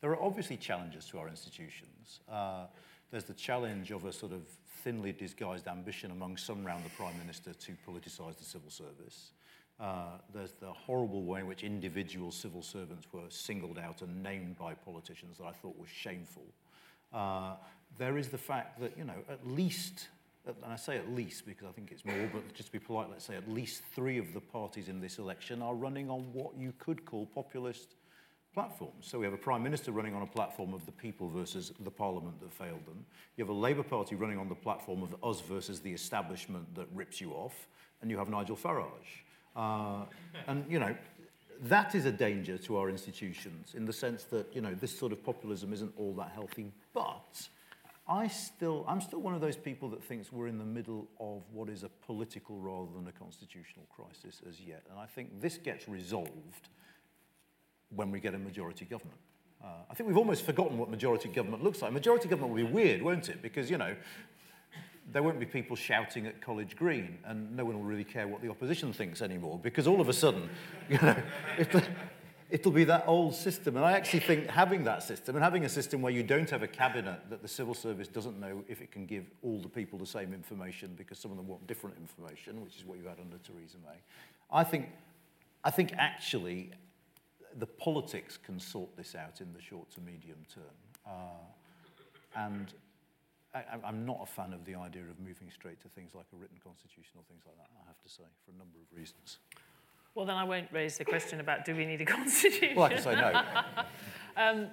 [0.00, 2.20] There are obviously challenges to our institutions.
[2.30, 2.66] Uh,
[3.10, 4.42] there's the challenge of a sort of
[4.82, 9.32] thinly disguised ambition among some around the Prime Minister to politicise the civil service.
[9.78, 14.56] Uh, there's the horrible way in which individual civil servants were singled out and named
[14.56, 16.46] by politicians that I thought was shameful.
[17.12, 17.54] Uh,
[17.98, 20.08] there is the fact that, you know, at least,
[20.46, 23.08] and I say at least because I think it's more, but just to be polite,
[23.10, 26.56] let's say at least three of the parties in this election are running on what
[26.56, 27.94] you could call populist
[28.52, 29.06] platforms.
[29.08, 31.90] So we have a prime minister running on a platform of the people versus the
[31.90, 33.04] parliament that failed them.
[33.36, 36.86] You have a Labour Party running on the platform of us versus the establishment that
[36.94, 37.66] rips you off.
[38.00, 39.22] And you have Nigel Farage.
[39.56, 40.04] Uh,
[40.46, 40.94] and, you know,
[41.62, 45.10] that is a danger to our institutions in the sense that, you know, this sort
[45.12, 46.70] of populism isn't all that healthy.
[46.92, 47.48] But
[48.06, 51.42] I still, I'm still one of those people that thinks we're in the middle of
[51.52, 54.82] what is a political rather than a constitutional crisis as yet.
[54.90, 56.68] And I think this gets resolved
[57.94, 59.18] when we get a majority government.
[59.62, 61.92] Uh, I think we've almost forgotten what majority government looks like.
[61.92, 63.40] Majority government will be weird, won't it?
[63.40, 63.96] Because, you know,
[65.10, 68.42] there won't be people shouting at College Green, and no one will really care what
[68.42, 70.50] the opposition thinks anymore, because all of a sudden,
[70.90, 71.16] you know,
[71.58, 71.82] if the,
[72.54, 73.76] it'll be that old system.
[73.76, 76.62] And I actually think having that system, and having a system where you don't have
[76.62, 79.98] a cabinet that the civil service doesn't know if it can give all the people
[79.98, 83.18] the same information, because some of them want different information, which is what you had
[83.18, 83.98] under Theresa May,
[84.52, 84.86] I think,
[85.64, 86.70] I think actually
[87.58, 90.76] the politics can sort this out in the short to medium term.
[91.04, 92.72] Uh, and
[93.52, 96.36] I, I'm not a fan of the idea of moving straight to things like a
[96.36, 99.38] written constitution or things like that, I have to say, for a number of reasons.
[100.14, 102.76] Well, then I won't raise the question about do we need a constitution.
[102.76, 103.42] Well, I can say no.
[104.36, 104.68] um,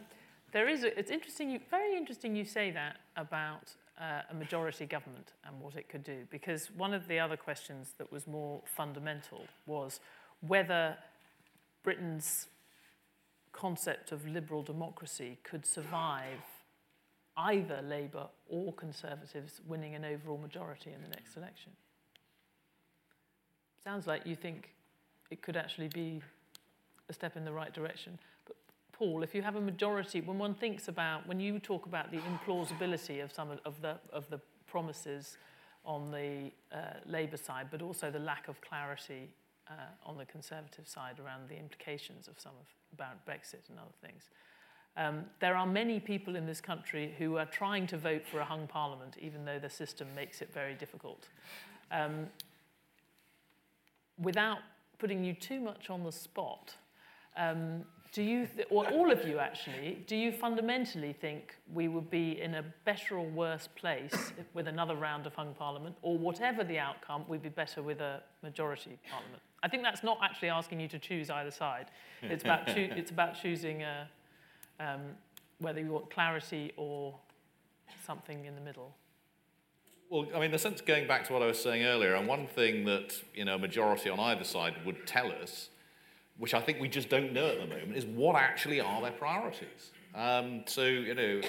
[0.52, 4.86] there is, a, it's interesting, you, very interesting you say that about uh, a majority
[4.86, 8.62] government and what it could do, because one of the other questions that was more
[8.66, 10.00] fundamental was
[10.42, 10.96] whether
[11.84, 12.48] Britain's
[13.52, 16.40] concept of liberal democracy could survive
[17.38, 21.72] either Labour or Conservatives winning an overall majority in the next election.
[23.84, 24.70] Sounds like you think
[25.32, 26.22] it could actually be
[27.10, 28.20] a step in the right direction.
[28.46, 28.56] But
[28.92, 32.20] Paul, if you have a majority, when one thinks about, when you talk about the
[32.20, 35.38] implausibility of some of, the, of the promises
[35.84, 39.30] on the uh, Labour side, but also the lack of clarity
[39.68, 39.74] uh,
[40.06, 44.30] on the Conservative side around the implications of some of about Brexit and other things.
[44.98, 48.46] Um, there are many people in this country who are trying to vote for a
[48.46, 51.30] hung parliament, even though the system makes it very difficult.
[51.90, 52.28] Um,
[54.22, 54.60] without
[55.02, 56.76] putting you too much on the spot,
[57.36, 57.84] um,
[58.14, 62.40] do you, th- or all of you actually, do you fundamentally think we would be
[62.40, 66.78] in a better or worse place with another round of hung parliament, or whatever the
[66.78, 69.42] outcome, we'd be better with a majority parliament?
[69.64, 71.88] I think that's not actually asking you to choose either side.
[72.22, 74.08] It's about, choo- it's about choosing a,
[74.80, 75.02] um,
[75.60, 77.16] whether you want clarity or
[78.06, 78.94] something in the middle.
[80.12, 82.46] Well, I mean, a sense, going back to what I was saying earlier, and one
[82.46, 85.70] thing that you know a majority on either side would tell us,
[86.38, 89.14] which I think we just don't know at the moment, is what actually are their
[89.14, 89.92] priorities.
[90.14, 91.40] Um, so you know,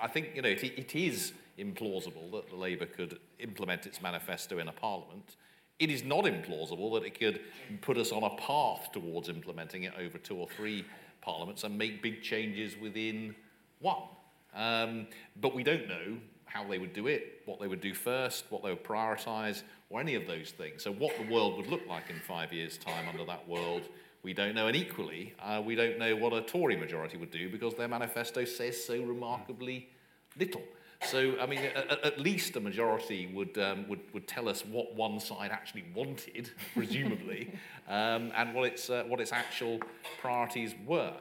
[0.00, 4.68] I think you know it, it is implausible that Labour could implement its manifesto in
[4.68, 5.34] a parliament.
[5.80, 7.40] It is not implausible that it could
[7.80, 10.84] put us on a path towards implementing it over two or three
[11.22, 13.34] parliaments and make big changes within
[13.80, 14.04] one.
[14.54, 15.08] Um,
[15.40, 16.18] but we don't know
[16.52, 20.00] how they would do it, what they would do first, what they would prioritise, or
[20.00, 20.82] any of those things.
[20.82, 23.82] So, what the world would look like in five years' time under that world,
[24.22, 24.66] we don't know.
[24.66, 28.44] And equally, uh, we don't know what a Tory majority would do because their manifesto
[28.44, 29.88] says so remarkably
[30.38, 30.62] little.
[31.04, 34.94] So, I mean, at, at least a majority would, um, would, would tell us what
[34.94, 37.52] one side actually wanted, presumably,
[37.88, 39.80] um, and what its, uh, what its actual
[40.20, 41.14] priorities were.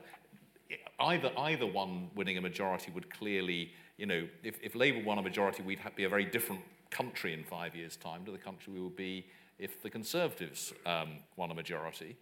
[1.00, 5.22] Either, either one winning a majority would clearly you know, if, if Labour won a
[5.22, 8.82] majority, we'd be a very different country in five years' time to the country we
[8.82, 9.26] would be
[9.60, 12.16] if the Conservatives um, won a majority.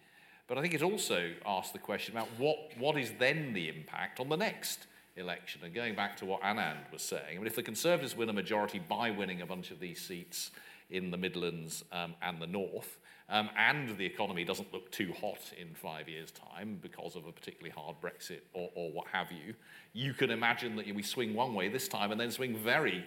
[0.47, 4.19] But I think it also asks the question about what, what is then the impact
[4.19, 5.61] on the next election.
[5.63, 8.33] And going back to what Anand was saying, I mean, if the Conservatives win a
[8.33, 10.51] majority by winning a bunch of these seats
[10.89, 12.97] in the Midlands um, and the North,
[13.30, 17.31] um, and the economy doesn't look too hot in five years' time because of a
[17.31, 19.53] particularly hard Brexit or, or what have you,
[19.93, 23.06] you can imagine that we swing one way this time and then swing very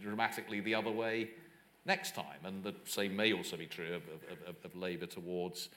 [0.00, 1.30] dramatically the other way
[1.84, 2.44] next time.
[2.44, 5.68] And the same may also be true of, of, of, of Labour towards,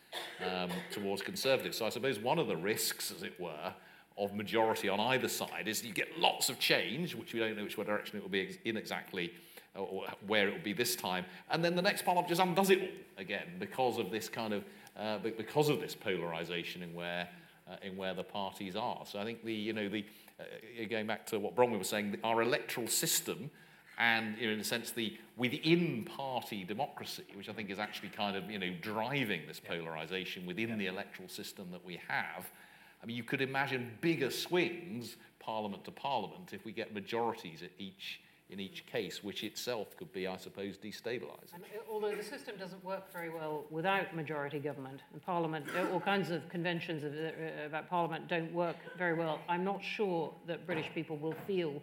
[0.45, 1.78] um, towards Conservatives.
[1.78, 3.74] So I suppose one of the risks, as it were,
[4.18, 7.64] of majority on either side is you get lots of change, which we don't know
[7.64, 9.32] which direction it will be in exactly
[9.76, 11.26] or where it will be this time.
[11.50, 12.88] And then the next parliament just undoes it all
[13.18, 14.64] again because of this kind of,
[14.98, 17.28] uh, because of this polarisation in where,
[17.70, 19.04] uh, in where the parties are.
[19.06, 20.06] So I think the, you know, the,
[20.40, 23.52] uh, going back to what Bronwen was saying, our electoral system
[24.00, 28.10] and you know, in a sense the within party democracy, which I think is actually
[28.10, 30.76] kind of you know driving this polarization within yeah.
[30.78, 32.50] the electoral system that we have.
[33.04, 37.72] I mean, you could imagine bigger swings parliament to parliament if we get majorities at
[37.78, 41.54] each in each case, which itself could be, I suppose, destabilising.
[41.54, 46.00] Uh, although the system doesn't work very well without majority government, and Parliament, uh, all
[46.00, 50.90] kinds of conventions uh, about Parliament don't work very well, I'm not sure that British
[50.96, 51.82] people will feel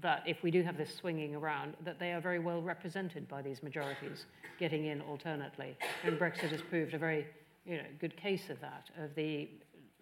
[0.00, 3.42] that if we do have this swinging around, that they are very well represented by
[3.42, 4.26] these majorities
[4.60, 5.76] getting in alternately.
[6.04, 7.26] And Brexit has proved a very
[7.66, 9.48] you know, good case of that, of the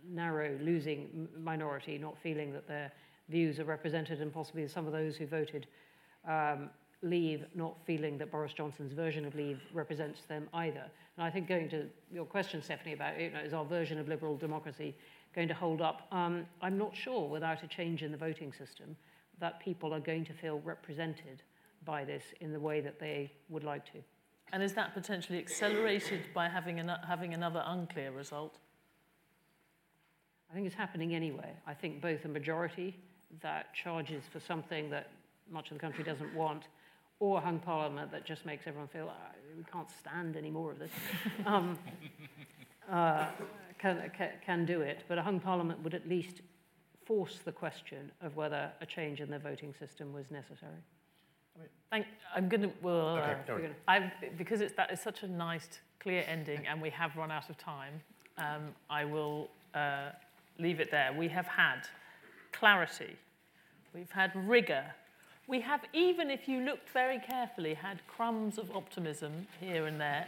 [0.09, 2.93] narrow losing minority not feeling that their
[3.29, 5.67] views are represented and possibly some of those who voted
[6.27, 6.71] um,
[7.03, 10.85] leave not feeling that Boris Johnson's version of leave represents them either.
[11.17, 14.09] And I think going to your question, Stephanie, about you know, is our version of
[14.09, 14.95] liberal democracy
[15.35, 16.07] going to hold up?
[16.13, 18.97] Um, I'm not sure without a change in the voting system
[19.39, 21.43] that people are going to feel represented
[21.85, 23.99] by this in the way that they would like to.
[24.53, 28.59] And is that potentially accelerated by having, an, having another unclear result?
[30.51, 31.53] I think it's happening anyway.
[31.67, 32.97] I think both a majority
[33.43, 35.11] that charges for something that
[35.51, 36.65] much of the country doesn't want,
[37.21, 40.71] or a hung parliament that just makes everyone feel oh, we can't stand any more
[40.71, 40.91] of this,
[41.47, 41.79] um,
[42.91, 43.27] uh,
[43.79, 45.05] can, can, can do it.
[45.09, 46.43] But a hung parliament would at least
[47.05, 50.83] force the question of whether a change in the voting system was necessary.
[51.91, 53.71] Thank, I'm going to, well, Okay, uh, no worries.
[53.89, 55.69] I, because it's, that is such a nice,
[56.01, 57.95] clear ending and we have run out of time,
[58.39, 60.11] um, I will uh,
[60.59, 61.13] leave it there.
[61.17, 61.83] We have had
[62.53, 63.17] clarity,
[63.95, 64.85] we've had rigour,
[65.49, 70.27] we have, even if you looked very carefully, had crumbs of optimism here and there.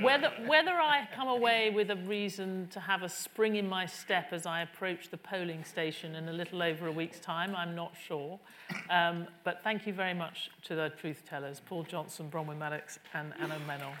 [0.00, 4.32] Whether, whether I come away with a reason to have a spring in my step
[4.32, 7.94] as I approach the polling station in a little over a week's time, I'm not
[8.06, 8.40] sure.
[8.90, 13.32] Um, but thank you very much to the truth tellers, Paul Johnson, Bronwen Maddox, and
[13.34, 13.92] Anand Menon.